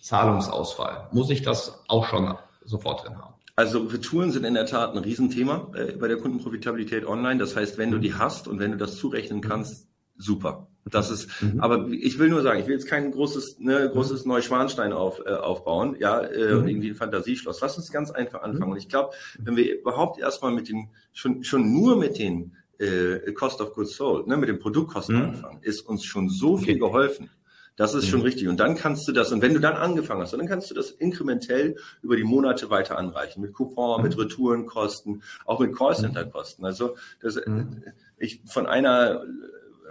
Zahlungsausfall. 0.00 1.08
Muss 1.12 1.30
ich 1.30 1.42
das 1.42 1.82
auch 1.88 2.06
schon 2.06 2.36
sofort 2.64 3.04
drin 3.04 3.16
haben? 3.16 3.34
Also 3.54 3.80
Retouren 3.80 4.30
sind 4.30 4.44
in 4.44 4.54
der 4.54 4.66
Tat 4.66 4.92
ein 4.92 4.98
Riesenthema 4.98 5.70
äh, 5.74 5.92
bei 5.92 6.08
der 6.08 6.16
Kundenprofitabilität 6.16 7.06
online. 7.06 7.38
Das 7.38 7.54
heißt, 7.54 7.78
wenn 7.78 7.90
du 7.90 7.98
die 7.98 8.14
hast 8.14 8.48
und 8.48 8.58
wenn 8.58 8.72
du 8.72 8.76
das 8.78 8.96
zurechnen 8.96 9.40
kannst, 9.40 9.88
super. 10.16 10.68
Das 10.84 11.10
ist, 11.10 11.40
mhm. 11.40 11.60
aber 11.60 11.86
ich 11.90 12.18
will 12.18 12.28
nur 12.28 12.42
sagen, 12.42 12.58
ich 12.58 12.66
will 12.66 12.74
jetzt 12.74 12.88
kein 12.88 13.12
großes, 13.12 13.60
ne, 13.60 13.88
großes 13.92 14.24
Neuschwanstein 14.26 14.92
auf, 14.92 15.22
äh, 15.24 15.30
aufbauen, 15.30 15.96
ja, 16.00 16.20
äh, 16.20 16.54
mhm. 16.54 16.66
irgendwie 16.66 16.90
ein 16.90 16.96
Fantasieschloss. 16.96 17.60
Lass 17.60 17.76
uns 17.76 17.92
ganz 17.92 18.10
einfach 18.10 18.42
anfangen. 18.42 18.66
Mhm. 18.66 18.72
Und 18.72 18.78
ich 18.78 18.88
glaube, 18.88 19.10
wenn 19.38 19.56
wir 19.56 19.78
überhaupt 19.78 20.18
erstmal 20.18 20.50
mit 20.50 20.68
den, 20.68 20.88
schon, 21.12 21.44
schon 21.44 21.72
nur 21.72 21.96
mit 21.96 22.18
den 22.18 22.56
äh, 22.82 23.32
Cost 23.32 23.60
of 23.60 23.74
Goods 23.74 23.96
Sold, 23.96 24.26
ne, 24.26 24.36
mit 24.36 24.48
dem 24.48 24.58
Produktkosten 24.58 25.16
mhm. 25.16 25.22
anfangen, 25.22 25.58
ist 25.62 25.82
uns 25.82 26.04
schon 26.04 26.28
so 26.28 26.56
viel 26.56 26.78
geholfen. 26.78 27.30
Das 27.76 27.94
ist 27.94 28.06
mhm. 28.06 28.10
schon 28.10 28.22
richtig. 28.22 28.48
Und 28.48 28.60
dann 28.60 28.76
kannst 28.76 29.08
du 29.08 29.12
das, 29.12 29.32
und 29.32 29.40
wenn 29.40 29.54
du 29.54 29.60
dann 29.60 29.74
angefangen 29.74 30.20
hast, 30.20 30.32
dann 30.34 30.46
kannst 30.46 30.70
du 30.70 30.74
das 30.74 30.90
inkrementell 30.90 31.76
über 32.02 32.16
die 32.16 32.24
Monate 32.24 32.68
weiter 32.68 32.98
anreichen. 32.98 33.40
Mit 33.40 33.54
Coupon, 33.54 33.98
mhm. 34.00 34.08
mit 34.08 34.18
Retourenkosten, 34.18 35.22
auch 35.46 35.60
mit 35.60 35.74
Callcenter-Kosten. 35.74 36.64
Also 36.64 36.96
das, 37.20 37.40
mhm. 37.46 37.84
ich 38.18 38.42
von 38.46 38.66
einer 38.66 39.24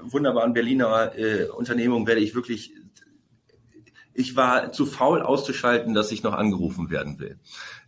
wunderbaren 0.01 0.53
Berliner 0.53 1.17
äh, 1.17 1.45
Unternehmung 1.45 2.07
werde 2.07 2.21
ich 2.21 2.35
wirklich 2.35 2.73
ich 4.13 4.35
war 4.35 4.71
zu 4.71 4.85
faul 4.85 5.21
auszuschalten, 5.21 5.93
dass 5.93 6.11
ich 6.11 6.23
noch 6.23 6.33
angerufen 6.33 6.89
werden 6.89 7.19
will. 7.19 7.39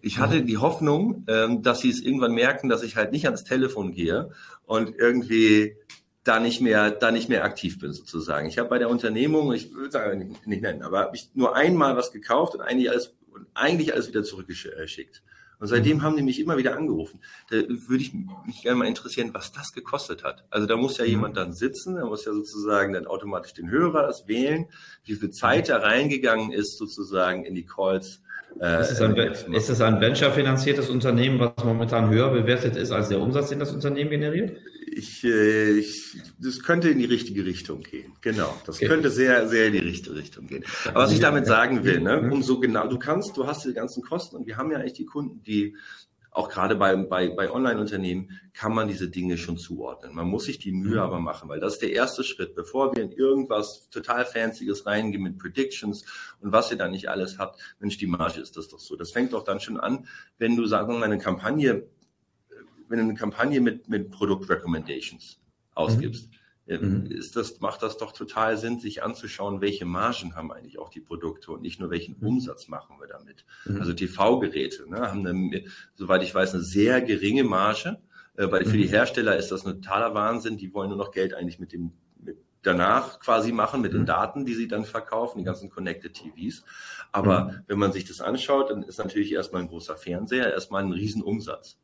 Ich 0.02 0.20
hatte 0.20 0.44
die 0.44 0.58
Hoffnung, 0.58 1.26
ähm, 1.28 1.62
dass 1.62 1.80
sie 1.82 1.90
es 1.90 2.02
irgendwann 2.02 2.34
merken, 2.34 2.70
dass 2.70 2.84
ich 2.84 2.96
halt 2.96 3.12
nicht 3.12 3.26
ans 3.26 3.44
Telefon 3.44 3.92
gehe 3.92 4.32
und 4.66 4.96
irgendwie 4.98 5.76
da 6.24 6.40
nicht 6.40 6.62
mehr, 6.62 6.92
da 6.92 7.12
nicht 7.12 7.30
mehr 7.30 7.44
aktiv 7.44 7.80
bin 7.80 7.92
sozusagen. 7.92 8.48
Ich 8.48 8.58
habe 8.58 8.70
bei 8.70 8.80
der 8.80 8.90
Unternehmung, 8.90 9.52
ich 9.54 9.74
will 9.76 9.92
sagen 9.92 10.28
nicht, 10.28 10.48
nicht 10.48 10.62
nennen, 10.62 10.82
aber 10.82 11.00
habe 11.00 11.16
ich 11.16 11.30
nur 11.34 11.56
einmal 11.56 11.98
was 11.98 12.12
gekauft 12.12 12.56
und 12.56 12.62
eigentlich 12.62 12.90
alles, 12.90 13.14
und 13.32 13.48
eigentlich 13.54 13.94
alles 13.94 14.08
wieder 14.08 14.24
zurückgeschickt. 14.24 15.24
Und 15.64 15.70
seitdem 15.70 16.02
haben 16.02 16.18
die 16.18 16.24
mich 16.24 16.42
immer 16.42 16.58
wieder 16.58 16.76
angerufen. 16.76 17.22
Da 17.50 17.56
würde 17.56 18.04
ich 18.04 18.14
mich 18.14 18.64
gerne 18.64 18.80
mal 18.80 18.86
interessieren, 18.86 19.30
was 19.32 19.54
das 19.54 19.72
gekostet 19.72 20.22
hat. 20.26 20.44
Also 20.50 20.68
da 20.68 20.76
muss 20.76 20.98
ja 20.98 21.06
mhm. 21.06 21.10
jemand 21.12 21.38
dann 21.38 21.54
sitzen, 21.54 21.96
da 21.96 22.06
muss 22.06 22.26
ja 22.26 22.34
sozusagen 22.34 22.92
dann 22.92 23.08
automatisch 23.08 23.54
den 23.54 23.70
Hörer 23.70 24.06
das 24.06 24.28
wählen, 24.28 24.66
wie 25.06 25.16
viel 25.16 25.30
Zeit 25.30 25.70
da 25.70 25.78
reingegangen 25.78 26.52
ist 26.52 26.78
sozusagen 26.78 27.46
in 27.46 27.56
die 27.56 27.66
Calls. 27.66 28.22
Äh, 28.60 28.82
ist, 28.82 28.92
es 28.92 29.02
ein, 29.02 29.16
ist 29.16 29.70
es 29.70 29.80
ein 29.80 30.02
Venture-finanziertes 30.02 30.90
Unternehmen, 30.90 31.40
was 31.40 31.64
momentan 31.64 32.10
höher 32.10 32.32
bewertet 32.32 32.76
ist 32.76 32.92
als 32.92 33.08
der 33.08 33.22
Umsatz, 33.22 33.48
den 33.48 33.60
das 33.60 33.72
Unternehmen 33.72 34.10
generiert? 34.10 34.58
Ich, 34.96 35.24
äh, 35.24 35.72
ich, 35.72 36.18
das 36.40 36.62
könnte 36.62 36.90
in 36.90 37.00
die 37.00 37.06
richtige 37.06 37.46
Richtung 37.46 37.82
gehen. 37.82 38.14
Genau, 38.22 38.56
das 38.66 38.78
okay. 38.78 38.88
könnte 38.88 39.10
sehr, 39.10 39.48
sehr 39.48 39.68
in 39.68 39.74
die 39.74 39.80
richtige 39.80 40.16
Richtung 40.16 40.48
gehen. 40.48 40.64
Aber 40.88 41.04
was 41.04 41.12
ich 41.12 41.20
damit 41.20 41.46
sagen 41.46 41.84
will, 41.84 42.00
ne, 42.00 42.30
umso 42.32 42.60
genau, 42.60 42.88
du 42.88 43.00
kannst, 43.00 43.36
du 43.38 43.48
hast 43.48 43.66
die 43.66 43.74
ganzen 43.74 44.04
Kosten 44.04 44.36
und 44.36 44.48
wir 44.48 44.58
haben 44.58 44.72
ja 44.72 44.78
eigentlich 44.78 44.94
die 44.94 45.06
Kunden, 45.06 45.44
die 45.44 45.76
auch 46.34 46.50
gerade 46.50 46.76
bei, 46.76 46.96
bei, 46.96 47.30
bei 47.30 47.52
Online-Unternehmen 47.52 48.40
kann 48.54 48.74
man 48.74 48.88
diese 48.88 49.08
Dinge 49.08 49.38
schon 49.38 49.58
zuordnen. 49.58 50.16
Man 50.16 50.28
muss 50.28 50.46
sich 50.46 50.58
die 50.58 50.72
Mühe 50.72 50.96
mhm. 50.96 51.00
aber 51.00 51.20
machen, 51.20 51.48
weil 51.48 51.60
das 51.60 51.74
ist 51.74 51.82
der 51.82 51.92
erste 51.92 52.24
Schritt, 52.24 52.56
bevor 52.56 52.96
wir 52.96 53.04
in 53.04 53.12
irgendwas 53.12 53.88
total 53.90 54.26
Fancyes 54.26 54.86
reingehen 54.86 55.24
mit 55.24 55.38
Predictions 55.38 56.06
und 56.40 56.52
was 56.52 56.72
ihr 56.72 56.78
da 56.78 56.88
nicht 56.88 57.10
alles 57.10 57.38
habt. 57.38 57.60
Mensch, 57.80 57.98
die 57.98 58.08
Marge 58.08 58.42
ist 58.42 58.58
das 58.58 58.68
doch 58.68 58.80
so. 58.80 58.96
Das 58.96 59.12
fängt 59.12 59.34
doch 59.34 59.44
dann 59.44 59.60
schon 59.60 59.80
an, 59.80 60.08
wenn 60.38 60.56
du, 60.56 60.66
sagen 60.66 60.92
wir 60.92 60.98
mal, 60.98 61.06
eine 61.06 61.20
Kampagne 61.20 61.88
wenn 62.94 63.00
du 63.00 63.06
eine 63.06 63.16
Kampagne 63.16 63.60
mit, 63.60 63.90
mit 63.90 64.12
Produkt-Recommendations 64.12 65.40
ausgibst, 65.74 66.30
mhm. 66.68 66.78
mhm. 66.78 67.06
ist 67.08 67.36
das, 67.36 67.60
macht 67.60 67.82
das 67.82 67.98
doch 67.98 68.12
total 68.12 68.56
Sinn, 68.56 68.80
sich 68.80 69.02
anzuschauen, 69.02 69.62
welche 69.62 69.86
Margen 69.86 70.36
haben 70.36 70.52
eigentlich 70.52 70.78
auch 70.78 70.90
die 70.90 71.00
Produkte 71.00 71.52
und 71.52 71.64
nicht 71.64 71.80
nur 71.80 71.90
welchen 71.90 72.16
mhm. 72.20 72.28
Umsatz 72.28 72.68
machen 72.68 72.98
wir 73.00 73.08
damit. 73.08 73.46
Mhm. 73.66 73.80
Also 73.80 73.94
TV-Geräte 73.94 74.88
ne, 74.88 75.10
haben, 75.10 75.26
eine, 75.26 75.64
soweit 75.96 76.22
ich 76.22 76.36
weiß, 76.36 76.54
eine 76.54 76.62
sehr 76.62 77.02
geringe 77.02 77.44
Marge. 77.44 77.98
Äh, 78.36 78.52
weil 78.52 78.64
für 78.66 78.78
die 78.78 78.86
mhm. 78.86 78.90
Hersteller 78.90 79.38
ist 79.38 79.52
das 79.52 79.66
ein 79.66 79.82
totaler 79.82 80.14
Wahnsinn. 80.14 80.58
Die 80.58 80.72
wollen 80.72 80.90
nur 80.90 81.00
noch 81.00 81.10
Geld 81.10 81.34
eigentlich 81.34 81.58
mit 81.58 81.74
dem 81.74 81.94
mit 82.20 82.38
danach 82.62 83.20
quasi 83.20 83.52
machen, 83.52 83.82
mit 83.82 83.94
den 83.94 84.02
mhm. 84.02 84.06
Daten, 84.06 84.46
die 84.46 84.54
sie 84.54 84.68
dann 84.68 84.86
verkaufen, 84.86 85.40
die 85.40 85.46
ganzen 85.46 85.72
Connected 85.72 86.14
TVs. 86.14 86.64
Aber 87.12 87.64
wenn 87.66 87.80
man 87.80 87.92
sich 87.92 88.06
das 88.06 88.22
anschaut, 88.22 88.70
dann 88.70 88.84
ist 88.84 89.00
natürlich 89.00 89.32
erstmal 89.32 89.64
ein 89.64 89.68
großer 89.68 89.96
Fernseher, 89.96 90.54
erstmal 90.54 90.84
ein 90.84 90.92
Riesenumsatz. 90.92 91.80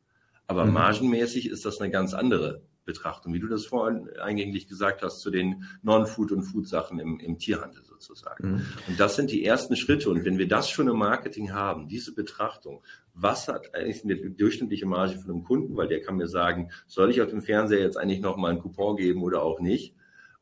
Aber 0.50 0.64
mhm. 0.64 0.72
margenmäßig 0.72 1.48
ist 1.48 1.64
das 1.64 1.80
eine 1.80 1.92
ganz 1.92 2.12
andere 2.12 2.62
Betrachtung, 2.84 3.32
wie 3.32 3.38
du 3.38 3.46
das 3.46 3.66
vorhin 3.66 4.08
eingänglich 4.20 4.66
gesagt 4.66 5.00
hast, 5.02 5.20
zu 5.20 5.30
den 5.30 5.62
Non-Food- 5.82 6.32
und 6.32 6.42
Food-Sachen 6.42 6.98
im, 6.98 7.20
im, 7.20 7.38
Tierhandel 7.38 7.84
sozusagen. 7.84 8.48
Mhm. 8.48 8.66
Und 8.88 8.98
das 8.98 9.14
sind 9.14 9.30
die 9.30 9.44
ersten 9.44 9.76
Schritte. 9.76 10.10
Und 10.10 10.24
wenn 10.24 10.38
wir 10.38 10.48
das 10.48 10.68
schon 10.68 10.88
im 10.88 10.96
Marketing 10.96 11.52
haben, 11.52 11.86
diese 11.86 12.12
Betrachtung, 12.12 12.82
was 13.14 13.46
hat 13.46 13.72
eigentlich 13.76 14.02
eine 14.02 14.16
durchschnittliche 14.30 14.86
Marge 14.86 15.20
von 15.20 15.30
einem 15.30 15.44
Kunden, 15.44 15.76
weil 15.76 15.86
der 15.86 16.02
kann 16.02 16.16
mir 16.16 16.26
sagen, 16.26 16.72
soll 16.88 17.12
ich 17.12 17.22
auf 17.22 17.30
dem 17.30 17.42
Fernseher 17.42 17.78
jetzt 17.78 17.96
eigentlich 17.96 18.20
noch 18.20 18.36
mal 18.36 18.50
einen 18.50 18.58
Coupon 18.58 18.96
geben 18.96 19.22
oder 19.22 19.42
auch 19.42 19.60
nicht? 19.60 19.94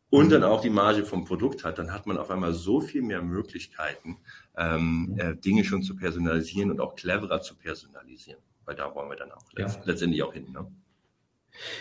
Und 0.09 0.29
mhm. 0.29 0.31
dann 0.31 0.45
auch 0.45 0.63
die 0.63 0.71
Marge 0.71 1.05
vom 1.05 1.27
Produkt 1.27 1.65
hat, 1.65 1.79
dann 1.79 1.93
hat 1.93 2.07
man 2.07 2.17
auf 2.17 2.31
einmal 2.31 2.55
so 2.55 2.81
viel 2.81 3.03
mehr 3.03 3.21
Möglichkeiten, 3.21 4.17
ähm, 4.57 5.17
äh, 5.19 5.37
Dinge 5.37 5.65
schon 5.65 5.83
zu 5.83 5.97
personalisieren 5.97 6.71
und 6.71 6.81
auch 6.81 6.95
cleverer 6.95 7.43
zu 7.43 7.57
personalisieren 7.57 8.41
weil 8.69 8.77
da 8.77 8.95
wollen 8.95 9.09
wir 9.09 9.17
dann 9.17 9.33
auch 9.33 9.43
ja. 9.57 9.67
letztendlich 9.85 10.23
auch 10.23 10.35
hin. 10.35 10.53
Ne? 10.53 10.71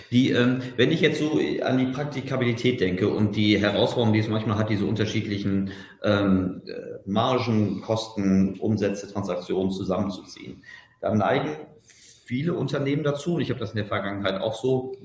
Die, 0.10 0.32
ähm, 0.32 0.62
wenn 0.78 0.90
ich 0.90 1.02
jetzt 1.02 1.20
so 1.20 1.38
an 1.64 1.78
die 1.78 1.88
Praktikabilität 1.88 2.80
denke 2.80 3.10
und 3.10 3.36
die 3.36 3.60
Herausforderungen, 3.60 4.14
die 4.14 4.22
es 4.22 4.30
manchmal 4.30 4.58
hat, 4.58 4.70
diese 4.70 4.86
unterschiedlichen 4.86 5.72
ähm, 6.02 6.62
äh, 6.66 7.00
Margen, 7.06 7.82
Kosten, 7.82 8.58
Umsätze, 8.60 9.12
Transaktionen 9.12 9.72
zusammenzuziehen, 9.72 10.64
dann 11.02 11.18
neigen 11.18 11.58
viele 11.84 12.54
Unternehmen 12.54 13.04
dazu, 13.04 13.36
und 13.36 13.42
ich 13.42 13.50
habe 13.50 13.60
das 13.60 13.72
in 13.72 13.78
der 13.78 13.86
Vergangenheit 13.86 14.40
auch 14.40 14.56
so 14.56 14.96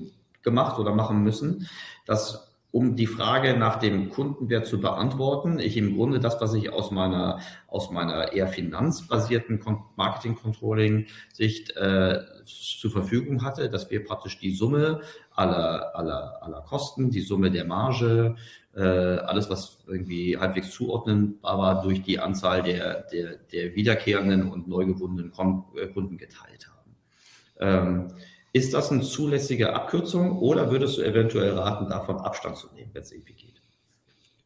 gemacht 0.41 0.79
oder 0.79 0.95
machen 0.95 1.21
müssen, 1.21 1.67
dass 2.05 2.52
um 2.73 2.95
die 2.95 3.05
Frage 3.05 3.55
nach 3.55 3.77
dem 3.77 4.09
Kundenwert 4.09 4.65
zu 4.65 4.81
beantworten, 4.81 5.59
ich 5.59 5.77
im 5.77 5.95
Grunde 5.95 6.19
das, 6.19 6.41
was 6.41 6.55
ich 6.55 6.73
aus 6.73 6.89
meiner, 6.89 7.39
aus 7.67 7.91
meiner 7.91 8.33
eher 8.33 8.47
finanzbasierten 8.47 9.63
Marketing-Controlling-Sicht 9.95 11.77
äh, 11.77 12.21
zur 12.45 12.89
Verfügung 12.89 13.43
hatte, 13.43 13.69
dass 13.69 13.91
wir 13.91 14.03
praktisch 14.03 14.39
die 14.39 14.55
Summe 14.55 15.01
aller, 15.35 15.95
aller, 15.95 16.39
aller 16.41 16.61
Kosten, 16.61 17.11
die 17.11 17.21
Summe 17.21 17.51
der 17.51 17.65
Marge, 17.65 18.37
äh, 18.75 18.81
alles, 18.81 19.51
was 19.51 19.77
irgendwie 19.85 20.39
halbwegs 20.39 20.71
zuordnenbar 20.71 21.59
war, 21.59 21.83
durch 21.83 22.01
die 22.01 22.17
Anzahl 22.17 22.63
der, 22.63 23.03
der, 23.03 23.35
der 23.51 23.75
wiederkehrenden 23.75 24.49
und 24.51 24.67
neu 24.67 24.87
gewonnenen 24.87 25.31
äh, 25.75 25.87
Kunden 25.89 26.17
geteilt 26.17 26.67
haben. 26.67 26.95
Ähm, 27.59 28.07
ist 28.53 28.73
das 28.73 28.91
eine 28.91 29.01
zulässige 29.01 29.73
Abkürzung 29.73 30.37
oder 30.37 30.71
würdest 30.71 30.97
du 30.97 31.01
eventuell 31.01 31.51
raten, 31.51 31.89
davon 31.89 32.17
Abstand 32.17 32.55
zu 32.55 32.71
nehmen, 32.73 32.91
wenn 32.93 33.01
es 33.01 33.11
irgendwie 33.11 33.33
geht? 33.33 33.61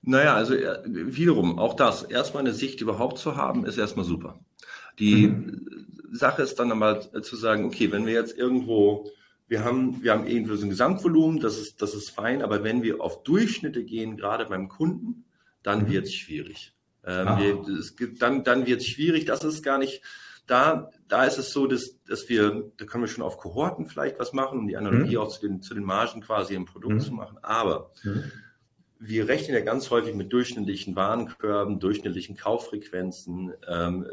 Naja, 0.02 0.34
also 0.36 0.56
äh, 0.56 0.80
wiederum, 0.86 1.60
auch 1.60 1.74
das, 1.74 2.04
erstmal 2.04 2.42
eine 2.44 2.54
Sicht 2.54 2.80
überhaupt 2.80 3.18
zu 3.18 3.36
haben, 3.36 3.66
ist 3.66 3.78
erstmal 3.78 4.06
super. 4.06 4.40
Die 4.98 5.28
mhm. 5.28 5.88
Sache 6.14 6.42
ist 6.42 6.58
dann 6.58 6.72
aber 6.72 7.22
zu 7.22 7.36
sagen, 7.36 7.66
okay, 7.66 7.92
wenn 7.92 8.06
wir 8.06 8.14
jetzt 8.14 8.38
irgendwo, 8.38 9.12
wir 9.50 9.66
haben, 9.66 10.02
wir 10.02 10.14
haben 10.14 10.26
irgendwie 10.26 10.56
so 10.56 10.66
ein 10.66 10.70
Gesamtvolumen, 10.70 11.42
das 11.42 11.60
ist, 11.60 11.82
das 11.82 11.94
ist 11.94 12.10
fein, 12.10 12.42
aber 12.42 12.64
wenn 12.64 12.84
wir 12.84 13.02
auf 13.02 13.24
Durchschnitte 13.24 13.84
gehen, 13.84 14.16
gerade 14.16 14.46
beim 14.46 14.70
Kunden, 14.70 15.26
dann 15.64 15.84
mhm. 15.84 15.92
wird 15.92 16.06
es 16.06 16.14
schwierig. 16.14 16.74
Ähm, 17.06 17.28
wir, 17.38 17.78
es 17.78 17.98
gibt, 17.98 18.22
dann 18.22 18.46
dann 18.46 18.66
wird 18.66 18.80
es 18.80 18.88
schwierig, 18.88 19.26
das 19.26 19.44
ist 19.44 19.64
gar 19.64 19.78
nicht, 19.78 20.02
da, 20.48 20.90
da 21.08 21.26
ist 21.26 21.38
es 21.38 21.52
so, 21.52 21.68
dass, 21.68 22.02
dass 22.04 22.28
wir, 22.30 22.72
da 22.78 22.86
können 22.86 23.04
wir 23.04 23.10
schon 23.10 23.24
auf 23.24 23.38
Kohorten 23.38 23.86
vielleicht 23.88 24.20
was 24.20 24.34
machen, 24.34 24.60
um 24.60 24.68
die 24.68 24.78
Analogie 24.78 25.16
mhm. 25.16 25.22
auch 25.22 25.28
zu 25.28 25.42
den, 25.42 25.62
zu 25.62 25.74
den 25.74 25.84
Margen 25.84 26.22
quasi 26.22 26.56
im 26.56 26.66
Produkt 26.66 26.96
mhm. 26.96 27.00
zu 27.02 27.14
machen. 27.14 27.38
Aber 27.44 27.92
mhm. 28.04 28.24
wir 29.00 29.28
rechnen 29.28 29.56
ja 29.56 29.62
ganz 29.62 29.92
häufig 29.92 30.16
mit 30.16 30.32
durchschnittlichen 30.32 30.96
Warenkörben, 30.96 31.80
durchschnittlichen 31.80 32.38
Kauffrequenzen, 32.38 33.54
ähm, 33.68 34.08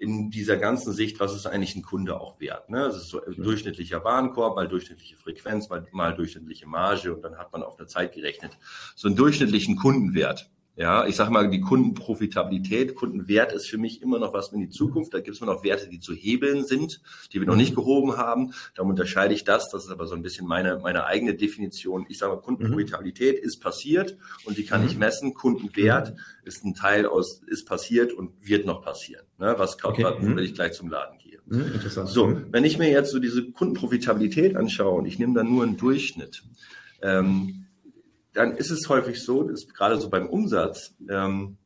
in 0.00 0.30
dieser 0.30 0.56
ganzen 0.56 0.94
Sicht, 0.94 1.20
was 1.20 1.36
ist 1.36 1.46
eigentlich 1.46 1.76
ein 1.76 1.82
Kunde 1.82 2.18
auch 2.18 2.40
wert? 2.40 2.70
Ne? 2.70 2.78
Das 2.78 2.96
ist 2.96 3.10
so 3.10 3.22
ein 3.22 3.36
durchschnittlicher 3.36 4.02
Warenkorb, 4.02 4.56
mal 4.56 4.66
durchschnittliche 4.66 5.16
Frequenz, 5.16 5.68
mal, 5.68 5.86
mal 5.92 6.14
durchschnittliche 6.14 6.66
Marge 6.66 7.14
und 7.14 7.22
dann 7.22 7.36
hat 7.36 7.52
man 7.52 7.62
auf 7.62 7.78
eine 7.78 7.86
Zeit 7.86 8.14
gerechnet 8.14 8.56
so 8.96 9.08
einen 9.08 9.16
durchschnittlichen 9.16 9.76
Kundenwert. 9.76 10.50
Ja, 10.80 11.06
ich 11.06 11.14
sage 11.14 11.30
mal, 11.30 11.50
die 11.50 11.60
Kundenprofitabilität, 11.60 12.94
Kundenwert 12.94 13.52
ist 13.52 13.68
für 13.68 13.76
mich 13.76 14.00
immer 14.00 14.18
noch 14.18 14.32
was 14.32 14.50
in 14.50 14.60
die 14.60 14.70
Zukunft. 14.70 15.12
Da 15.12 15.20
gibt 15.20 15.36
es 15.36 15.42
immer 15.42 15.52
noch 15.52 15.62
Werte, 15.62 15.90
die 15.90 16.00
zu 16.00 16.14
hebeln 16.14 16.64
sind, 16.64 17.02
die 17.34 17.38
wir 17.38 17.46
noch 17.46 17.54
nicht 17.54 17.74
gehoben 17.74 18.16
haben. 18.16 18.54
Darum 18.74 18.88
unterscheide 18.88 19.34
ich 19.34 19.44
das. 19.44 19.68
Das 19.68 19.84
ist 19.84 19.90
aber 19.90 20.06
so 20.06 20.14
ein 20.14 20.22
bisschen 20.22 20.46
meine, 20.46 20.78
meine 20.78 21.04
eigene 21.04 21.34
Definition. 21.34 22.06
Ich 22.08 22.16
sage 22.16 22.32
mal, 22.34 22.40
Kundenprofitabilität 22.40 23.42
mhm. 23.42 23.46
ist 23.46 23.58
passiert 23.58 24.16
und 24.46 24.56
die 24.56 24.64
kann 24.64 24.80
mhm. 24.80 24.86
ich 24.86 24.96
messen. 24.96 25.34
Kundenwert 25.34 26.14
mhm. 26.14 26.18
ist 26.44 26.64
ein 26.64 26.72
Teil 26.72 27.04
aus, 27.04 27.42
ist 27.46 27.66
passiert 27.66 28.14
und 28.14 28.32
wird 28.40 28.64
noch 28.64 28.80
passieren. 28.80 29.26
Ne, 29.36 29.56
was 29.58 29.84
okay. 29.84 30.02
was, 30.02 30.18
mhm. 30.18 30.36
wenn 30.36 30.44
ich 30.44 30.54
gleich 30.54 30.72
zum 30.72 30.88
Laden 30.88 31.18
gehe. 31.18 31.40
Mhm. 31.44 31.78
So, 32.06 32.26
mhm. 32.26 32.46
wenn 32.52 32.64
ich 32.64 32.78
mir 32.78 32.90
jetzt 32.90 33.10
so 33.10 33.18
diese 33.18 33.50
Kundenprofitabilität 33.50 34.56
anschaue 34.56 34.96
und 34.96 35.04
ich 35.04 35.18
nehme 35.18 35.34
dann 35.34 35.50
nur 35.50 35.62
einen 35.62 35.76
Durchschnitt, 35.76 36.42
ähm, 37.02 37.66
dann 38.32 38.56
ist 38.56 38.70
es 38.70 38.88
häufig 38.88 39.22
so, 39.22 39.42
dass 39.42 39.66
gerade 39.68 40.00
so 40.00 40.08
beim 40.08 40.28
Umsatz 40.28 40.94
ähm, 41.08 41.56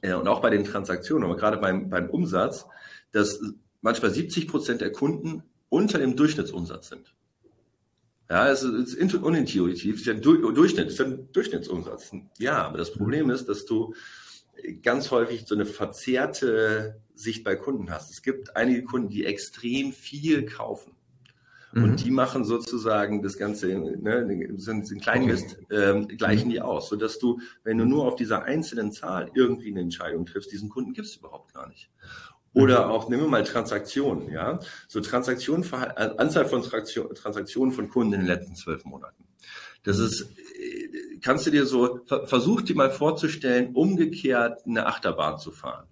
äh, 0.00 0.14
und 0.14 0.28
auch 0.28 0.40
bei 0.40 0.50
den 0.50 0.64
Transaktionen, 0.64 1.24
aber 1.24 1.36
gerade 1.36 1.58
beim, 1.58 1.88
beim 1.88 2.10
Umsatz, 2.10 2.66
dass 3.12 3.40
manchmal 3.80 4.10
70 4.10 4.48
Prozent 4.48 4.80
der 4.80 4.92
Kunden 4.92 5.42
unter 5.68 5.98
dem 5.98 6.16
Durchschnittsumsatz 6.16 6.88
sind. 6.88 7.14
Ja, 8.30 8.48
es 8.48 8.62
ist, 8.62 8.94
ist 8.94 9.14
unintuitiv, 9.14 9.94
es 9.94 10.00
ist 10.00 10.06
ja 10.06 10.14
ein 10.14 10.22
Durchschnitt, 10.22 10.86
es 10.86 10.94
ist 10.94 11.00
ein 11.00 11.30
Durchschnittsumsatz. 11.32 12.12
Ja, 12.38 12.62
aber 12.64 12.78
das 12.78 12.92
Problem 12.92 13.28
ist, 13.30 13.46
dass 13.46 13.66
du 13.66 13.94
ganz 14.82 15.10
häufig 15.10 15.44
so 15.46 15.54
eine 15.54 15.66
verzerrte 15.66 17.00
Sicht 17.14 17.44
bei 17.44 17.56
Kunden 17.56 17.90
hast. 17.90 18.10
Es 18.10 18.22
gibt 18.22 18.56
einige 18.56 18.84
Kunden, 18.84 19.10
die 19.10 19.24
extrem 19.24 19.92
viel 19.92 20.46
kaufen. 20.46 20.92
Mhm. 21.72 21.84
Und 21.84 22.04
die 22.04 22.10
machen 22.10 22.44
sozusagen 22.44 23.22
das 23.22 23.38
Ganze, 23.38 23.68
ne, 23.68 24.48
sind, 24.56 24.86
sind 24.86 25.02
Kleinmist, 25.02 25.58
ähm, 25.70 26.06
gleichen 26.08 26.48
mhm. 26.48 26.52
die 26.52 26.60
aus, 26.60 26.88
sodass 26.88 27.18
du, 27.18 27.40
wenn 27.64 27.78
du 27.78 27.84
nur 27.84 28.06
auf 28.06 28.16
dieser 28.16 28.44
einzelnen 28.44 28.92
Zahl 28.92 29.30
irgendwie 29.34 29.70
eine 29.70 29.80
Entscheidung 29.80 30.26
triffst, 30.26 30.52
diesen 30.52 30.68
Kunden 30.68 30.92
gibt 30.92 31.08
es 31.08 31.16
überhaupt 31.16 31.54
gar 31.54 31.68
nicht. 31.68 31.90
Oder 32.54 32.86
mhm. 32.86 32.90
auch, 32.92 33.08
nehmen 33.08 33.22
wir 33.22 33.28
mal 33.28 33.44
Transaktionen, 33.44 34.30
ja. 34.30 34.60
So 34.86 35.00
Transaktionen, 35.00 35.64
äh, 35.72 36.10
Anzahl 36.18 36.44
von 36.44 36.62
Transaktionen 36.62 37.72
von 37.72 37.88
Kunden 37.88 38.12
in 38.12 38.20
den 38.20 38.26
letzten 38.26 38.54
zwölf 38.54 38.84
Monaten. 38.84 39.24
Das 39.84 39.98
ist, 39.98 40.22
äh, 40.22 41.18
kannst 41.22 41.46
du 41.46 41.50
dir 41.50 41.64
so, 41.64 42.00
versuch 42.26 42.60
dir 42.60 42.76
mal 42.76 42.90
vorzustellen, 42.90 43.74
umgekehrt 43.74 44.66
eine 44.66 44.86
Achterbahn 44.86 45.38
zu 45.38 45.50
fahren. 45.50 45.86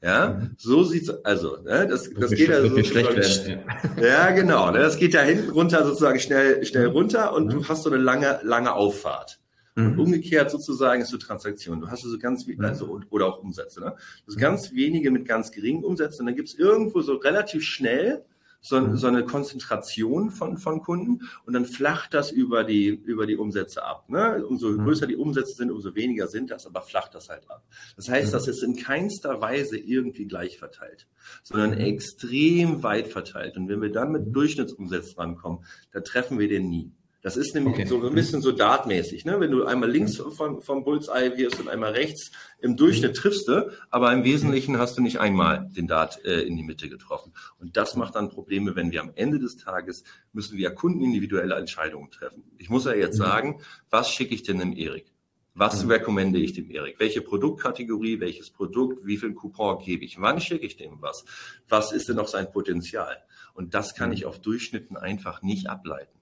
Ja, 0.00 0.28
mhm. 0.28 0.50
so 0.56 0.84
sieht's 0.84 1.10
also, 1.24 1.56
ne, 1.62 1.88
das, 1.88 2.08
das, 2.14 2.30
geht 2.30 2.48
ja 2.48 2.62
so 2.62 2.82
schlecht 2.84 3.16
werden. 3.16 3.64
Ja, 4.00 4.30
genau, 4.30 4.70
ne, 4.70 4.78
das 4.78 4.96
geht 4.96 5.12
ja 5.12 5.22
hinten 5.22 5.50
runter 5.50 5.84
sozusagen 5.84 6.20
schnell 6.20 6.64
schnell 6.64 6.88
mhm. 6.88 6.92
runter 6.92 7.32
und 7.34 7.46
mhm. 7.46 7.50
du 7.50 7.68
hast 7.68 7.82
so 7.82 7.90
eine 7.90 8.00
lange 8.00 8.38
lange 8.44 8.74
Auffahrt. 8.74 9.40
Und 9.74 9.94
mhm. 9.94 10.00
umgekehrt 10.00 10.50
sozusagen 10.50 11.02
ist 11.02 11.10
so 11.10 11.18
Transaktion. 11.18 11.80
Du 11.80 11.88
hast 11.88 12.04
also 12.04 12.18
ganz 12.18 12.46
mhm. 12.46 12.64
also 12.64 13.00
oder 13.10 13.26
auch 13.26 13.38
Umsätze, 13.38 13.80
ne? 13.80 13.94
Das 14.26 14.36
mhm. 14.36 14.40
ganz 14.40 14.72
wenige 14.72 15.10
mit 15.10 15.26
ganz 15.26 15.50
geringen 15.50 15.84
Umsätzen 15.84 16.20
und 16.20 16.26
dann 16.26 16.36
gibt's 16.36 16.54
irgendwo 16.54 17.00
so 17.00 17.14
relativ 17.14 17.64
schnell 17.64 18.24
so, 18.60 18.80
mhm. 18.80 18.96
so 18.96 19.06
eine 19.06 19.24
Konzentration 19.24 20.30
von, 20.30 20.58
von 20.58 20.80
Kunden 20.80 21.28
und 21.44 21.52
dann 21.52 21.64
flacht 21.64 22.14
das 22.14 22.30
über 22.30 22.64
die, 22.64 22.88
über 22.88 23.26
die 23.26 23.36
Umsätze 23.36 23.84
ab. 23.84 24.08
Ne? 24.08 24.44
Umso 24.44 24.70
mhm. 24.70 24.84
größer 24.84 25.06
die 25.06 25.16
Umsätze 25.16 25.54
sind, 25.54 25.70
umso 25.70 25.94
weniger 25.94 26.26
sind 26.28 26.50
das, 26.50 26.66
aber 26.66 26.82
flacht 26.82 27.14
das 27.14 27.28
halt 27.28 27.48
ab. 27.50 27.64
Das 27.96 28.08
heißt, 28.08 28.28
mhm. 28.28 28.32
das 28.32 28.48
ist 28.48 28.62
in 28.62 28.76
keinster 28.76 29.40
Weise 29.40 29.78
irgendwie 29.78 30.26
gleich 30.26 30.58
verteilt, 30.58 31.06
sondern 31.42 31.74
extrem 31.74 32.82
weit 32.82 33.08
verteilt. 33.08 33.56
Und 33.56 33.68
wenn 33.68 33.80
wir 33.80 33.92
dann 33.92 34.12
mit 34.12 34.34
Durchschnittsumsätzen 34.34 35.18
rankommen, 35.18 35.64
da 35.92 36.00
treffen 36.00 36.38
wir 36.38 36.48
den 36.48 36.68
nie. 36.68 36.92
Das 37.20 37.36
ist 37.36 37.52
nämlich 37.54 37.74
okay. 37.74 37.86
so 37.86 38.00
ein 38.06 38.14
bisschen 38.14 38.42
so 38.42 38.52
dartmäßig. 38.52 39.24
Ne? 39.24 39.40
Wenn 39.40 39.50
du 39.50 39.64
einmal 39.64 39.90
links 39.90 40.16
vom, 40.16 40.62
vom 40.62 40.84
Bullseye 40.84 41.36
wirst 41.36 41.58
und 41.58 41.68
einmal 41.68 41.92
rechts, 41.92 42.30
im 42.60 42.76
Durchschnitt 42.76 43.16
triffst 43.16 43.48
du, 43.48 43.72
aber 43.90 44.12
im 44.12 44.22
Wesentlichen 44.22 44.78
hast 44.78 44.96
du 44.96 45.02
nicht 45.02 45.18
einmal 45.18 45.68
den 45.76 45.88
Dart 45.88 46.24
äh, 46.24 46.42
in 46.42 46.56
die 46.56 46.62
Mitte 46.62 46.88
getroffen. 46.88 47.32
Und 47.58 47.76
das 47.76 47.96
macht 47.96 48.14
dann 48.14 48.28
Probleme, 48.28 48.76
wenn 48.76 48.92
wir 48.92 49.00
am 49.00 49.10
Ende 49.16 49.40
des 49.40 49.56
Tages 49.56 50.04
müssen 50.32 50.56
wir 50.58 50.70
kundenindividuelle 50.70 51.56
Entscheidungen 51.56 52.10
treffen. 52.12 52.44
Ich 52.56 52.70
muss 52.70 52.84
ja 52.84 52.94
jetzt 52.94 53.18
mhm. 53.18 53.24
sagen, 53.24 53.60
was 53.90 54.10
schicke 54.10 54.34
ich 54.34 54.44
denn 54.44 54.60
dem 54.60 54.72
Erik? 54.72 55.12
Was 55.54 55.82
mhm. 55.82 55.90
rekommende 55.90 56.38
ich 56.38 56.52
dem 56.52 56.70
Erik? 56.70 57.00
Welche 57.00 57.20
Produktkategorie, 57.20 58.20
welches 58.20 58.50
Produkt, 58.50 59.04
wie 59.04 59.16
viel 59.16 59.34
Coupon 59.34 59.80
gebe 59.84 60.04
ich? 60.04 60.20
Wann 60.20 60.40
schicke 60.40 60.64
ich 60.64 60.76
dem 60.76 61.02
was? 61.02 61.24
Was 61.68 61.90
ist 61.90 62.08
denn 62.08 62.14
noch 62.14 62.28
sein 62.28 62.52
Potenzial? 62.52 63.16
Und 63.54 63.74
das 63.74 63.96
kann 63.96 64.10
mhm. 64.10 64.14
ich 64.14 64.24
auf 64.24 64.40
Durchschnitten 64.40 64.96
einfach 64.96 65.42
nicht 65.42 65.68
ableiten. 65.68 66.17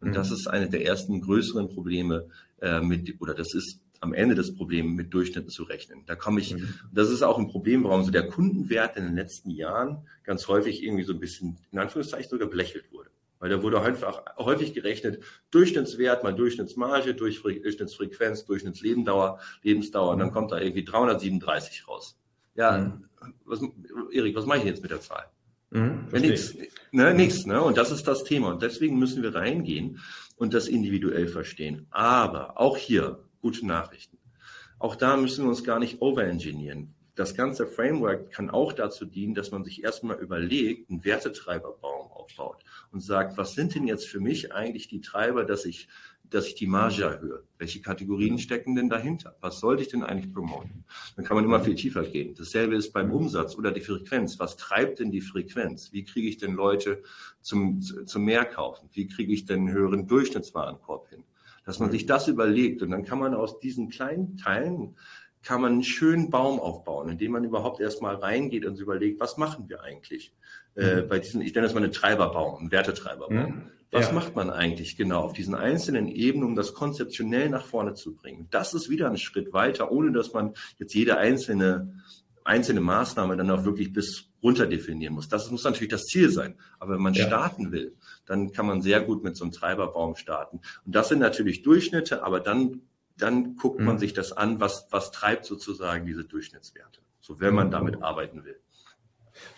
Und 0.00 0.08
mhm. 0.08 0.12
das 0.14 0.30
ist 0.30 0.46
eine 0.46 0.68
der 0.68 0.84
ersten 0.84 1.20
größeren 1.20 1.68
Probleme 1.68 2.28
äh, 2.60 2.80
mit, 2.80 3.20
oder 3.20 3.34
das 3.34 3.54
ist 3.54 3.80
am 4.00 4.12
Ende 4.12 4.34
des 4.34 4.54
Problems 4.54 4.94
mit 4.94 5.12
Durchschnitten 5.12 5.50
zu 5.50 5.64
rechnen. 5.64 6.04
Da 6.06 6.16
komme 6.16 6.40
ich, 6.40 6.54
mhm. 6.54 6.74
das 6.92 7.10
ist 7.10 7.22
auch 7.22 7.38
ein 7.38 7.48
Problem, 7.48 7.84
warum 7.84 8.04
so 8.04 8.10
der 8.10 8.28
Kundenwert 8.28 8.96
in 8.96 9.04
den 9.04 9.14
letzten 9.14 9.50
Jahren 9.50 10.06
ganz 10.24 10.48
häufig 10.48 10.82
irgendwie 10.82 11.04
so 11.04 11.12
ein 11.12 11.20
bisschen, 11.20 11.58
in 11.72 11.78
Anführungszeichen, 11.78 12.28
sogar 12.28 12.48
belächelt 12.48 12.92
wurde. 12.92 13.10
Weil 13.38 13.50
da 13.50 13.62
wurde 13.62 13.80
einfach 13.82 14.22
häufig 14.38 14.72
gerechnet, 14.72 15.22
Durchschnittswert 15.50 16.24
mal 16.24 16.34
Durchschnittsmarge, 16.34 17.14
Durchschnittsfrequenz, 17.14 18.46
Durchschnittslebensdauer, 18.46 19.40
Lebensdauer, 19.62 20.12
und 20.12 20.20
dann 20.20 20.30
kommt 20.30 20.52
da 20.52 20.58
irgendwie 20.58 20.84
337 20.84 21.86
raus. 21.86 22.18
Ja, 22.54 22.78
mhm. 22.78 23.04
was, 23.44 23.60
Erik, 24.12 24.34
was 24.36 24.46
mache 24.46 24.58
ich 24.58 24.64
jetzt 24.64 24.82
mit 24.82 24.90
der 24.90 25.00
Zahl? 25.00 25.26
Mhm, 25.70 26.08
nichts, 26.12 26.54
ne, 26.92 27.14
nichts, 27.14 27.46
ne? 27.46 27.62
Und 27.62 27.76
das 27.76 27.90
ist 27.90 28.06
das 28.06 28.24
Thema. 28.24 28.50
Und 28.50 28.62
deswegen 28.62 28.98
müssen 28.98 29.22
wir 29.22 29.34
reingehen 29.34 30.00
und 30.36 30.54
das 30.54 30.68
individuell 30.68 31.28
verstehen. 31.28 31.86
Aber 31.90 32.60
auch 32.60 32.76
hier 32.76 33.18
gute 33.40 33.66
Nachrichten. 33.66 34.18
Auch 34.78 34.96
da 34.96 35.16
müssen 35.16 35.44
wir 35.44 35.48
uns 35.48 35.64
gar 35.64 35.78
nicht 35.78 36.02
overengineeren. 36.02 36.94
Das 37.14 37.34
ganze 37.34 37.66
Framework 37.66 38.30
kann 38.30 38.50
auch 38.50 38.74
dazu 38.74 39.06
dienen, 39.06 39.34
dass 39.34 39.50
man 39.50 39.64
sich 39.64 39.82
erstmal 39.82 40.18
überlegt, 40.18 40.90
einen 40.90 41.02
Wertetreiberbaum 41.02 42.12
aufbaut 42.12 42.62
und 42.92 43.00
sagt, 43.00 43.38
was 43.38 43.54
sind 43.54 43.74
denn 43.74 43.86
jetzt 43.86 44.06
für 44.06 44.20
mich 44.20 44.52
eigentlich 44.52 44.86
die 44.88 45.00
Treiber, 45.00 45.44
dass 45.44 45.64
ich 45.64 45.88
dass 46.30 46.46
ich 46.46 46.54
die 46.54 46.66
Marge 46.66 47.04
erhöhe. 47.04 47.44
Welche 47.58 47.80
Kategorien 47.80 48.38
stecken 48.38 48.74
denn 48.74 48.88
dahinter? 48.88 49.36
Was 49.40 49.60
sollte 49.60 49.82
ich 49.82 49.88
denn 49.88 50.02
eigentlich 50.02 50.32
promoten? 50.32 50.84
Dann 51.16 51.24
kann 51.24 51.36
man 51.36 51.44
immer 51.44 51.60
viel 51.60 51.74
tiefer 51.74 52.04
gehen. 52.04 52.34
Dasselbe 52.34 52.76
ist 52.76 52.92
beim 52.92 53.10
Umsatz 53.10 53.56
oder 53.56 53.72
die 53.72 53.80
Frequenz. 53.80 54.38
Was 54.38 54.56
treibt 54.56 54.98
denn 54.98 55.10
die 55.10 55.20
Frequenz? 55.20 55.92
Wie 55.92 56.04
kriege 56.04 56.28
ich 56.28 56.38
denn 56.38 56.54
Leute 56.54 57.02
zum, 57.40 57.80
zum 57.80 58.24
Mehrkaufen? 58.24 58.88
Wie 58.92 59.06
kriege 59.06 59.32
ich 59.32 59.44
denn 59.44 59.60
einen 59.60 59.72
höheren 59.72 60.06
Durchschnittswarenkorb 60.06 61.08
hin? 61.08 61.24
Dass 61.64 61.78
man 61.80 61.90
sich 61.90 62.06
das 62.06 62.28
überlegt 62.28 62.82
und 62.82 62.90
dann 62.90 63.04
kann 63.04 63.18
man 63.18 63.34
aus 63.34 63.58
diesen 63.58 63.88
kleinen 63.88 64.36
Teilen 64.36 64.96
kann 65.46 65.60
man 65.60 65.72
einen 65.72 65.84
schönen 65.84 66.28
Baum 66.28 66.58
aufbauen, 66.58 67.08
indem 67.08 67.32
man 67.32 67.44
überhaupt 67.44 67.80
erstmal 67.80 68.16
reingeht 68.16 68.66
und 68.66 68.74
sich 68.74 68.82
überlegt, 68.82 69.20
was 69.20 69.36
machen 69.36 69.68
wir 69.68 69.82
eigentlich 69.82 70.32
äh, 70.74 71.02
mhm. 71.02 71.08
bei 71.08 71.20
diesen, 71.20 71.40
ich 71.40 71.54
nenne 71.54 71.66
das 71.66 71.74
mal 71.74 71.82
einen 71.82 71.92
Treiberbaum, 71.92 72.58
einen 72.58 72.70
Wertetreiberbaum. 72.72 73.34
Mhm. 73.34 73.62
Was 73.92 74.08
ja. 74.08 74.12
macht 74.12 74.34
man 74.34 74.50
eigentlich 74.50 74.96
genau 74.96 75.20
auf 75.20 75.32
diesen 75.32 75.54
einzelnen 75.54 76.08
Ebenen, 76.08 76.48
um 76.48 76.56
das 76.56 76.74
konzeptionell 76.74 77.48
nach 77.48 77.64
vorne 77.64 77.94
zu 77.94 78.16
bringen? 78.16 78.48
Das 78.50 78.74
ist 78.74 78.90
wieder 78.90 79.08
ein 79.08 79.16
Schritt 79.16 79.52
weiter, 79.52 79.92
ohne 79.92 80.10
dass 80.10 80.32
man 80.32 80.54
jetzt 80.78 80.92
jede 80.94 81.16
einzelne 81.16 82.02
einzelne 82.46 82.80
Maßnahme 82.80 83.36
dann 83.36 83.50
auch 83.50 83.64
wirklich 83.64 83.92
bis 83.92 84.30
runter 84.42 84.66
definieren 84.66 85.14
muss. 85.14 85.28
Das 85.28 85.50
muss 85.50 85.64
natürlich 85.64 85.90
das 85.90 86.04
Ziel 86.04 86.30
sein. 86.30 86.54
Aber 86.78 86.94
wenn 86.94 87.02
man 87.02 87.14
ja. 87.14 87.26
starten 87.26 87.72
will, 87.72 87.96
dann 88.24 88.52
kann 88.52 88.66
man 88.66 88.80
sehr 88.80 89.00
gut 89.00 89.24
mit 89.24 89.36
so 89.36 89.44
einem 89.44 89.52
Treiberbaum 89.52 90.16
starten. 90.16 90.60
Und 90.84 90.94
das 90.94 91.08
sind 91.08 91.18
natürlich 91.18 91.62
Durchschnitte, 91.62 92.22
aber 92.22 92.40
dann, 92.40 92.82
dann 93.18 93.56
guckt 93.56 93.80
mhm. 93.80 93.86
man 93.86 93.98
sich 93.98 94.12
das 94.12 94.32
an, 94.32 94.60
was, 94.60 94.86
was 94.90 95.10
treibt 95.10 95.44
sozusagen 95.44 96.06
diese 96.06 96.24
Durchschnittswerte. 96.24 97.00
So, 97.20 97.40
wenn 97.40 97.54
man 97.54 97.70
damit 97.70 98.02
arbeiten 98.02 98.44
will. 98.44 98.60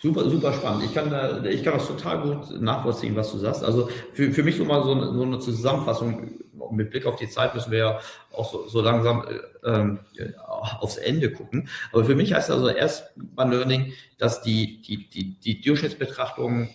Super, 0.01 0.29
super 0.29 0.53
spannend. 0.53 0.83
Ich 0.83 0.93
kann, 0.93 1.09
da, 1.09 1.43
ich 1.43 1.63
kann 1.63 1.73
das 1.73 1.87
total 1.87 2.21
gut 2.21 2.61
nachvollziehen, 2.61 3.15
was 3.15 3.31
du 3.31 3.37
sagst. 3.37 3.63
Also 3.63 3.89
für, 4.13 4.31
für 4.31 4.43
mich 4.43 4.57
so 4.57 4.65
mal 4.65 4.83
so 4.83 4.91
eine, 4.93 5.13
so 5.13 5.23
eine 5.23 5.39
Zusammenfassung. 5.39 6.31
Mit 6.71 6.91
Blick 6.91 7.05
auf 7.05 7.15
die 7.15 7.29
Zeit 7.29 7.55
müssen 7.55 7.71
wir 7.71 7.79
ja 7.79 7.99
auch 8.31 8.51
so, 8.51 8.67
so 8.67 8.81
langsam 8.81 9.25
ähm, 9.63 9.99
aufs 10.45 10.97
Ende 10.97 11.31
gucken. 11.31 11.69
Aber 11.91 12.03
für 12.03 12.15
mich 12.15 12.33
heißt 12.33 12.51
also 12.51 12.67
erst 12.67 13.11
beim 13.15 13.51
Learning, 13.51 13.93
dass 14.17 14.41
die, 14.41 14.81
die, 14.81 15.09
die, 15.09 15.39
die 15.39 15.61
Durchschnittsbetrachtung 15.61 16.69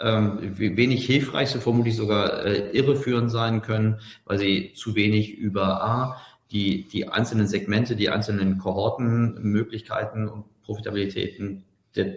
ähm, 0.00 0.58
wenig 0.58 1.06
hilfreich, 1.06 1.50
so 1.50 1.60
vermutlich 1.60 1.96
sogar 1.96 2.44
äh, 2.44 2.70
irreführend 2.70 3.30
sein 3.30 3.62
können, 3.62 4.00
weil 4.24 4.38
sie 4.38 4.72
zu 4.74 4.94
wenig 4.94 5.34
über 5.34 5.82
A, 5.82 6.20
die, 6.50 6.88
die 6.88 7.08
einzelnen 7.08 7.46
Segmente, 7.46 7.96
die 7.96 8.08
einzelnen 8.08 8.58
Kohortenmöglichkeiten 8.58 10.28
und 10.28 10.44
Profitabilitäten 10.62 11.64
der, 11.94 12.16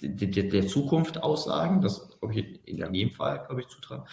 der, 0.00 0.44
der 0.44 0.66
Zukunft 0.66 1.22
aussagen. 1.22 1.80
Das 1.82 2.08
glaube 2.18 2.34
ich 2.34 2.60
in 2.66 2.94
jedem 2.94 3.12
Fall, 3.12 3.44
glaube 3.46 3.62
ich, 3.62 3.68
zutragen. 3.68 4.04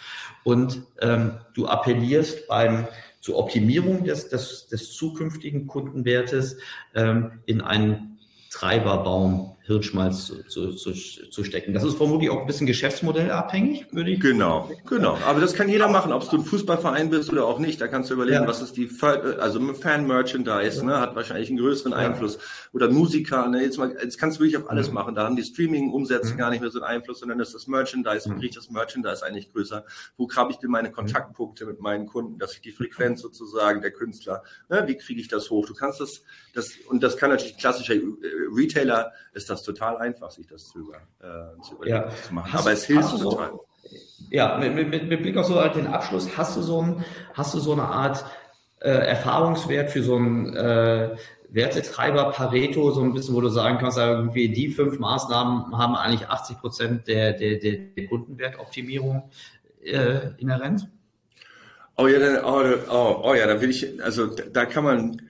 Und 0.44 0.82
ähm, 1.00 1.38
du 1.54 1.66
appellierst 1.66 2.48
beim 2.48 2.86
zur 3.20 3.36
Optimierung 3.36 4.04
des, 4.04 4.28
des, 4.28 4.68
des 4.68 4.92
zukünftigen 4.94 5.66
Kundenwertes 5.66 6.58
ähm, 6.94 7.40
in 7.46 7.60
einen 7.60 8.18
Treiberbaum 8.50 9.56
Hirnschmalz 9.70 10.26
zu, 10.26 10.42
zu, 10.42 10.72
zu, 10.72 10.92
zu 10.92 11.44
stecken. 11.44 11.72
Das 11.72 11.84
ist 11.84 11.96
vermutlich 11.96 12.28
auch 12.30 12.40
ein 12.40 12.46
bisschen 12.46 12.66
geschäftsmodellabhängig, 12.66 13.86
würde 13.92 14.10
ich 14.10 14.20
Genau, 14.20 14.68
genau. 14.86 15.16
Aber 15.26 15.40
das 15.40 15.54
kann 15.54 15.68
jeder 15.68 15.88
machen, 15.88 16.12
ob 16.12 16.28
du 16.28 16.38
ein 16.38 16.44
Fußballverein 16.44 17.10
bist 17.10 17.30
oder 17.30 17.46
auch 17.46 17.58
nicht. 17.60 17.80
Da 17.80 17.86
kannst 17.86 18.10
du 18.10 18.14
überlegen, 18.14 18.42
ja. 18.42 18.48
was 18.48 18.60
ist 18.60 18.76
die, 18.76 18.90
also 19.00 19.60
Fan-Merchandise, 19.74 20.84
ne, 20.84 21.00
hat 21.00 21.14
wahrscheinlich 21.14 21.50
einen 21.50 21.58
größeren 21.58 21.92
Einfluss. 21.92 22.38
Oder 22.72 22.90
Musiker, 22.90 23.46
ne, 23.48 23.62
jetzt, 23.62 23.78
mal, 23.78 23.96
jetzt 24.02 24.18
kannst 24.18 24.38
du 24.38 24.42
wirklich 24.42 24.56
auf 24.56 24.68
alles 24.68 24.88
mhm. 24.88 24.94
machen. 24.94 25.14
Da 25.14 25.24
haben 25.24 25.36
die 25.36 25.44
Streaming-Umsätze 25.44 26.34
mhm. 26.34 26.38
gar 26.38 26.50
nicht 26.50 26.60
mehr 26.60 26.70
so 26.70 26.80
einen 26.80 26.96
Einfluss, 26.96 27.20
sondern 27.20 27.38
das 27.38 27.48
ist 27.48 27.54
das 27.54 27.66
Merchandise. 27.68 28.28
Wie 28.28 28.30
mhm. 28.30 28.38
kriege 28.38 28.48
ich 28.48 28.56
das 28.56 28.70
Merchandise 28.70 29.24
eigentlich 29.24 29.52
größer? 29.52 29.84
Wo 30.16 30.28
habe 30.34 30.50
ich 30.50 30.58
denn 30.58 30.70
meine 30.70 30.90
Kontaktpunkte 30.90 31.64
mit 31.64 31.80
meinen 31.80 32.06
Kunden, 32.06 32.38
dass 32.38 32.54
ich 32.54 32.60
die 32.60 32.72
Frequenz 32.72 33.20
sozusagen 33.20 33.80
der 33.80 33.92
Künstler, 33.92 34.42
ne, 34.68 34.82
wie 34.86 34.96
kriege 34.96 35.20
ich 35.20 35.28
das 35.28 35.48
hoch? 35.50 35.66
Du 35.66 35.74
kannst 35.74 36.00
das, 36.00 36.22
das, 36.54 36.72
und 36.88 37.02
das 37.02 37.16
kann 37.16 37.30
natürlich 37.30 37.56
klassischer 37.56 37.94
Retailer, 38.52 39.12
ist 39.32 39.48
das 39.48 39.59
das 39.60 39.66
total 39.66 39.96
einfach, 39.98 40.30
sich 40.30 40.46
das 40.46 40.68
zu, 40.68 40.92
äh, 40.92 41.60
zu, 41.62 41.84
ja. 41.84 42.08
zu 42.10 42.34
machen. 42.34 42.52
Hast, 42.52 42.62
Aber 42.62 42.72
es 42.72 42.84
hilft 42.84 43.10
total. 43.10 43.50
So, 43.50 43.66
ja, 44.30 44.58
mit, 44.58 44.74
mit, 44.74 45.08
mit, 45.08 45.22
Blick 45.22 45.36
auf 45.36 45.46
so 45.46 45.60
den 45.68 45.86
Abschluss, 45.86 46.36
hast 46.36 46.56
du 46.56 46.62
so, 46.62 46.82
ein, 46.82 47.04
hast 47.34 47.54
du 47.54 47.58
so 47.58 47.72
eine 47.72 47.82
Art 47.82 48.24
äh, 48.80 48.90
Erfahrungswert 48.90 49.90
für 49.90 50.02
so 50.02 50.16
einen 50.16 50.54
äh, 50.54 51.16
Wertetreiber 51.48 52.30
Pareto, 52.30 52.92
so 52.92 53.02
ein 53.02 53.12
bisschen, 53.12 53.34
wo 53.34 53.40
du 53.40 53.48
sagen 53.48 53.78
kannst, 53.78 53.98
irgendwie 53.98 54.50
die 54.50 54.68
fünf 54.68 54.98
Maßnahmen 54.98 55.76
haben 55.76 55.96
eigentlich 55.96 56.28
80 56.28 56.58
Prozent 56.58 57.08
der, 57.08 57.32
der, 57.32 57.58
der, 57.58 57.78
der 57.96 58.06
Kundenwertoptimierung 58.06 59.30
äh, 59.82 60.30
inhärent? 60.38 60.88
Oh 61.96 62.06
ja, 62.06 62.18
dann, 62.18 62.44
oh, 62.44 62.62
oh, 62.88 63.20
oh 63.24 63.34
ja, 63.34 63.46
da 63.46 63.60
will 63.60 63.70
ich, 63.70 64.02
also 64.02 64.26
da 64.26 64.64
kann 64.64 64.84
man 64.84 65.22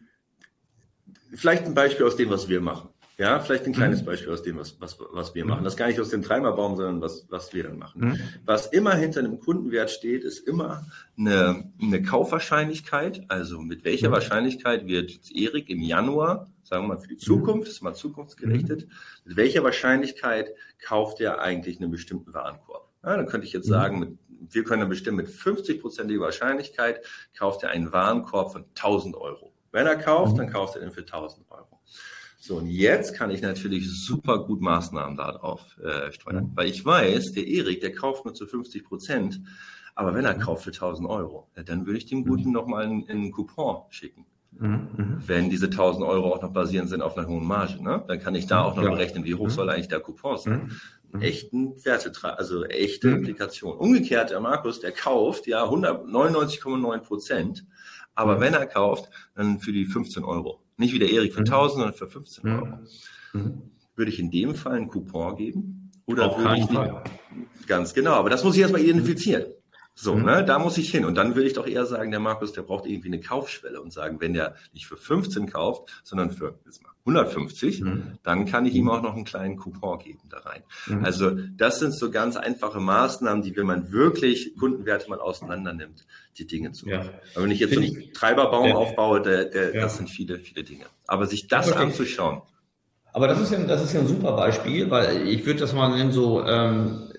vielleicht 1.35 1.65
ein 1.65 1.75
Beispiel 1.75 2.07
aus 2.07 2.17
dem, 2.17 2.31
was 2.31 2.49
wir 2.49 2.61
machen. 2.61 2.91
Ja, 3.21 3.39
vielleicht 3.39 3.67
ein 3.67 3.75
kleines 3.75 4.01
mhm. 4.01 4.07
Beispiel 4.07 4.33
aus 4.33 4.43
dem, 4.43 4.57
was, 4.57 4.81
was, 4.81 4.97
was 4.99 5.35
wir 5.35 5.45
machen. 5.45 5.63
Das 5.63 5.77
gar 5.77 5.89
nicht 5.89 6.01
aus 6.01 6.09
dem 6.09 6.23
Treiberbaum, 6.23 6.77
sondern 6.77 7.03
was, 7.03 7.27
was 7.29 7.53
wir 7.53 7.65
dann 7.65 7.79
machen. 7.79 8.01
Mhm. 8.01 8.21
Was 8.47 8.65
immer 8.69 8.95
hinter 8.95 9.21
einem 9.21 9.39
Kundenwert 9.39 9.91
steht, 9.91 10.25
ist 10.25 10.39
immer 10.49 10.87
eine, 11.19 11.71
eine 11.79 12.03
Kaufwahrscheinlichkeit. 12.03 13.27
Also 13.29 13.61
mit 13.61 13.85
welcher 13.85 14.09
mhm. 14.09 14.15
Wahrscheinlichkeit 14.15 14.87
wird 14.87 15.31
Erik 15.31 15.69
im 15.69 15.83
Januar, 15.83 16.49
sagen 16.63 16.85
wir 16.85 16.95
mal 16.95 16.99
für 16.99 17.09
die 17.09 17.19
Zukunft, 17.19 17.69
ist 17.69 17.83
mal 17.83 17.93
zukunftsgerichtet, 17.93 18.89
mit 19.27 19.37
welcher 19.37 19.63
Wahrscheinlichkeit 19.65 20.55
kauft 20.83 21.21
er 21.21 21.43
eigentlich 21.43 21.79
einen 21.79 21.91
bestimmten 21.91 22.33
Warenkorb? 22.33 22.89
Ja, 23.05 23.19
dann 23.19 23.27
könnte 23.27 23.47
ich 23.47 23.53
jetzt 23.53 23.69
sagen, 23.69 23.99
mit 23.99 24.19
wir 24.49 24.65
können 24.65 24.81
dann 24.81 24.89
bestimmen, 24.89 25.19
mit 25.19 25.29
50-prozentiger 25.29 26.21
Wahrscheinlichkeit 26.21 27.05
kauft 27.39 27.65
er 27.65 27.69
einen 27.69 27.93
Warenkorb 27.93 28.53
von 28.53 28.65
1000 28.75 29.15
Euro. 29.15 29.53
Wenn 29.73 29.87
er 29.87 29.97
kauft, 29.97 30.39
dann 30.39 30.47
mhm. 30.47 30.53
kauft 30.53 30.77
er 30.77 30.81
den 30.81 30.91
für 30.91 31.03
1000 31.03 31.45
Euro. 31.51 31.80
So, 32.43 32.57
und 32.57 32.69
jetzt 32.69 33.15
kann 33.15 33.31
ich 33.31 33.43
natürlich 33.43 33.91
super 33.91 34.47
gut 34.47 34.63
Maßnahmen 34.63 35.15
darauf 35.15 35.77
äh, 35.79 36.11
steuern, 36.11 36.45
mhm. 36.45 36.53
weil 36.55 36.71
ich 36.71 36.83
weiß, 36.83 37.33
der 37.33 37.47
Erik, 37.47 37.83
der 37.83 37.93
kauft 37.93 38.25
nur 38.25 38.33
zu 38.33 38.47
50 38.47 38.83
Prozent, 38.83 39.43
aber 39.95 40.15
wenn 40.15 40.25
er 40.25 40.35
mhm. 40.35 40.41
kauft 40.41 40.65
für 40.65 40.71
1000 40.71 41.07
Euro, 41.07 41.51
dann 41.67 41.85
würde 41.85 41.99
ich 41.99 42.07
dem 42.07 42.25
Guten 42.25 42.49
mhm. 42.49 42.53
nochmal 42.53 42.85
einen, 42.85 43.07
einen 43.11 43.31
Coupon 43.31 43.83
schicken. 43.91 44.25
Mhm. 44.53 45.19
Wenn 45.27 45.51
diese 45.51 45.67
1000 45.67 46.03
Euro 46.07 46.35
auch 46.35 46.41
noch 46.41 46.53
basierend 46.55 46.89
sind 46.89 47.03
auf 47.03 47.17
einer 47.17 47.29
hohen 47.29 47.47
Marge, 47.47 47.83
ne? 47.83 48.03
dann 48.09 48.19
kann 48.19 48.35
ich 48.35 48.47
da 48.47 48.65
auch 48.65 48.75
noch 48.75 48.85
ja. 48.85 48.91
berechnen, 48.91 49.25
wie 49.25 49.35
hoch 49.35 49.45
mhm. 49.45 49.51
soll 49.51 49.69
eigentlich 49.69 49.89
der 49.89 50.01
Coupon 50.01 50.39
sein. 50.39 50.73
Mhm. 51.13 51.21
Echten 51.21 51.85
Wertetrag, 51.85 52.39
also 52.39 52.65
echte. 52.65 53.11
Implikation. 53.11 53.77
Umgekehrt, 53.77 54.31
der 54.31 54.41
Markus, 54.41 54.81
der 54.81 54.93
kauft 54.93 55.47
ja 55.47 55.65
199,9 55.65 56.99
Prozent, 57.01 57.67
aber 58.15 58.41
wenn 58.41 58.55
er 58.55 58.65
kauft, 58.65 59.11
dann 59.35 59.59
für 59.59 59.73
die 59.73 59.85
15 59.85 60.25
Euro. 60.25 60.63
Nicht 60.81 60.95
wie 60.95 60.99
der 60.99 61.11
Erik 61.11 61.35
für 61.35 61.41
1000, 61.41 61.73
sondern 61.75 61.95
für 61.95 62.07
15 62.07 62.49
Euro. 62.49 62.69
Würde 63.97 64.11
ich 64.11 64.19
in 64.19 64.31
dem 64.31 64.55
Fall 64.55 64.77
einen 64.77 64.89
Coupon 64.89 65.37
geben? 65.37 65.93
Oder 66.07 66.31
Auf 66.31 66.39
würde 66.39 66.57
ich 66.57 66.65
Fall. 66.65 67.05
Ganz 67.67 67.93
genau, 67.93 68.13
aber 68.13 68.31
das 68.31 68.43
muss 68.43 68.55
ich 68.55 68.63
erstmal 68.63 68.81
identifizieren. 68.81 69.45
So, 70.03 70.15
mhm. 70.15 70.25
ne, 70.25 70.45
da 70.45 70.59
muss 70.59 70.79
ich 70.79 70.91
hin. 70.91 71.05
Und 71.05 71.17
dann 71.17 71.35
würde 71.35 71.47
ich 71.47 71.53
doch 71.53 71.67
eher 71.67 71.85
sagen, 71.85 72.11
der 72.11 72.21
Markus, 72.21 72.53
der 72.53 72.63
braucht 72.63 72.87
irgendwie 72.87 73.09
eine 73.09 73.21
Kaufschwelle 73.21 73.83
und 73.83 73.93
sagen, 73.93 74.19
wenn 74.19 74.33
der 74.33 74.55
nicht 74.73 74.87
für 74.87 74.97
15 74.97 75.47
kauft, 75.53 75.91
sondern 76.05 76.31
für 76.31 76.59
jetzt 76.65 76.83
mal 76.83 76.91
150, 77.05 77.83
mhm. 77.83 78.19
dann 78.23 78.47
kann 78.47 78.65
ich 78.65 78.75
ihm 78.75 78.89
auch 78.89 79.03
noch 79.03 79.15
einen 79.15 79.27
kleinen 79.27 79.59
Coupon 79.59 79.99
geben 79.99 80.21
da 80.31 80.39
rein. 80.39 80.63
Mhm. 80.87 81.05
Also 81.05 81.33
das 81.33 81.81
sind 81.81 81.93
so 81.93 82.11
ganz 82.11 82.39
einfache 82.39 82.81
Maßnahmen, 82.81 83.43
die, 83.43 83.55
wenn 83.59 83.67
man 83.67 83.93
wirklich 83.93 84.57
Kundenwerte 84.57 85.11
mal 85.11 85.21
auseinander 85.21 85.75
nimmt, 85.75 86.07
die 86.39 86.47
Dinge 86.47 86.73
zu 86.73 86.89
machen. 86.89 87.11
Ja. 87.13 87.21
Aber 87.35 87.45
wenn 87.45 87.51
ich 87.51 87.61
jetzt 87.61 87.75
Find 87.75 87.87
so 87.87 87.95
einen 87.95 88.13
Treiberbaum 88.15 88.69
ja. 88.69 88.75
aufbaue, 88.77 89.21
der, 89.21 89.45
der, 89.45 89.75
ja. 89.75 89.83
das 89.83 89.99
sind 89.99 90.09
viele, 90.09 90.39
viele 90.39 90.65
Dinge. 90.65 90.87
Aber 91.07 91.27
sich 91.27 91.47
das 91.47 91.73
anzuschauen. 91.73 92.41
Aber 93.13 93.27
das 93.27 93.41
ist 93.41 93.53
ja, 93.53 93.59
das 93.59 93.83
ist 93.83 93.93
ja 93.93 94.01
ein 94.01 94.07
super 94.07 94.33
Beispiel, 94.33 94.89
weil 94.91 95.29
ich 95.29 95.45
würde 95.45 95.61
das 95.61 95.73
mal 95.73 95.97
nennen, 95.97 96.13
so 96.13 96.45
ähm, 96.47 97.10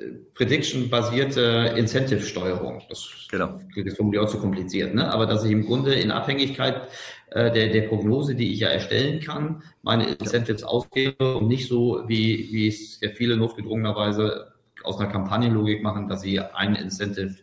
Prediction-basierte 0.42 1.76
Incentive-Steuerung. 1.78 2.82
Das 2.90 3.28
genau. 3.30 3.60
ist 3.76 3.96
formuliert 3.96 4.24
auch 4.24 4.30
zu 4.30 4.40
kompliziert, 4.40 4.96
ne? 4.96 5.14
aber 5.14 5.28
dass 5.28 5.44
ich 5.44 5.52
im 5.52 5.68
Grunde 5.68 5.94
in 5.94 6.10
Abhängigkeit 6.10 6.82
äh, 7.30 7.52
der, 7.52 7.70
der 7.70 7.82
Prognose, 7.84 8.34
die 8.34 8.52
ich 8.52 8.62
ja 8.62 8.70
erstellen 8.70 9.20
kann, 9.20 9.62
meine 9.84 10.06
Incentives 10.06 10.64
ausgebe 10.64 11.38
und 11.38 11.48
nicht 11.48 11.68
so, 11.68 12.06
wie, 12.08 12.50
wie 12.52 12.68
es 12.68 13.00
ja 13.02 13.10
viele 13.10 13.38
notgedrungenerweise 13.38 14.52
aus 14.82 15.00
einer 15.00 15.12
Kampagnenlogik 15.12 15.84
machen, 15.84 16.08
dass 16.08 16.22
sie 16.22 16.40
ein 16.40 16.74
Incentive 16.74 17.36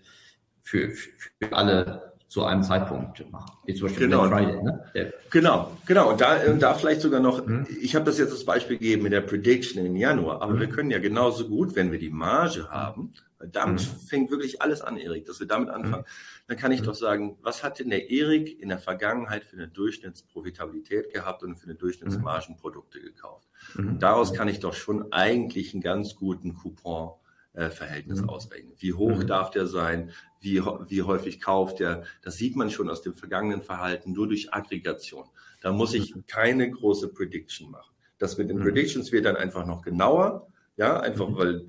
für, 0.61 0.91
für 0.91 1.53
alle 1.53 2.08
zu 2.29 2.45
einem 2.45 2.63
Zeitpunkt 2.63 3.31
machen. 3.33 3.53
Wie 3.65 3.75
zum 3.75 3.89
Beispiel 3.89 4.09
genau. 4.09 4.29
Friday, 4.29 4.63
ne? 4.63 4.85
Der 4.95 5.15
genau, 5.31 5.77
genau. 5.87 6.11
Und 6.11 6.21
da, 6.21 6.39
da 6.39 6.75
vielleicht 6.75 7.01
sogar 7.01 7.21
noch, 7.21 7.45
mhm. 7.47 7.67
ich 7.81 7.95
habe 7.95 8.05
das 8.05 8.19
jetzt 8.19 8.33
als 8.33 8.45
Beispiel 8.45 8.77
gegeben 8.77 9.05
mit 9.05 9.13
der 9.13 9.23
Prediction 9.23 9.85
im 9.85 9.97
Januar, 9.97 10.43
aber 10.43 10.53
mhm. 10.53 10.61
wir 10.61 10.69
können 10.69 10.91
ja 10.91 10.99
genauso 10.99 11.49
gut, 11.49 11.75
wenn 11.75 11.91
wir 11.91 11.99
die 11.99 12.11
Marge 12.11 12.69
haben, 12.71 13.15
damit 13.39 13.81
mhm. 13.81 14.07
fängt 14.07 14.31
wirklich 14.31 14.61
alles 14.61 14.83
an, 14.83 14.99
Erik, 14.99 15.25
dass 15.25 15.41
wir 15.41 15.47
damit 15.47 15.71
anfangen, 15.71 16.03
mhm. 16.03 16.49
dann 16.49 16.57
kann 16.59 16.73
ich 16.73 16.83
mhm. 16.83 16.87
doch 16.87 16.95
sagen, 16.95 17.39
was 17.41 17.63
hat 17.63 17.79
denn 17.79 17.89
der 17.89 18.11
Erik 18.11 18.61
in 18.61 18.69
der 18.69 18.79
Vergangenheit 18.79 19.45
für 19.45 19.57
eine 19.57 19.69
Durchschnittsprofitabilität 19.69 21.13
gehabt 21.13 21.43
und 21.43 21.57
für 21.57 21.65
eine 21.65 21.77
Durchschnittsmargenprodukte 21.77 23.01
gekauft? 23.01 23.49
Und 23.77 23.95
mhm. 23.95 23.99
daraus 24.01 24.35
kann 24.35 24.49
ich 24.49 24.61
doch 24.61 24.75
schon 24.75 25.13
eigentlich 25.13 25.73
einen 25.73 25.83
ganz 25.83 26.15
guten 26.15 26.55
Coupon 26.55 27.13
äh, 27.59 27.71
Verhältnis 27.71 28.23
mhm. 28.23 28.29
ausrechnen. 28.29 28.73
Wie 28.79 28.95
hoch 28.95 29.19
mhm. 29.19 29.27
darf 29.27 29.51
der 29.51 29.67
sein? 29.67 30.13
Wie, 30.41 30.63
wie 30.63 31.03
häufig 31.03 31.41
kauft 31.41 31.81
der? 31.81 32.05
Das 32.23 32.37
sieht 32.37 32.55
man 32.55 32.71
schon 32.71 32.89
aus 32.89 33.03
dem 33.03 33.15
vergangenen 33.15 33.63
Verhalten 33.63 34.13
nur 34.13 34.29
durch 34.29 34.55
Aggregation. 34.55 35.25
Da 35.61 35.73
muss 35.73 35.93
ich 35.93 36.15
mhm. 36.15 36.25
keine 36.29 36.71
große 36.71 37.09
Prediction 37.09 37.71
machen. 37.71 37.93
Das 38.19 38.39
mit 38.39 38.49
den 38.49 38.59
mhm. 38.59 38.63
Predictions 38.63 39.11
wird 39.11 39.25
dann 39.25 39.37
einfach 39.37 39.67
noch 39.67 39.83
genauer. 39.83 40.47
Ja, 40.77 41.01
einfach 41.01 41.29
mhm. 41.29 41.37
weil 41.37 41.69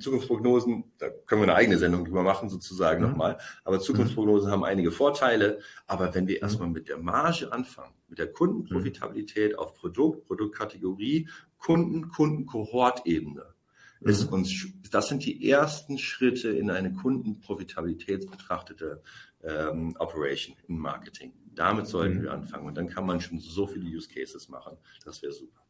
Zukunftsprognosen, 0.00 0.90
da 0.98 1.08
können 1.08 1.42
wir 1.42 1.44
eine 1.44 1.54
eigene 1.54 1.78
Sendung 1.78 2.04
drüber 2.04 2.24
machen, 2.24 2.48
sozusagen 2.48 3.04
mhm. 3.04 3.10
nochmal. 3.10 3.38
Aber 3.62 3.78
Zukunftsprognosen 3.78 4.50
haben 4.50 4.64
einige 4.64 4.90
Vorteile. 4.90 5.60
Aber 5.86 6.12
wenn 6.16 6.26
wir 6.26 6.42
erstmal 6.42 6.68
mit 6.68 6.88
der 6.88 6.98
Marge 6.98 7.52
anfangen, 7.52 7.94
mit 8.08 8.18
der 8.18 8.32
Kundenprofitabilität 8.32 9.56
auf 9.56 9.74
Produkt, 9.74 10.26
Produktkategorie, 10.26 11.28
Kunden, 11.58 12.08
Kundenkohortebene, 12.08 13.54
ist 14.00 14.26
mhm. 14.26 14.34
uns, 14.34 14.66
das 14.90 15.08
sind 15.08 15.24
die 15.24 15.50
ersten 15.50 15.98
Schritte 15.98 16.50
in 16.50 16.70
eine 16.70 16.92
kundenprofitabilitätsbetrachtete 16.92 19.02
ähm, 19.42 19.96
Operation 19.98 20.56
im 20.68 20.78
Marketing. 20.78 21.32
Damit 21.54 21.86
sollten 21.86 22.18
mhm. 22.18 22.22
wir 22.22 22.32
anfangen 22.32 22.66
und 22.66 22.76
dann 22.76 22.88
kann 22.88 23.06
man 23.06 23.20
schon 23.20 23.40
so 23.40 23.66
viele 23.66 23.84
Use 23.84 24.08
Cases 24.08 24.48
machen. 24.48 24.76
Das 25.04 25.22
wäre 25.22 25.32
super. 25.32 25.60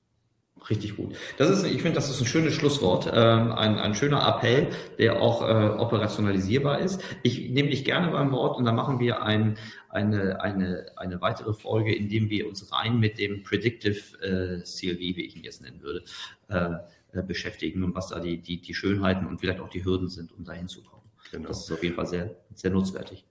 Richtig 0.68 0.96
gut. 0.96 1.14
Das 1.36 1.50
ist, 1.50 1.64
ich 1.64 1.82
finde, 1.82 1.94
das 1.94 2.10
ist 2.10 2.20
ein 2.20 2.26
schönes 2.26 2.54
Schlusswort, 2.54 3.08
ähm, 3.12 3.52
ein, 3.52 3.78
ein 3.78 3.94
schöner 3.94 4.26
Appell, 4.26 4.70
der 4.98 5.22
auch 5.22 5.42
äh, 5.42 5.78
operationalisierbar 5.78 6.80
ist. 6.80 7.02
Ich 7.22 7.50
nehme 7.50 7.70
dich 7.70 7.84
gerne 7.84 8.10
beim 8.10 8.32
Wort 8.32 8.58
und 8.58 8.64
dann 8.64 8.74
machen 8.74 8.98
wir 8.98 9.22
ein, 9.22 9.56
eine, 9.88 10.40
eine, 10.40 10.86
eine 10.96 11.20
weitere 11.20 11.54
Folge, 11.54 11.94
in 11.94 12.08
dem 12.08 12.28
wir 12.28 12.48
uns 12.48 12.72
rein 12.72 12.98
mit 12.98 13.18
dem 13.18 13.42
Predictive 13.42 14.00
äh, 14.20 14.62
CLV, 14.62 14.98
wie 14.98 15.26
ich 15.26 15.36
ihn 15.36 15.44
jetzt 15.44 15.62
nennen 15.62 15.80
würde, 15.80 16.02
äh, 16.48 16.70
beschäftigen 17.12 17.84
und 17.84 17.94
was 17.94 18.09
da 18.09 18.20
die, 18.20 18.38
die, 18.38 18.61
die 18.61 18.74
Schönheiten 18.74 19.26
und 19.26 19.40
vielleicht 19.40 19.61
auch 19.61 19.70
die 19.70 19.84
Hürden 19.84 20.09
sind, 20.09 20.32
um 20.32 20.44
dahin 20.44 20.68
zu 20.68 20.82
kommen. 20.82 21.02
Genau. 21.30 21.48
Das 21.48 21.64
ist 21.64 21.72
auf 21.72 21.82
jeden 21.82 21.94
Fall 21.94 22.06
sehr, 22.06 22.36
sehr 22.54 22.70
nutzwertig. 22.70 23.24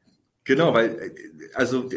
Genau, 0.43 0.73
weil 0.73 0.89
äh, 0.89 1.11
also 1.53 1.89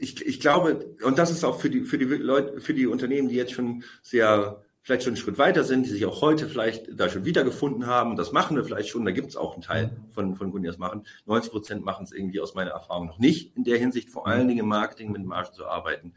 ich, 0.00 0.24
ich 0.24 0.40
glaube, 0.40 0.96
und 1.02 1.18
das 1.18 1.30
ist 1.30 1.44
auch 1.44 1.60
für 1.60 1.70
die, 1.70 1.80
für 1.82 1.98
die 1.98 2.04
Leute, 2.04 2.60
für 2.60 2.74
die 2.74 2.86
Unternehmen, 2.86 3.28
die 3.28 3.36
jetzt 3.36 3.52
schon 3.52 3.84
sehr 4.02 4.62
vielleicht 4.82 5.02
schon 5.02 5.12
einen 5.12 5.16
Schritt 5.16 5.38
weiter 5.38 5.64
sind, 5.64 5.86
die 5.86 5.90
sich 5.90 6.04
auch 6.04 6.20
heute 6.20 6.46
vielleicht 6.46 7.00
da 7.00 7.08
schon 7.08 7.24
wiedergefunden 7.24 7.86
haben. 7.86 8.16
Das 8.16 8.32
machen 8.32 8.54
wir 8.54 8.64
vielleicht 8.64 8.90
schon. 8.90 9.06
Da 9.06 9.12
gibt 9.12 9.28
es 9.28 9.36
auch 9.36 9.54
einen 9.54 9.62
Teil 9.62 9.96
von, 10.12 10.36
von 10.36 10.50
Kunden, 10.50 10.64
die 10.64 10.68
das 10.68 10.76
machen. 10.76 11.06
90 11.24 11.50
Prozent 11.50 11.84
machen 11.86 12.04
es 12.04 12.12
irgendwie 12.12 12.38
aus 12.40 12.54
meiner 12.54 12.72
Erfahrung 12.72 13.06
noch 13.06 13.18
nicht 13.18 13.56
in 13.56 13.64
der 13.64 13.78
Hinsicht, 13.78 14.10
vor 14.10 14.26
allen 14.26 14.46
Dingen 14.46 14.60
im 14.60 14.68
Marketing 14.68 15.10
mit 15.10 15.24
Margen 15.24 15.54
zu 15.54 15.64
arbeiten 15.64 16.12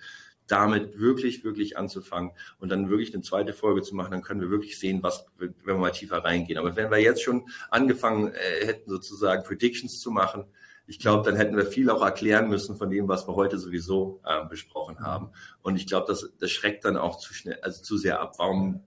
damit 0.47 0.99
wirklich, 0.99 1.43
wirklich 1.43 1.77
anzufangen 1.77 2.31
und 2.59 2.69
dann 2.69 2.89
wirklich 2.89 3.13
eine 3.13 3.23
zweite 3.23 3.53
Folge 3.53 3.81
zu 3.81 3.95
machen, 3.95 4.11
dann 4.11 4.21
können 4.21 4.41
wir 4.41 4.49
wirklich 4.49 4.79
sehen, 4.79 5.03
was, 5.03 5.25
wenn 5.37 5.53
wir 5.65 5.75
mal 5.75 5.91
tiefer 5.91 6.23
reingehen. 6.23 6.57
Aber 6.57 6.75
wenn 6.75 6.89
wir 6.89 6.99
jetzt 6.99 7.21
schon 7.21 7.47
angefangen 7.69 8.33
äh, 8.33 8.65
hätten, 8.65 8.89
sozusagen 8.89 9.43
Predictions 9.43 9.99
zu 9.99 10.11
machen, 10.11 10.45
ich 10.89 10.99
glaube, 10.99 11.29
dann 11.29 11.35
hätten 11.35 11.57
wir 11.57 11.65
viel 11.65 11.89
auch 11.89 12.01
erklären 12.01 12.47
müssen 12.47 12.77
von 12.77 12.89
dem, 12.89 13.09
was 13.09 13.27
wir 13.27 13.35
heute 13.35 13.57
sowieso 13.57 14.21
äh, 14.23 14.45
besprochen 14.45 15.01
haben. 15.01 15.31
Und 15.61 15.75
ich 15.75 15.85
glaube, 15.85 16.07
das, 16.07 16.31
das 16.39 16.49
schreckt 16.49 16.85
dann 16.85 16.95
auch 16.95 17.17
zu 17.17 17.33
schnell, 17.33 17.59
also 17.61 17.83
zu 17.83 17.97
sehr 17.97 18.21
ab. 18.21 18.35
Warum? 18.37 18.83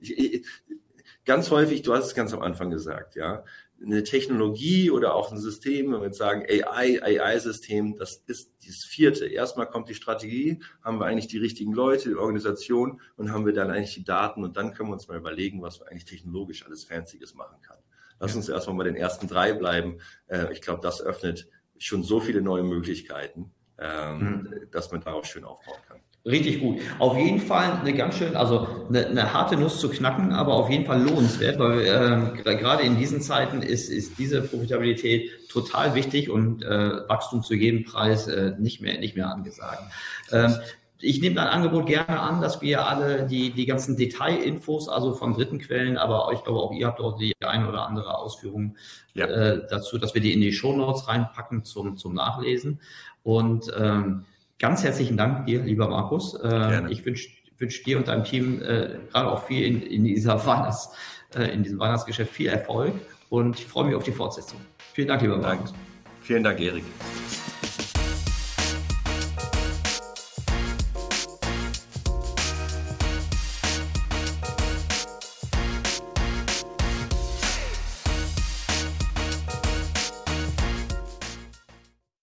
Ich, 0.00 0.16
ich, 0.16 0.46
ganz 1.26 1.50
häufig, 1.50 1.82
du 1.82 1.92
hast 1.92 2.06
es 2.06 2.14
ganz 2.14 2.32
am 2.32 2.40
Anfang 2.40 2.70
gesagt, 2.70 3.16
ja, 3.16 3.44
eine 3.82 4.02
Technologie 4.02 4.90
oder 4.90 5.14
auch 5.14 5.30
ein 5.30 5.38
System, 5.38 5.92
wenn 5.92 6.00
wir 6.00 6.06
jetzt 6.06 6.18
sagen 6.18 6.44
AI, 6.48 7.02
AI-System, 7.02 7.96
das 7.98 8.22
ist 8.26 8.52
das 8.66 8.84
vierte. 8.84 9.26
Erstmal 9.26 9.68
kommt 9.68 9.88
die 9.88 9.94
Strategie, 9.94 10.60
haben 10.82 10.98
wir 10.98 11.06
eigentlich 11.06 11.28
die 11.28 11.38
richtigen 11.38 11.72
Leute, 11.72 12.10
die 12.10 12.14
Organisation 12.14 13.00
und 13.16 13.32
haben 13.32 13.46
wir 13.46 13.52
dann 13.52 13.70
eigentlich 13.70 13.94
die 13.94 14.04
Daten 14.04 14.44
und 14.44 14.56
dann 14.56 14.72
können 14.72 14.88
wir 14.88 14.94
uns 14.94 15.08
mal 15.08 15.18
überlegen, 15.18 15.62
was 15.62 15.80
wir 15.80 15.88
eigentlich 15.88 16.06
technologisch 16.06 16.64
alles 16.64 16.84
Fancyes 16.84 17.34
machen 17.34 17.60
kann. 17.62 17.78
Lass 18.18 18.34
uns 18.34 18.48
erstmal 18.48 18.76
bei 18.76 18.84
den 18.84 18.96
ersten 18.96 19.28
drei 19.28 19.52
bleiben. 19.52 19.98
Äh, 20.26 20.52
ich 20.52 20.62
glaube, 20.62 20.80
das 20.82 21.02
öffnet 21.02 21.48
schon 21.78 22.02
so 22.02 22.20
viele 22.20 22.40
neue 22.40 22.62
Möglichkeiten, 22.62 23.52
ähm, 23.78 24.18
mhm. 24.18 24.70
dass 24.70 24.90
man 24.90 25.02
darauf 25.02 25.26
schön 25.26 25.44
aufbauen 25.44 25.80
kann. 25.86 26.00
Richtig 26.26 26.60
gut. 26.60 26.80
Auf 26.98 27.16
jeden 27.16 27.40
Fall 27.40 27.78
eine 27.80 27.94
ganz 27.94 28.16
schön, 28.16 28.34
also 28.34 28.66
eine, 28.88 29.06
eine 29.06 29.32
harte 29.32 29.56
Nuss 29.56 29.78
zu 29.78 29.88
knacken, 29.88 30.32
aber 30.32 30.54
auf 30.54 30.68
jeden 30.68 30.84
Fall 30.84 31.00
lohnenswert, 31.00 31.56
weil 31.60 31.82
äh, 31.82 32.56
gerade 32.56 32.82
in 32.82 32.98
diesen 32.98 33.20
Zeiten 33.20 33.62
ist, 33.62 33.88
ist 33.88 34.18
diese 34.18 34.42
Profitabilität 34.42 35.30
total 35.48 35.94
wichtig 35.94 36.28
und 36.28 36.64
äh, 36.64 37.08
Wachstum 37.08 37.44
zu 37.44 37.54
jedem 37.54 37.84
Preis 37.84 38.26
äh, 38.26 38.54
nicht 38.58 38.80
mehr 38.80 38.98
nicht 38.98 39.14
mehr 39.14 39.30
angesagt. 39.30 39.84
Ähm, 40.32 40.56
ich 40.98 41.20
nehme 41.20 41.36
dein 41.36 41.46
Angebot 41.46 41.86
gerne 41.86 42.18
an, 42.18 42.40
dass 42.40 42.60
wir 42.60 42.86
alle 42.88 43.26
die, 43.28 43.50
die 43.50 43.66
ganzen 43.66 43.96
Detailinfos, 43.96 44.88
also 44.88 45.14
von 45.14 45.34
dritten 45.34 45.60
Quellen, 45.60 45.96
aber 45.96 46.30
ich 46.32 46.42
glaube 46.42 46.58
auch 46.58 46.72
ihr 46.72 46.88
habt 46.88 46.98
dort 46.98 47.20
die 47.20 47.34
eine 47.44 47.68
oder 47.68 47.86
andere 47.86 48.18
Ausführung 48.18 48.76
ja. 49.14 49.26
äh, 49.26 49.66
dazu, 49.70 49.96
dass 49.96 50.14
wir 50.14 50.22
die 50.22 50.32
in 50.32 50.40
die 50.40 50.52
Show 50.52 50.74
Notes 50.74 51.06
reinpacken 51.06 51.64
zum, 51.64 51.96
zum 51.96 52.14
Nachlesen. 52.14 52.80
Und 53.22 53.70
ähm, 53.78 54.24
Ganz 54.58 54.82
herzlichen 54.82 55.16
Dank 55.16 55.46
dir, 55.46 55.62
lieber 55.62 55.88
Markus. 55.88 56.34
Äh, 56.34 56.90
ich 56.90 57.04
wünsche 57.04 57.28
wünsch 57.58 57.82
dir 57.82 57.98
und 57.98 58.08
deinem 58.08 58.24
Team 58.24 58.62
äh, 58.62 58.98
gerade 59.10 59.30
auch 59.30 59.44
viel 59.46 59.64
in, 59.64 59.82
in, 59.82 60.04
dieser 60.04 60.44
Weihnachts, 60.46 60.90
äh, 61.34 61.52
in 61.52 61.62
diesem 61.62 61.78
Weihnachtsgeschäft 61.78 62.32
viel 62.32 62.48
Erfolg 62.48 62.92
und 63.30 63.58
ich 63.58 63.66
freue 63.66 63.86
mich 63.86 63.94
auf 63.94 64.04
die 64.04 64.12
Fortsetzung. 64.12 64.60
Vielen 64.92 65.08
Dank, 65.08 65.22
lieber 65.22 65.38
Markus. 65.38 65.72
Vielen 66.22 66.42
Dank, 66.42 66.60
Erik. 66.60 66.84